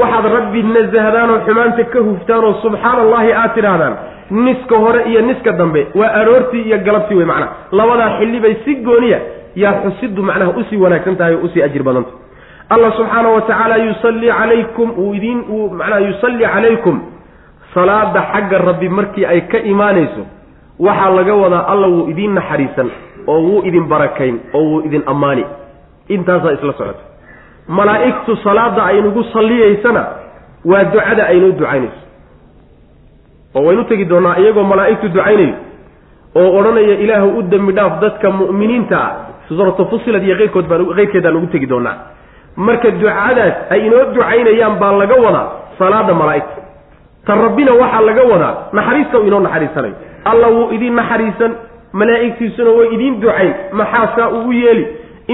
[0.00, 3.94] waxaad rabbi nasahdaan oo xumaanta ka huftaan oo subxaana allahi aad tidhaahdaan
[4.30, 8.74] niska hore iyo niska dambe waa aroortii iyo galabtii wey macnaha labadaa xilli bay si
[8.74, 9.18] gooniya
[9.62, 12.10] yaa xusiddu macnaha u sii wanaagsan tahay oo u sii ajir badanta.
[12.74, 16.96] Allah subxaana wa tacaala yusallii calaykum uu idiin uu macnaha yusallii calaykum
[17.74, 20.22] salaada xagga rabbi markii ay ka imaanayso.
[20.78, 22.88] Waxaa laga wadaa alla wuu idiin naxariisan
[23.26, 25.44] oo wuu idin barakayn oo wuu idin ammaani.
[26.08, 27.02] Intaasaa isla socota
[27.78, 30.02] malaa'igtu salaada aynugu salliyaysana
[30.64, 32.02] waa ducada aynuu ducaynayso.
[33.54, 35.54] Oo waynu tegi doonaa iyagoo malaa'igtu ducaynayo
[36.34, 39.12] oo odhanaya ilaahu u dembi dhaaf dadka mu'miniinta ah.
[39.48, 41.96] Suuratu fusilad iyo keyrkood baan keyrkeedaan ugu tegi doonaa
[42.56, 45.46] marka ducadaas ay inoo ducaynayaan baa laga wadaa
[45.78, 46.60] salaada malaa'igta.
[47.26, 49.94] Ta rabbina waxaa laga wadaa naxariista uu inoo naxariisanayo
[50.24, 51.52] alla wuu idiin naxariisan
[51.92, 54.84] malaa'igtiisuna way idiin ducayn maxaasaa uu u yeeli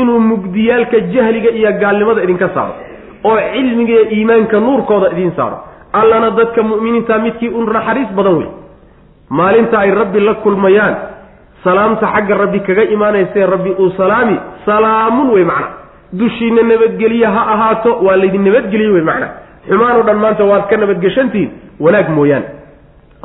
[0.00, 2.74] inuu mugdiyaalka jahliga iyo gaalnimada idinka saaro
[3.28, 5.56] oo cilmiga iyo iimaanka nuurkooda idiin saaro
[6.00, 8.48] allana dadka mu'miniinta midkii u naxariis badan wey.
[9.38, 10.94] Maalinta ay rabbi la kulmayaan
[11.64, 14.36] salaamta xagga rabbi kaga imaanaysae rabbi uu salaami
[14.66, 15.68] salaamun wey macna.
[16.12, 19.28] Dushiina nabadgeliye ha ahaato waa laydin nabadgeliye wey macna.
[19.68, 21.50] Xumaan o dhan maanta waad ka nabadgeshantihiin
[21.80, 22.46] wanaag mooyaane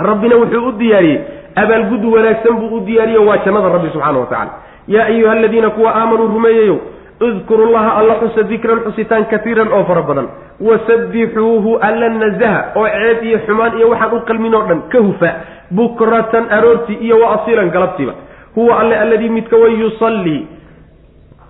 [0.07, 1.19] rabbina wuxuu u diyaariyey
[1.63, 4.51] abaalgud wanaagsan buu u diyaariye waa jannada rabbi subxaana wa tacala
[4.87, 6.77] yaa ayuha aladiina kuwa aamanuu rumeeyayow
[7.21, 10.27] udkuru llaha alla xusa dikran xusitaan katiiran oo fara badan
[10.69, 15.31] wasabbixuuhu alla nazaha oo ceeb iyo xumaan iyo waxaan u qalmin oo dhan ka hufa
[15.71, 18.13] bukratan aroortii iyo wa asiilan galabtiiba
[18.55, 20.47] huwa alle alladii midka way yusallii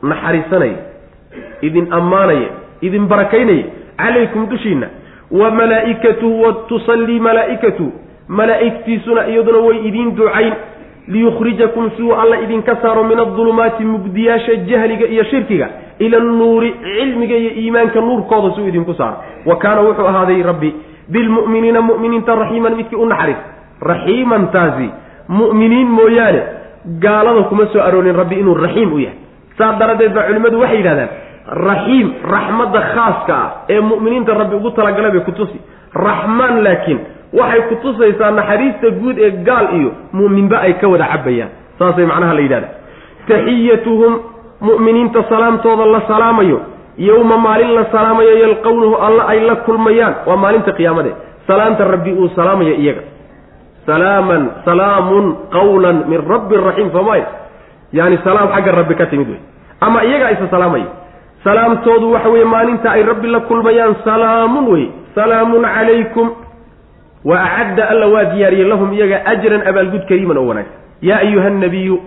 [0.04, 0.78] naxariisanaya
[1.62, 2.50] idin ammaanaya
[2.82, 3.64] idin barakaynaya
[3.98, 4.88] calaykum dushiina
[5.32, 7.92] wa malaa'ikatuhu wa tusallii malaa'ikatuhu
[8.28, 10.54] malaa'igtiisuna iyaduna way idiin ducayn
[11.14, 15.68] liyukhrijakum siuu alla idinka saaro min adulumaati mugdiyaasha jahliga iyo shirkiga
[16.00, 19.18] ila annuuri cilmiga iyo iimaanka nuurkooda siuu idinku saaro.
[19.46, 20.70] Wa kaana wuxuu ahaaday rabbi
[21.14, 23.42] bilmu'miniina mu'miniinta raxiiman midkii u naxariis.
[23.92, 24.88] Raxiimantaasi
[25.30, 26.42] mu'miniin mooyaane
[27.04, 29.18] gaalada kuma soo aroorin rabbi inuu raxiim u yahay.
[29.58, 31.10] Saas daraaddeed baa culimmadu waxay yidhahdaan
[31.68, 35.60] raxiim raxmadda khaaska ah ee mu'miniinta rabbi ugu talagalay bay ku tusi.
[36.08, 37.00] Raxmaan laakiin
[37.40, 42.34] waxay ku tusaysaa naxariista guud ee gaal iyo mu'minba ay ka wada cabayaan saasay macnaha
[42.34, 42.70] la yidhahda
[43.28, 44.14] taxiyatuhum
[44.62, 46.60] mu'miniinta salaamtooda la salaamayo.
[46.98, 50.14] Yowma maalin la salaamayo yalqownahu alla ay la kulmayaan.
[50.28, 51.12] Waa maalinta qiyaamade.
[51.48, 53.02] Salaanta rabbi uu salaamayo iyaga.
[53.86, 55.26] Salaaman salaamun
[55.56, 57.24] qawlan min rabbi raxiim soomay
[57.94, 59.42] yani salaam xagga rabbi ka timid wey
[59.82, 60.86] ama iyagaa isa salaamaya.
[61.44, 64.86] Salaamtoodu waxa weeye maalinta ay rabbi la kulmayaan salaamun wey
[65.18, 66.28] salaamun calaykum
[67.26, 70.74] wa acadda alla waa diyaariyey lahum iyaga ajran abaalgud kariiman oo wanaagsan
[71.10, 71.98] yaa ayuha nabiyu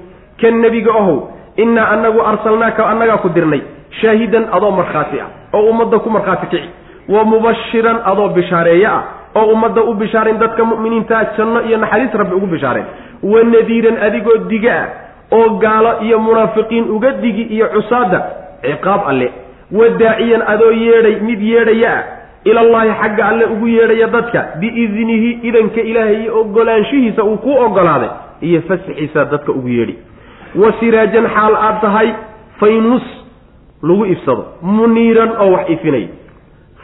[0.40, 1.18] kan nebiga ohow
[1.56, 3.62] innaa anagu arsalnaaka annagaa ku dirnay
[4.00, 6.68] shaahidan adoo markhaati ah oo ummadda ku markhaati kici.
[7.08, 9.02] Wa mubashiran adoo bishaareeye ah
[9.38, 12.86] oo ummadda u bishaarayn dadka mu'miniintaa janno iyo naxariis rabbi ugu bishaareen
[13.22, 14.88] wa nadiiran adigoo diga ah
[15.38, 18.20] oo gaalo iyo munaafiqiin uga digi iyo cusaada
[18.64, 19.28] ciqaab alle.
[19.72, 22.02] Wa daaciyan adoo yeedhay mid yeedhaya ah
[22.44, 28.08] ilallahi xagga alle ugu yeedhaya dadka biidnihi idanka ilaahay iyo ogolaanshihiisa uu ku ogolaaday
[28.40, 29.98] iyo fasxiisa dadka ugu yeedhi.
[30.54, 32.08] Wa siraajan xaal aad tahay
[32.60, 33.06] faynus
[33.82, 36.08] lagu ifsado muniiran oo wax ifinaya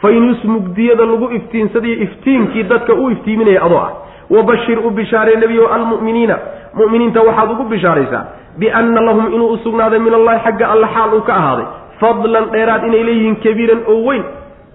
[0.01, 3.91] faynus mugdiyada lagu iftiinsadayo iftiinkii dadka u iftiiminaya adoo ah.
[4.31, 6.35] Wabashir u bishaaree nebiyo almu'miniina.
[6.73, 8.25] Mu'miniinta waxaad ugu bishaaraysaa
[8.57, 11.65] bianna lahum inuu u sugnaaday min allahi xagga alle xaal uu ka ahaaday.
[11.99, 14.23] Fadlan dheeraad inay leeyihiin kabiiran oo weyn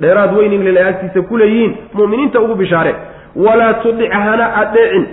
[0.01, 2.95] dheeraad weyn inay agtiisa ku leeyihiin mu'miniinta ugu bishaaree
[3.37, 5.07] walaa tudic hana adeecin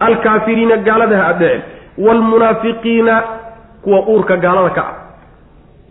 [0.00, 1.62] alkaafiriina gaalada ha adeecin
[2.06, 3.22] waalmunaafiqiina
[3.82, 4.94] kuwa uurka gaalada ka ah.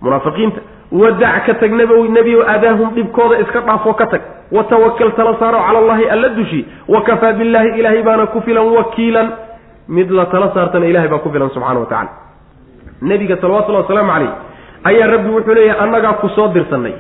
[0.02, 0.62] Munaafiqiinta
[0.92, 4.22] wadac ka tag nb nebiyow aadaahum dhibkooda iska dhaafoo ka tag.
[4.52, 9.30] Watawakal tala saaro cala allahi alla dushi wakafaa billaahi ilaahay baana ku filan wakiilan.
[9.88, 12.30] Mid la tala saartana ilahay baa ku filan subxana wa tacala
[13.02, 14.32] nebiga salawatullahi wasalaamu calayh
[14.84, 16.94] ayaa rabbi wuxuu leeyahay annagaa ku soo dirsanay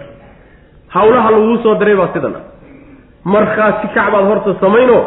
[0.90, 2.36] hawlaha laguu soo diray baa sidan.
[3.24, 4.98] Markhaati kacbaad horta samayno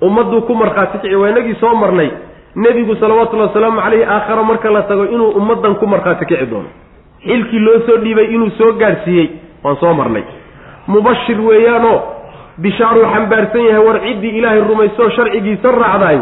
[0.00, 2.10] ummadduu ku markhaati kici waa inagii soo marnay.
[2.56, 6.68] Nebigu salawatullahi wasalaamu calayhi aakharo marka la tago inuu ummaddan ku markhaati kici doono.
[7.26, 9.28] Xilkii loo soo dhiibay inuu soo gaadhsiiyey
[9.64, 10.22] waan soo marnay.
[10.86, 11.98] Mubashir weeyaanoo
[12.58, 16.18] bishaaruu xambaarsan yahay war ciddii ilaahay rumaysoo sharcigiisa raacdaay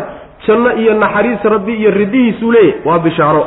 [0.46, 3.42] janno iyo naxariis rabbi iyo ridihiisuu leeyahy waa bishaaro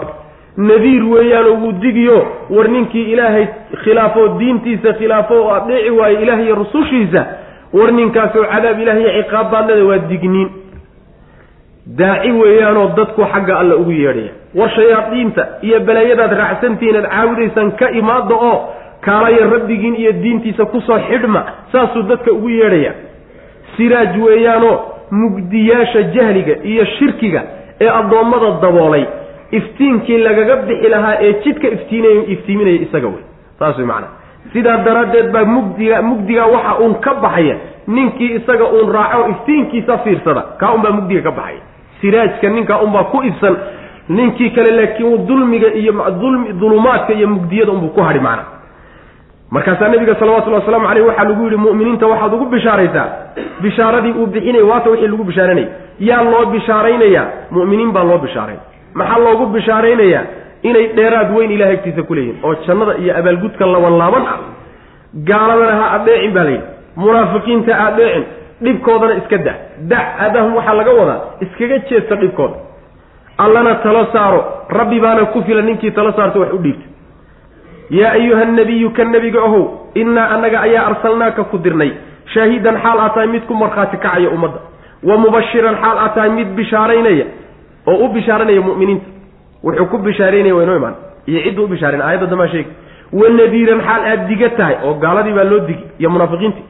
[0.68, 2.18] nadiir weeyaanoo wuu digiyo.
[2.50, 3.46] War ninkii ilaahay
[3.84, 7.22] khilaafo diintiisa khilaafo oo adeeci waayo ilaah iyo rusushiisa
[7.74, 10.50] war ninkaasoo cadaab ilaah iyo ciqaab baadnada waa digniin.
[12.00, 14.32] Daaci weeyaanoo dadku xagga alla ugu yeedhaya.
[14.56, 18.58] War shayaadiinta iyo balaayadaad raacsantihiin aad caabudaysaan ka imaada oo
[19.06, 21.42] kaalaya rabbigiin iyo diintiisa ku soo xidhma
[21.72, 22.94] saasuu dadka ugu yeedhaya.
[23.78, 24.76] Siraaj weeyaanoo
[25.12, 27.42] mugdiyaasha jahliga iyo shirkiga
[27.82, 29.06] ee addoommada daboolay
[29.52, 33.24] iftiinkii lagaga bixi lahaa ee jidka iftiinay iftiiminaya isaga wey.
[33.60, 34.08] Saas way macana
[34.54, 37.56] sidaa daraaddeed baa mugdiga mugdiga waxa uun ka baxaya
[37.88, 41.62] ninkii isaga uun raaco iftiinkiisa fiirsada kaa unbaa mugdiga ka baxaya.
[42.02, 43.56] Siraajka ninkaa unbaa ku ibsan
[44.10, 45.92] ninkii kale laakiin dulmiga iyo
[46.60, 48.44] dulumaadka iyo mugdiyada unbuu ku hadhi macna.
[49.52, 53.08] Markaasaa nabiga salawatullhi waslamu caleyh waxaa lagu yidhi mu'miniinta waxaad ugu bishaaraysaa.
[53.62, 55.68] Bishaaradii uu bixinaya waata wixii lagu bishaaranaya
[56.00, 57.26] yaa loo bishaaraynayaa?
[57.52, 58.60] Mu'miniin baa loo bishaarayn
[58.94, 60.24] maxaa loogu bishaaraynayaa
[60.70, 64.40] inay dheeraad weyn ilahay agtiisa ku leeyihiin oo jannada iyo abaalgudka laban laaban ah.
[65.30, 68.24] Gaaladana ha adeecin baa layidhi munaafiqiinta adeecin
[68.66, 69.54] dhibkoodana iska da
[69.92, 71.20] dac adahum waxaa laga wadaa.
[71.46, 72.56] Iskaga jeesta dhibkooda.
[73.44, 74.40] Allana talo saaro.
[74.80, 76.86] Rabbi baana ku filan ninkii talo saarta wax u dhiibta.
[78.00, 79.64] Yaa ayuha nabiyu ka nebiga ahow
[79.96, 81.92] innaa annaga ayaa arsalnaaka ku dirnay.
[82.34, 84.60] Shaahidan xaal aad tahay mid ku markhaati kacaya ummadda.
[85.08, 87.26] Wa mubashiran xaal aad tahay mid bishaaraynaya
[87.90, 89.06] oo u bishaaranaya mu'miniinta.
[89.64, 90.96] Wuxuu ku bishaaraynaya waa inoo imaan.
[91.28, 92.70] Iyo cidduu u bishaarayn aayadda damaa sheegi
[93.20, 96.66] wa nadiiran xaal aad diga tahay oo gaaladii baa loo digi iyo munaafiqiintii.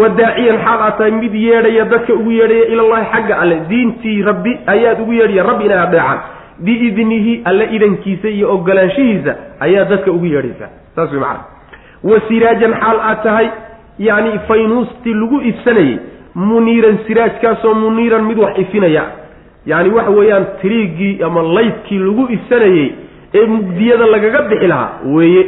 [0.00, 3.56] Wa daaciyan xaal aad tahay mid yeedhaya dadka ugu yeedhaya ilallahi xagga alle.
[3.68, 6.18] Diintii rabbi ayaad ugu yeedhaya rabbi inay adeecaan
[6.64, 10.70] biidnihi alle idankiisa iyo ogolaanshihiisa ayaa dadka ugu yeedhaysaa.
[10.96, 11.44] Saas way macana
[12.08, 13.46] wa siraajan xaal aad tahay
[13.98, 15.98] yacni faynuustii lagu ifsanayey
[16.34, 19.02] muniiran siraajkaasoo muniiran mid wax ifinaya
[19.70, 22.88] yacni waxa weeyaan tiriiggii ama laydkii lagu ifsanayey
[23.38, 25.42] ee mugdiyada lagaga bixi lahaa weeye.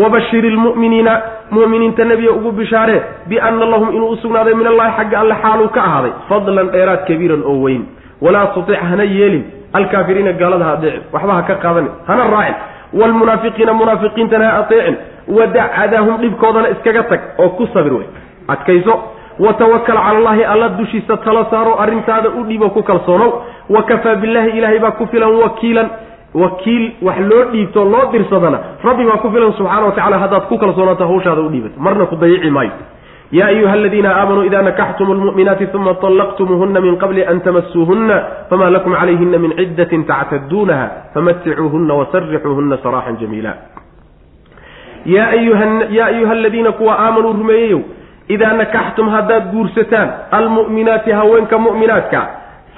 [0.00, 1.12] Wabashir ilmu'miniina
[1.56, 5.80] mu'miniinta nebiga ugu bishaaree bianna lahum inuu u sugnaaday min allahi xagga alle xaaluu ka
[5.88, 7.82] ahaaday fadlan dheeraad kabiiran oo weyn.
[8.24, 9.44] Walaa tutic hana yeelin.
[9.78, 12.56] Alkaafiriina gaalada ha adeecin waxba ha ka qaadanin hana raacin.
[12.98, 14.96] Waalmunaafiqiina munaafiqiintana ha ateecin.
[15.36, 18.06] Wadac cadaahum dhibkoodana iskaga tag oo ku sabir wey
[18.54, 18.94] adkayso
[19.38, 23.32] watawakal cala allahi alla dushiisa tala saaro arrintaada u dhiibo ku kalsoonow
[23.70, 25.88] wakafaa billahi ilaahay baa ku filan wakiilan
[26.34, 30.58] wakiil wax loo dhiibto loo dirsadana rabbi baa ku filan subxana wa tacala haddaad ku
[30.58, 32.72] kalsoonaato hawshaada u dhiibato marna ku dayici maayo
[33.32, 38.16] ya ayuha aladiina aamanuu ida nakaxtum lmu'minaati uma طallaqtumuuhuna min qabli an tamasuuhuna
[38.50, 43.52] fama lakum calayhina min ciddatin tactaduunaha famaticuuhuna wasarixuuhuna saraxan jamiila
[45.06, 45.28] yaa
[46.06, 47.80] ayuha aladiina kuwa aamanuu rumeeyeyow
[48.28, 52.20] idaa nakaxtum haddaad guursataan almu'minaati haweenka mu'minaadka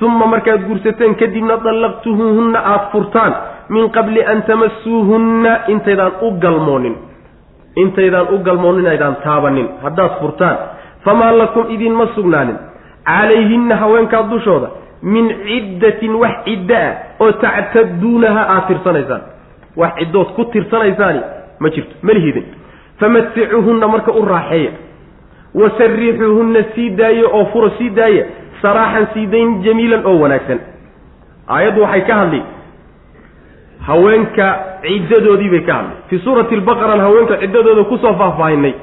[0.03, 3.33] uma markaad guursateen kadibna dallaqtuhuhunna aada furtaan
[3.69, 6.97] min qabli an tamasuuhunna intaydaan u galmoonin
[7.77, 10.57] intaydaan u galmoonin aydaan taabanin haddaad furtaan
[11.05, 12.59] famaa lakum idinma sugnaanin
[13.05, 14.69] calayhinna haweenkaa dushooda
[15.03, 19.23] min ciddatin wax ciddo ah oo tactaduunaha aad tirsanaysaan
[19.77, 21.21] wax ciddood ku tirsanaysaani
[21.61, 22.47] ma jirto malihidin
[23.01, 24.71] famaticuuhunna marka u raaxeeya
[25.55, 28.25] wasarixuuhunna sii daaye oo furo sii daaya
[28.63, 30.59] saraaxan sii dayn jamiilan oo wanaagsan.
[31.49, 32.43] Aayaddu waxay ka hadli.
[33.87, 34.47] Haweenka
[34.83, 38.75] ciddadoodii bay ka hadlay fii suurati albaqaran haweenka ciddadooda ku soo faahfaahinay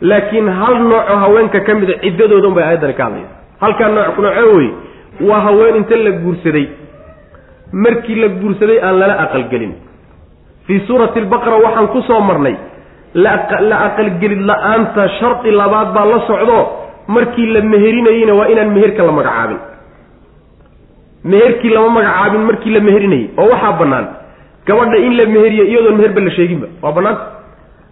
[0.00, 4.68] laakiin hal noocoo haweenka ka mida ciddadooda unbay aayaddani ka hadlaysa halkaa nooc noocee wey
[5.28, 6.66] waa haween inta la guursaday.
[7.72, 9.72] Markii la guursaday aan lala aqalgelin.
[10.66, 12.54] Fii suurati albaqara waxaan ku soo marnay
[13.24, 16.58] la aqalgelid la'aanta shardi labaad baa la socdo
[17.16, 19.58] markii la meherinayeyna waa inaan meherka la magacaabin.
[21.32, 24.06] Meherkii lama magacaabin markii la meherinayey oo waxaa bannaan
[24.68, 27.24] gabadha in la meheriyo iyadoon meherba la sheeginba waa bannaanta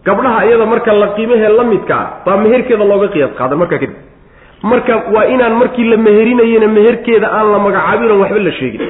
[0.07, 3.97] gabdhaha iyada marka la qiimahee la midka ah baa meherkeeda looga qiyaas qaadan markaa kadib.
[4.71, 8.83] Marka waa inaan markii la meherinayena meherkeeda aan la magacaabin oon waxba la sheegin.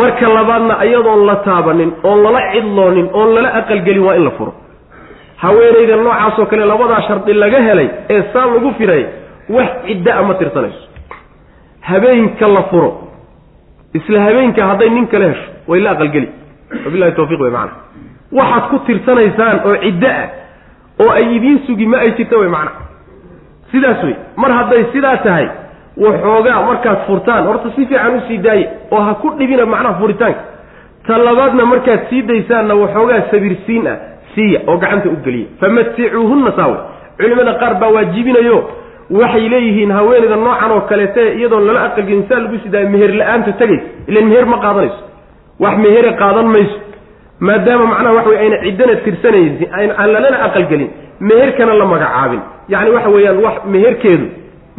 [0.00, 4.52] Marka labaadna iyadoon la taabanin oon lala cidloonin oon lala aqalgelin waa in la furo
[5.42, 9.04] haweenayda noocaasoo kale labadaa shardi laga helay ee saa lagu firay
[9.56, 10.82] wax cidda-a ma tirsanayso.
[11.80, 12.90] Habeenka la furo
[13.94, 16.28] isla habeenka hadday nin kale hesho way la aqalgeli.
[16.84, 17.72] Wabilahi tawfiq wey macana
[18.32, 20.28] waxaad ku tirsanaysaan oo ciddo ah
[21.02, 22.72] oo ay idiin sugi ma ay jirta wey macana
[23.72, 25.46] sidaas wey mar hadday sidaa tahay
[25.96, 30.40] waxoogaa markaad furtaan horta si fiican u sii daaye oo ha ku dhibina macnaha furitaanka.
[31.06, 33.96] Ta labaadna markaad sii daysaanna waxoogaa sabirsiin ah
[34.38, 35.46] siiya oo gacanta u geliya.
[35.60, 36.76] Famaticuuhunna saawe
[37.18, 38.58] culimada qaar baa waajibinayo
[39.20, 43.86] waxay leeyihiin haweeneyda noocan oo kaleete iyadoon lala aqalgelin saa lagu sidaayo meher la'aanta tegaysa
[44.10, 45.00] ilan meher ma qaadanayso.
[45.62, 46.78] Wax mehere qaadan mayso.
[47.46, 50.90] Maadaama macnaha waxa wey ayna ciddana tirsanaysi aan lalana aqalgelin
[51.28, 52.40] meherkana la magacaabin.
[52.72, 54.26] Yacni waxa weeyaan wax meherkeedu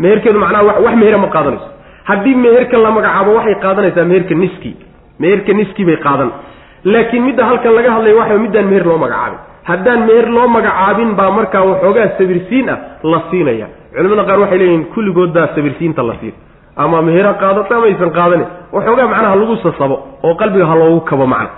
[0.04, 1.68] meherkeedu macnaha wax mehere ma qaadanayso.
[2.10, 4.72] Haddii meherka la magacaabo waxay qaadanaysaa meherka niski.
[5.22, 6.30] Meherka niski bay qaadan.
[6.94, 9.40] Laakiin midda halkan laga hadlaya waxa middaan meher loo magacaabin
[9.70, 12.78] haddaan meher loo magacaabin baa markaa waxoogaa sabirsiin ah
[13.12, 13.68] la siinaya.
[13.96, 16.34] Culimada qaar waxay leeyihiin kulligood baa sabirsiinta la siin.
[16.84, 21.26] Ama mehera qaadato ama aysan qaadanin waxoogaa macnaha lagu sasabo oo qalbiga ha loogu kabo
[21.34, 21.50] macna.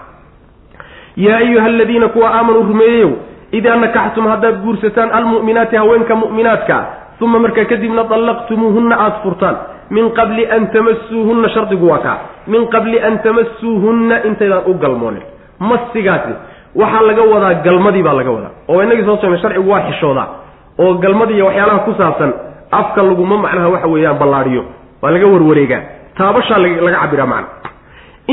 [1.25, 3.11] Yaa ayuha aladiina kuwa aamanuu rumeeyeyow
[3.57, 6.77] idaa nakaxtum haddaad guursataan almu'minaati haweenka mu'minaadka
[7.21, 9.55] uma markaa kadibna dallaqtumuuhunna aada furtaan.
[9.95, 12.17] Min qabli an tamasuuhunna shardigu waa kaa.
[12.47, 15.21] Min qabli an tamasuuhunna intaydaan u galmoonin.
[15.59, 16.33] Masigaasi
[16.75, 20.27] waxaa laga wadaa galmadii baa laga wadaa oo inagii soo sheegnay sharcigu waa xishoodaa.
[20.79, 22.31] Oo galmadii iyo waxyaalaha ku saabsan
[22.79, 24.63] afka laguma macnaha waxa weeyaan ballaadhiyo
[25.01, 25.81] waa laga warwareegaa.
[26.17, 27.47] Taabashaa laga cabiraa macna.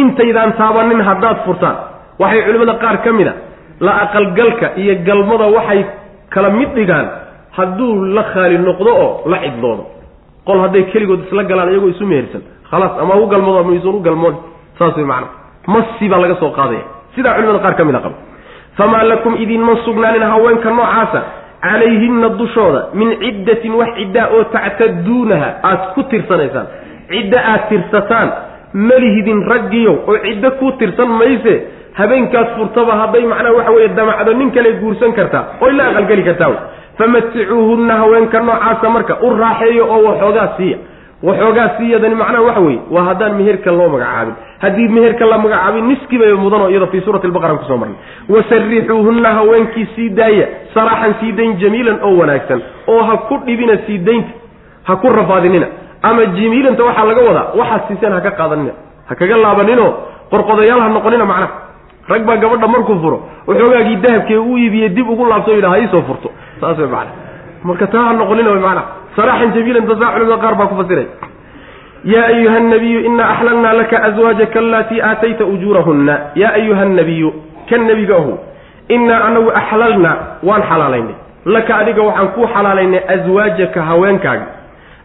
[0.01, 1.77] Intaydaan taabanin haddaad furtaan
[2.21, 3.35] waxay culimmada qaar ka mid a
[3.87, 5.81] la aqalgalka iyo galmada waxay
[6.35, 7.07] kala mid dhigaan
[7.57, 9.85] hadduu la khaali noqdo oo la cidloodo.
[10.47, 14.01] Qol hadday keligood isla galaan iyagoo isu mehersan khalaas ama u galmoodo ama isuun u
[14.07, 14.35] galmoon
[14.79, 15.29] saas way macna.
[15.73, 16.85] Masi baa laga soo qaadaya
[17.15, 18.17] sidaa culimada qaar ka mid a qaba
[18.79, 21.21] famaa lakum idinma sugnaanin haweenka noocaasa
[21.67, 26.67] calayhinna dushooda min ciddatin wax ciddaa oo tactaduunaha aad ku tirsanaysaan.
[27.13, 28.29] Ciddo aad tirsataan
[28.89, 31.55] malihidin raggiyow oo ciddo ku tirsan mayse
[32.01, 36.53] habeenkaas furtaba hadday macnaha waxa weeye damacdo nin kale guursan kartaa oy la aqalgeli kartaa.
[36.99, 40.79] Famaticuuhunna haweenka noocaasa marka u raaxeeyo oo waxoogaa siiya
[41.23, 44.35] waxoogaa siiyadani macnaha waxa weeye waa haddaan meherka loo magacaabin.
[44.63, 47.97] Haddii meherka la magacaabin niskibay mudanoo iyada fii suurati albaqara ku soo marnay.
[48.29, 52.61] Wasarixuuhunna haweenkii sii daaya saraaxan sii dayn jamiilan oo wanaagsan.
[52.87, 54.31] Oo ha ku dhibina sii daynta
[54.89, 55.67] ha ku rafaadinina.
[56.03, 58.73] Ama jamiilanta waxaa laga wadaa waxaad siiseen ha ka qaadanina.
[59.09, 59.91] Ha kaga laabaninoo
[60.31, 61.53] qorqodayaal ha noqonina macnaha
[62.09, 66.03] rag baa gabadha markuu furo waxoogaagii dahabkee u iibiye dib ugu laabto yidhaha ha iisoo
[66.09, 66.31] furto.
[66.61, 67.11] Saas way macana
[67.65, 68.85] marka taa ha noqonina macnaha.
[69.17, 71.07] Saraaxan jamiilan tasaa culimada qaar baa ku fasiray.
[72.05, 77.33] Yaa ayuha anabiyu inaa axlalnaa laka aswaajaka alatii aatayta ujuurahunna yaa ayuha annabiyu
[77.71, 78.39] kan nebiga ahu
[78.89, 81.15] innaa anagu axlalnaa waan xalaalaynay.
[81.45, 84.47] Laka adiga waxaan kuu xalaalaynay aswaajaka haweenkaaga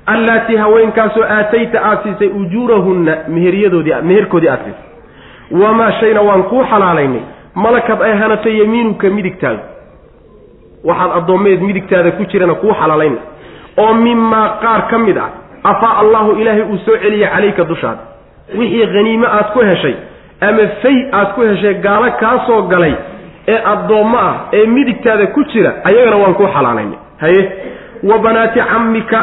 [0.06, 7.22] allaatii haweenkaasoo aatayta aada siisay ujuurahunna meheryadoodii meherkoodii aada siisay wamaa shayna waan kuu xalaalaynay.
[7.56, 9.60] Malakad ay hanatay yamiinuka midigtaada
[10.90, 13.22] waxaad addoommeed midigtaada ku jirana kuu xalaalaynay
[13.84, 15.30] oo mimaa qaar ka mid ah
[15.72, 18.02] afaa allahu ilaahay uu soo celiyay calayka dushaada
[18.60, 19.96] wixii haniime aad ku heshay
[20.48, 22.96] ama fay aad ku heshay gaalo kaa soo galay
[23.54, 27.42] ee addoommo ah ee midigtaada ku jira ayagana waan kuu xalaalaynay haye?
[28.10, 29.20] Wa banaati cammika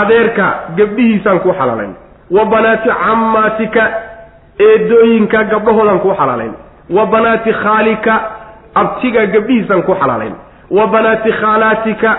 [0.00, 0.44] adeerka
[0.76, 1.96] gabdhihiisaan kuu xalaalaynay
[2.36, 3.82] wa banaati cammaatika
[4.68, 6.58] eedooyinka gabdhahoodaan kuu xalaalaynay
[6.96, 8.14] wa banaati khaalika
[8.82, 10.38] abtiga gabdhihiisaan kuu xalaalaynay
[10.78, 12.10] wa banaati khaalaatika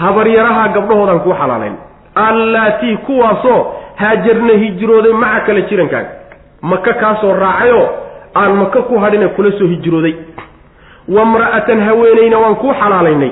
[0.00, 1.78] habaryaraha gabdhahoodaan kuu xalaalaynay
[2.14, 3.60] allaatii kuwaasoo
[4.02, 6.10] haajarna hijrooday maca kale jirankaaga.
[6.62, 7.88] Maka kaasoo raacayoo
[8.40, 10.14] aan maka ku hadhine kula soo hijrooday.
[11.08, 13.30] Wamra'atan haweenayna waan kuu xalaalaynay.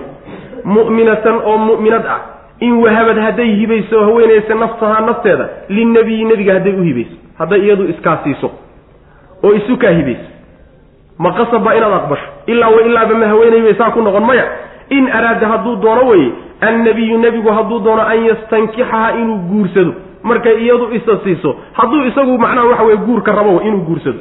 [0.64, 2.20] Mu'minatan oo mu'minad ah.
[2.60, 7.16] In wahabad hadday hibayso haweenaysa naftahaa nafteeda linnebiyi nebiga hadday u hibayso.
[7.38, 8.50] Hadday iyadu iskaa siiso
[9.42, 10.28] oo isu kaa hibayso
[11.24, 12.26] ma qasab baa inaad aqbasho?
[12.52, 14.44] Ilaa wa ilaaba ma haweenaybay saa ku noqon maya.
[14.96, 16.28] In araada hadduu doono weye
[16.68, 19.92] annabiyu nebigu hadduu doono an yastankixaha inuu guursado.
[20.22, 24.18] Markay iyadu isa siiso hadduu isagu macnaha waxa weye guurka rabo inuu guursado.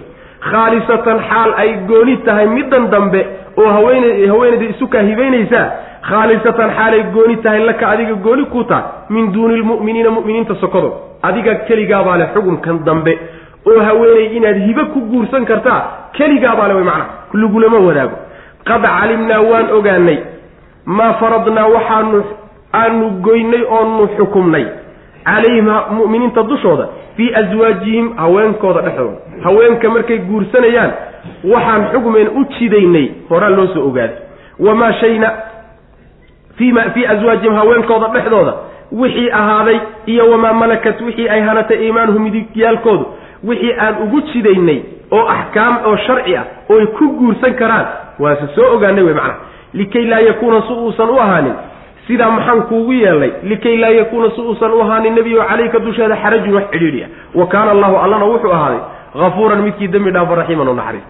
[0.50, 3.22] Khaalisatan xaal ay gooni tahay middan dambe
[3.58, 5.66] oo haweeney haweenayda isu kaa hibaynaysaa
[6.10, 10.90] khaalisatan xaalay gooni tahay laka adiga gooni ku tahay min duuni lmu'miniina mu'miniinta sokodo.
[11.24, 13.14] Adiga keligaabaa le xukunkan dambe
[13.68, 15.82] oo haweeney inaad hibe ku guursan kartaa
[16.18, 18.18] keligaabaa le way macnaha lagulama wadaago.
[18.68, 20.18] Qad calimnaa waan ogaanay
[20.86, 22.24] maa faradnaa waxaanu
[22.74, 24.66] aanu goynay oonu xukumnay
[25.26, 29.18] calayhim mu'miniinta dushooda fii aswaajihim haweenkooda dhexdooda.
[29.44, 30.92] Haweenka markay guursanayaan
[31.54, 34.18] waxaan xugmeen u jidaynay horaa loo soo ogaaday
[34.60, 35.32] wamaa shayna
[36.58, 38.54] fiima fii aswaajihim haweenkooda dhexdooda
[38.92, 43.06] wixii ahaaday iyo wamaa malakat wixii ay hanatay iimaanuhu midigyaalkoodu
[43.44, 44.80] wixii aan ugu jidaynay
[45.12, 47.86] oo axkaam oo sharci ah ooy ku guursan karaan
[48.20, 49.40] waase soo ogaanay wey macnaha
[49.74, 51.54] likay laa yakuuna si uusan u ahaanin
[52.08, 56.54] sidaa maxaan kuugu yeelnay likay laa yakuuna si uusan u ahaanin nebiyo calayka dusheeda xarajun
[56.56, 57.10] wax cidhiidhi ah
[57.40, 58.80] wa kaana allahu allana wuxuu ahaaday
[59.24, 61.04] hafuuran midkii dembi dhaafa raxiiman oo naxariis.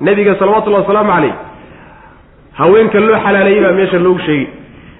[0.00, 1.34] Nebiga salawatullahi wasalaamu calayh
[2.58, 4.46] haweenka loo xalaaleeyey baa meesha loogu sheegay.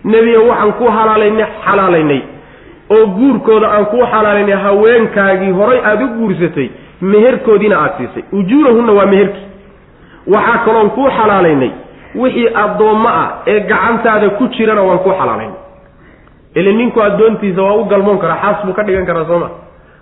[0.04, 2.20] Nebiga waxaan ku halaalaynay xalaalaynay
[2.94, 6.68] oo guurkooda aan kuu xalaalaynay haweenkaagii horay aada u guursatay
[7.00, 8.22] meherkoodiina aada siisay.
[8.32, 9.46] Ujuurahunna waa meherkii.
[10.34, 11.70] Waxaa kaloon kuu xalaalaynay.
[12.14, 15.58] Wixii addoommo ah ee gacantaada ku jirana waan kuu xalaalaynay.
[16.54, 19.48] Ile ninku addoontiisa waa u galmoon karaa xaas buu ka dhigan karaa sooma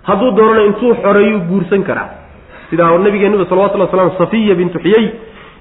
[0.03, 2.09] hadduu doonana intuu xoreeyuu guursan karaa.
[2.69, 5.05] Sidaa nabigeennuba salawatullah wasalaam safiya bintu xiyey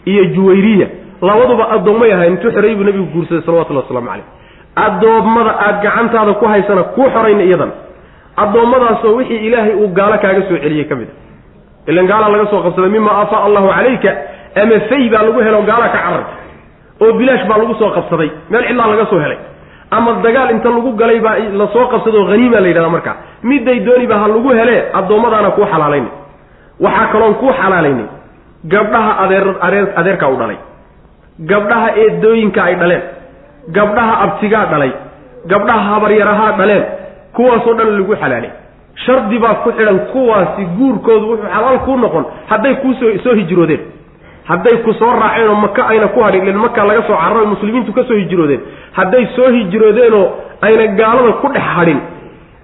[0.06, 0.86] iyo juwayriya
[1.22, 4.26] labaduba addoommay ahayn intuu xoreeyey buu nabigu guursaday salawatullahi waslamu caleyh
[4.76, 7.70] addoommada aada gacantaada ku haysana kuu xorayna iyadan.
[8.42, 11.90] Addoommadaasoo wixii ilaahay uu gaalo kaaga soo celiyey ka mid a.
[11.90, 14.10] Ilan gaalaa laga soo qabsaday mima afaa allahu calayka
[14.62, 16.32] ama fay baa lagu helo gaalaa ka cararta
[17.02, 19.38] oo bilaash baa lagu soo qabsaday meel cidlaa laga soo helay.
[19.96, 23.14] Ama dagaal inta lagu galay baa la soo qabsadoo haniima la yidhahda markaa.
[23.48, 26.12] Midday dooniba ha lagu hele addoommadaana kuu xalaalaynay
[26.84, 28.06] waxaa kaloon kuu xalaalaynay
[28.72, 29.44] gabdhaha adeer
[30.00, 30.58] adeerkaa u dhalay.
[31.50, 33.02] Gabdhaha eedooyinka ay dhaleen
[33.68, 34.92] gabdhaha abtigaa dhalay
[35.46, 36.84] gabdhaha habaryarahaa dhaleen
[37.36, 38.50] kuwaasoo dhan lagu xalaalay.
[39.06, 43.80] Shardi baa ku xidhan kuwaasi guurkoodu wuxuu xalaal kuu noqon hadday kuusoo soo hijroodeen.
[44.44, 47.92] Hadday ku soo raaceen oo maka ayna ku hadhin ilan maka laga soo cararo muslimiintu
[47.92, 48.60] ka soo hijroodeen.
[48.92, 50.26] Hadday soo hijroodeenoo
[50.62, 52.00] ayna gaalada ku dhex hadhin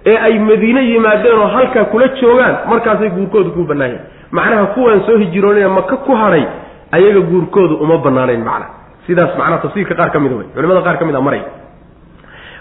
[0.05, 5.17] ee ay madiine yimaadeen oo halkaa kula joogaan markaasay guurkoodu kuu bannaanyahin macnaha kuwaan soo
[5.17, 6.43] hijroonayna maka ku hadhay
[6.91, 8.65] ayaga guurkoodu uma bannaanayn macna
[9.07, 11.41] sidaas macnaha tafsiirka qaar ka mida wey culimada qaar ka mid a maray.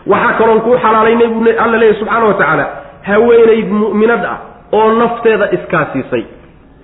[0.07, 2.65] Waxaa kaloon kuu xalaalaynay buu alla leeyahy subxaana wa tacaala
[3.09, 4.39] haweenayd mu'minad ah
[4.73, 6.25] oo nafteeda iskaasiisay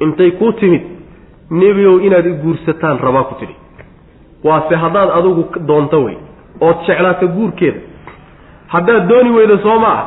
[0.00, 0.82] intay kuu timid
[1.50, 3.56] nebigow inaad i guursataan rabaa ku tidhi.
[4.44, 6.16] Waase haddaad adigu doonto wey
[6.60, 7.80] ood jeclaato guurkeeda.
[8.74, 10.06] Haddaad dooni weydo soo ma ah.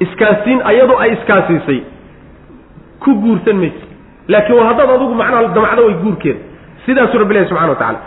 [0.00, 1.80] Iskaasiin ayadoo ay iskaasiisay
[3.04, 3.84] ku guursan mayso
[4.28, 6.40] laakiin waa haddaad adigu macnaha damacdo way guurkeeda.
[6.86, 7.98] Sidaasuu rabbi ilahi subxana wa tacala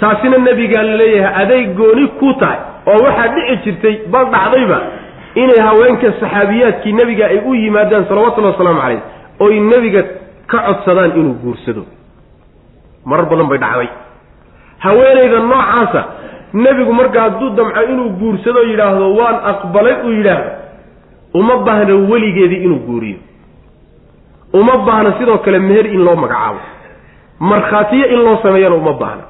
[0.00, 4.78] taasina nebigaa la leeyahay aday gooni ku tahay oo waxaa dhici jirtay bal dhacdayba
[5.42, 9.00] inay haweenka saxaabiyaadkii nebiga ay u yimaadaan salawatullahi wasalaamu calayh
[9.46, 10.02] oy nebiga
[10.50, 11.82] ka codsadaan inuu guursado.
[13.04, 13.88] Marar badan bay dhacday.
[14.84, 16.02] Haweenayda noocaasa
[16.64, 20.50] nebigu marka hadduu damco inuu guursado yidhaahdo waan aqbalay uu yidhaahdo
[21.34, 23.18] uma baahna weligeedii inuu guuriyo.
[24.52, 26.60] Uma baahna sidoo kale meher in loo magacaabo
[27.40, 29.24] markhaatiyo in loo sameeyana uma baahna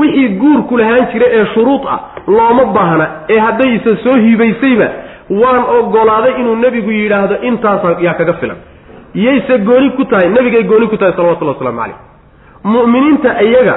[0.00, 1.98] wixii guurku lahaan jira ee shuruud ah
[2.36, 4.88] looma baahna ee haddaysa soo hibaysayba
[5.42, 8.56] waan ogolaaday inuu nebigu yidhaahdo intaasa yaa kaga filan.
[9.14, 11.96] Yayse gooni ku tahay nebigay gooni ku tahay salawatullahi waslamu calayh.
[12.74, 13.76] Mu'miniinta iyaga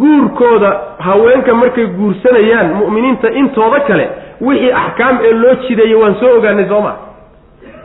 [0.00, 4.08] guurkooda haweenka markay guursanayaan mu'miniinta intooda kale
[4.40, 6.96] wixii axkaam ee loo jideeyey waan soo ogaanay soo maa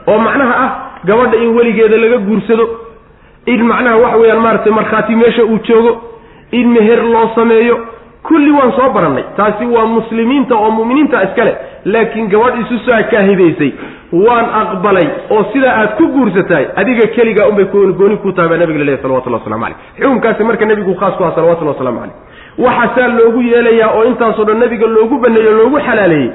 [0.07, 0.71] oo macnaha ah
[1.05, 2.65] gabadha in weligeeda laga guursado.
[3.45, 5.91] In macnaha waxa weeyaan maaragtay markhaati meesha uu joogo
[6.59, 7.77] in meher loo sameeyo.
[8.27, 9.23] Kulli waan soo barannay.
[9.37, 11.53] Taasi waa muslimiinta oo mu'miniinta iskale.
[11.93, 13.71] Laakiin gabadh isu soo kaahidaysay
[14.25, 17.65] waan aqbalay oo sidaa aad ku guursatahay adiga keligaa unbay
[17.99, 21.33] gooni ku tahay baa nabiga laleeyahy salawatullah waslamu caleyh xukunkaasi marka nebigu khaas ku aha
[21.35, 22.15] salawatullahi waslamu caleyh
[22.65, 26.29] waxaasaa loogu yeelayaa oo intaasoo dhan nabiga loogu baneeyo o loogu xalaaleeyey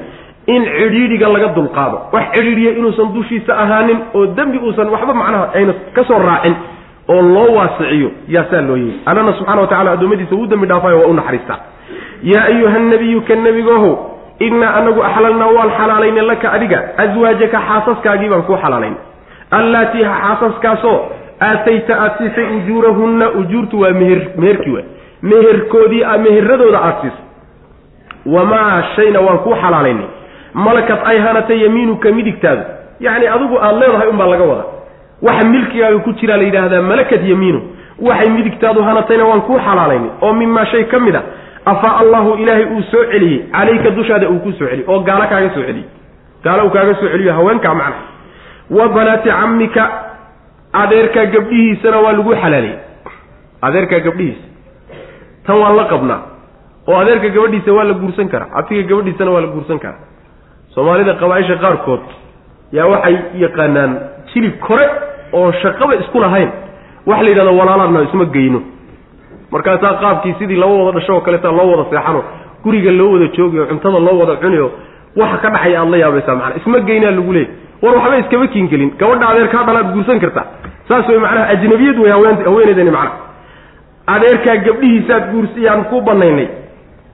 [0.55, 1.97] in cidhiidhiga laga dulqaado.
[2.13, 6.55] Wax cidhiidhiya inuusan dushiisa ahaanin oo dembi uusan waxba macnaha ayna ka soo raacin
[7.13, 10.99] oo loo waasiciyo yaa saa loo yeeli allana subxana wa tacala addoommadiisa uu dembi dhaafayo
[11.01, 11.59] waa u naxariistaa
[12.31, 13.93] yaa ayuha nabiyu ka nebigohow
[14.47, 18.99] innaa anagu axlalnaa waan xalaalaynay laka adiga aswaajaka xaasaskaagii baan kuu xalaalaynay
[19.59, 20.97] allaatii xaasaskaasoo
[21.47, 24.85] aatayta aada siisay ujuurahunna ujuurtu waa meher meherkii waa.
[25.21, 27.25] Meherkoodii meheradooda aada siisay
[28.35, 30.05] wamaa shayna waan kuu xalaalaynay
[30.53, 32.61] malakat ay hanatay yamiinuka midigtaadu.
[32.99, 34.63] Yacni adigu aada leedahay unbaa laga wada
[35.21, 37.59] waxa milkigaaga ku jiraa la yidhaahdaa malakat yamiinu.
[38.07, 41.21] Waxay midigtaadu hanatayna waan kuu xalaalaynay oo mimaa shay ka mid a
[41.65, 45.49] afaa allahu ilaahay uu soo celiyey calayka dushaada uu ku soo celiyey oo gaalo kaaga
[45.55, 45.87] soo celiyey
[46.43, 48.01] gaalo uu kaaga soo celiyo haweenkaa macna
[48.77, 49.83] wa banaati cammika
[50.81, 52.77] adeerkaa gabdhihiisana waa lagu xalaaliyey.
[53.61, 54.43] Adeerkaa gabdhihiisa.
[55.45, 56.21] Tan waan la qabnaa.
[56.87, 58.49] Oo adeerka gabadhiisa waa la guursan karaa.
[58.59, 60.03] Abtiga gabadhiisana waa la guursan karaa.
[60.73, 62.03] Soomaalida qabaaisha qaarkood
[62.77, 63.91] yaa waxay yaqaanaan
[64.33, 64.85] jilib kore
[65.33, 66.49] oo shaqaba isku lahayn
[67.05, 68.61] waxa la yidhahdo walaaladna isma geyno.
[69.51, 72.23] Markaasaa qaabkii sidii laba wada dhasho oo kaleeta loo wada seexano
[72.63, 74.71] guriga loo wada joogiyo cuntada loo wada cuniyo
[75.17, 77.51] waxa ka dhacaya aad la yaabaysaa macana isma geynaa lagu leeyay
[77.81, 80.45] war waxba iskama kiingelin gabadha adeerkaa dhalaad guursan kartaa
[80.87, 83.29] saas way macnaha ajnabiyad wey haween macnaha.
[84.07, 86.47] Adeerkaa gabdhihiisaad guursiyaan ku banaynay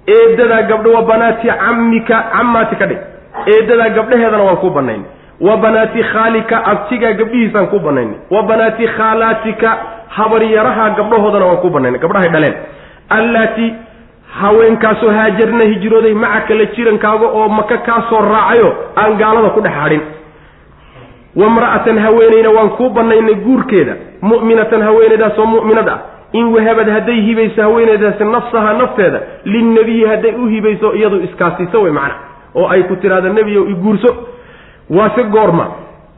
[0.08, 3.00] eedadaa gabdho wa banaati cammika cammaati ka dhig.
[3.54, 5.06] Eedadaa gabdhaheedana waan ku banaynay
[5.42, 8.16] wa banaati khaalika abtigaa gabdhihiisaan ku banaynay.
[8.32, 12.54] Wa banaati khaalaatika habaryaraha gabdhahoodana waan ku banaynay gabdhahay dhaleen.
[13.10, 13.74] Allaati
[14.42, 19.74] haweenkaasoo haajarna hijrooday macaka la jirankaaga oo maka kaa soo raacayo aan gaalada ku dhex
[19.74, 20.02] hadhin.
[21.36, 23.96] Wamra'atan haweeneyna waan kuu banaynay guurkeeda.
[24.22, 26.00] Mu'minatan haweeneydaasoo mu'minad ah.
[26.34, 32.16] In wahabad hadday hibayso haweeneydaasi nafsaha nafteeda linnebiyi hadday u hibayso iyadu iskaasiso wey macna.
[32.56, 34.16] Oo ay ku tidhahda nebiyow iguurso
[34.90, 35.68] waase goorma.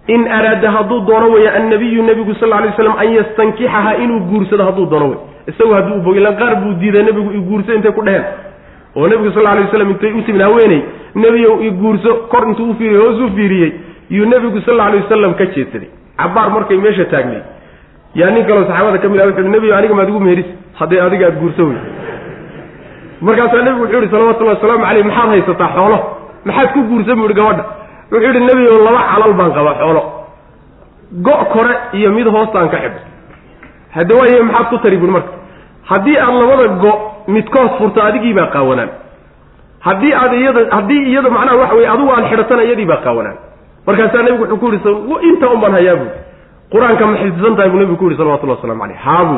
[0.07, 4.85] In araada hadduu doono weeye annabiyu nebigu sal lay slam an yastankixaha inuu guursado hadduu
[4.85, 5.17] doono wey
[5.47, 8.23] isagu hadduu bogo ilan qaar buu diiday nebigu iguurso intay ku dheheen.
[8.95, 10.81] Oo nebigu sal lay waslam intay u timid haweeney
[11.15, 13.71] nebiyow iguurso kor intuu ufiiriyey hoos u fiiriyey.
[14.09, 17.41] Yuu nebigu sal alay wasalam ka jeedsaday cabaar markay meesha taagnay.
[18.15, 20.45] Yaa nin kaloo saxaabada ka mid ah wuxu nebiyo aniga maad igu meheris
[20.79, 21.77] hadday adiga aada guurso wey
[23.21, 25.99] markaasaa nebigu wuxuu yihi salawatullahi wasalaamu caleyh maxaad haysataa xoolo?
[26.45, 27.63] Maxaad ku guursan bu ihi gabadha
[28.11, 30.03] wuxuu yidhi nebigo laba calal baan qabaa xoolo.
[31.25, 32.99] Go' kore iyo mid hoostaan ka xidho
[33.95, 35.31] hadda waayahe maxaad ku tari buhi marka.
[35.89, 36.97] Haddii aad labada go'
[37.27, 38.89] midkood furto adigii baa qaawanaan.
[39.87, 43.37] Haddii aad iyada haddii iyada macnaha waxa weye adigu aad xidhatana iyadii baa qaawanaan.
[43.87, 46.11] Markaasaa nebigu wuxuu ku yihi inta un hayaa buui
[46.73, 49.37] qur'aanka ma xifdisan tahay buu nebigu ku yihi salawatullahi waslamu caleyh haabu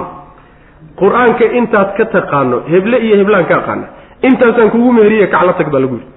[1.02, 3.86] qur'aanka intaad ka taqaano heble iyo heblaan ka aqaana
[4.28, 6.08] intaasaan kugu meheriye kacla tag baa lagu yidhi.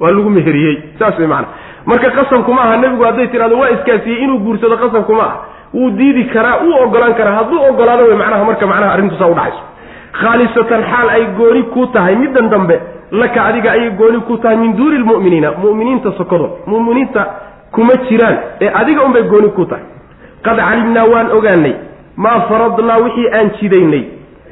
[0.00, 0.76] Waa lagu meheriyey.
[0.98, 1.48] Saas wey macana
[1.90, 5.34] marka qasamkuma aha nebigu hadday tidhahdo waa iskaasiyey inuu guursado qasamkuma ah
[5.74, 7.34] wuu diidi karaa wuu ogolaan karaa.
[7.40, 9.62] Hadduu ogolaado wey macnaha marka macnaha arrintu saa udhacayso
[10.20, 12.76] khaalisatan xaal ay gooni ku tahay middan dambe
[13.20, 15.48] laka adiga ayay gooni ku tahay min duuni lmu'miniina.
[15.64, 17.22] Mu'miniinta sokodo mu'miniinta
[17.72, 19.84] kuma jiraan ee adiga unbay gooni ku tahay.
[20.44, 21.74] Qad calimnaa waan ogaanay
[22.16, 24.04] maa faradnaa wixii aan jidaynay.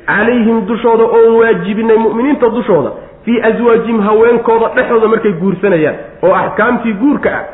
[0.07, 2.91] Calayhim dushooda oon waajibinay mu'miniinta dushooda
[3.27, 7.45] fii aswaajihim haweenkooda dhexdooda markay guursanayaan oo axkaamtii guurka ah.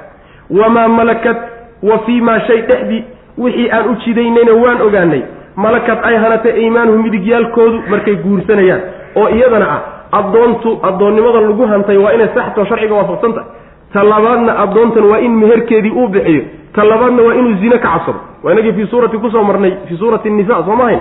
[0.60, 1.38] Wamaa malakat
[1.82, 3.04] wa fii maa shay dhexdii
[3.38, 5.22] wixii aan u jidaynayna waan ogaanay
[5.56, 8.82] malakad ay hanatay aymaanuhu midigyaalkoodu markay guursanayaan
[9.16, 9.80] oo iyadana ah
[10.18, 13.48] addoontu addoonnimada lagu hantay waa inay saxtoo sharciga waafaqsan tahay.
[13.92, 16.42] Ta labaadna addoontan waa in meherkeedii uu bixiyo
[16.74, 18.20] ta labaadna waa inuu zine ka cabsado.
[18.42, 21.00] Waa inagii fii suurati ku soo marnay fii suurati nisa soo mahayn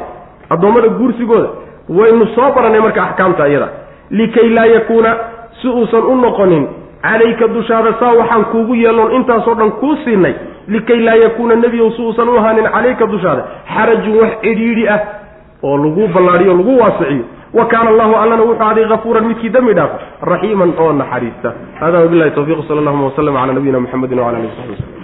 [0.49, 1.49] addoommada guursigooda.
[1.89, 3.67] Waynu soo baranay marka axkaamta iyada
[4.19, 5.11] likay laa yakuuna
[5.61, 6.67] si uusan u noqonin
[7.01, 10.33] calayka dushaada saa waxaan kuugu yeelnoon intaasoo dhan kuu siinay
[10.67, 13.43] likay laa yakuuna nebiyow si uusan u ahaanin calayka dushaada
[13.75, 14.99] xarajun wax cidhiidhi ah
[15.63, 17.25] oo lagu ballaadhiyo lagu waasiciyo.
[17.53, 19.97] Wa kaana allahu allana wuxuu aday hafuuran midkii dembi dhaafa
[20.31, 21.49] raxiiman oo naxariista.
[21.79, 25.00] Hada wabilahi tawfiq sala allahuma waslama cala nabiyina muxamedin wala alihi w saxbi waslm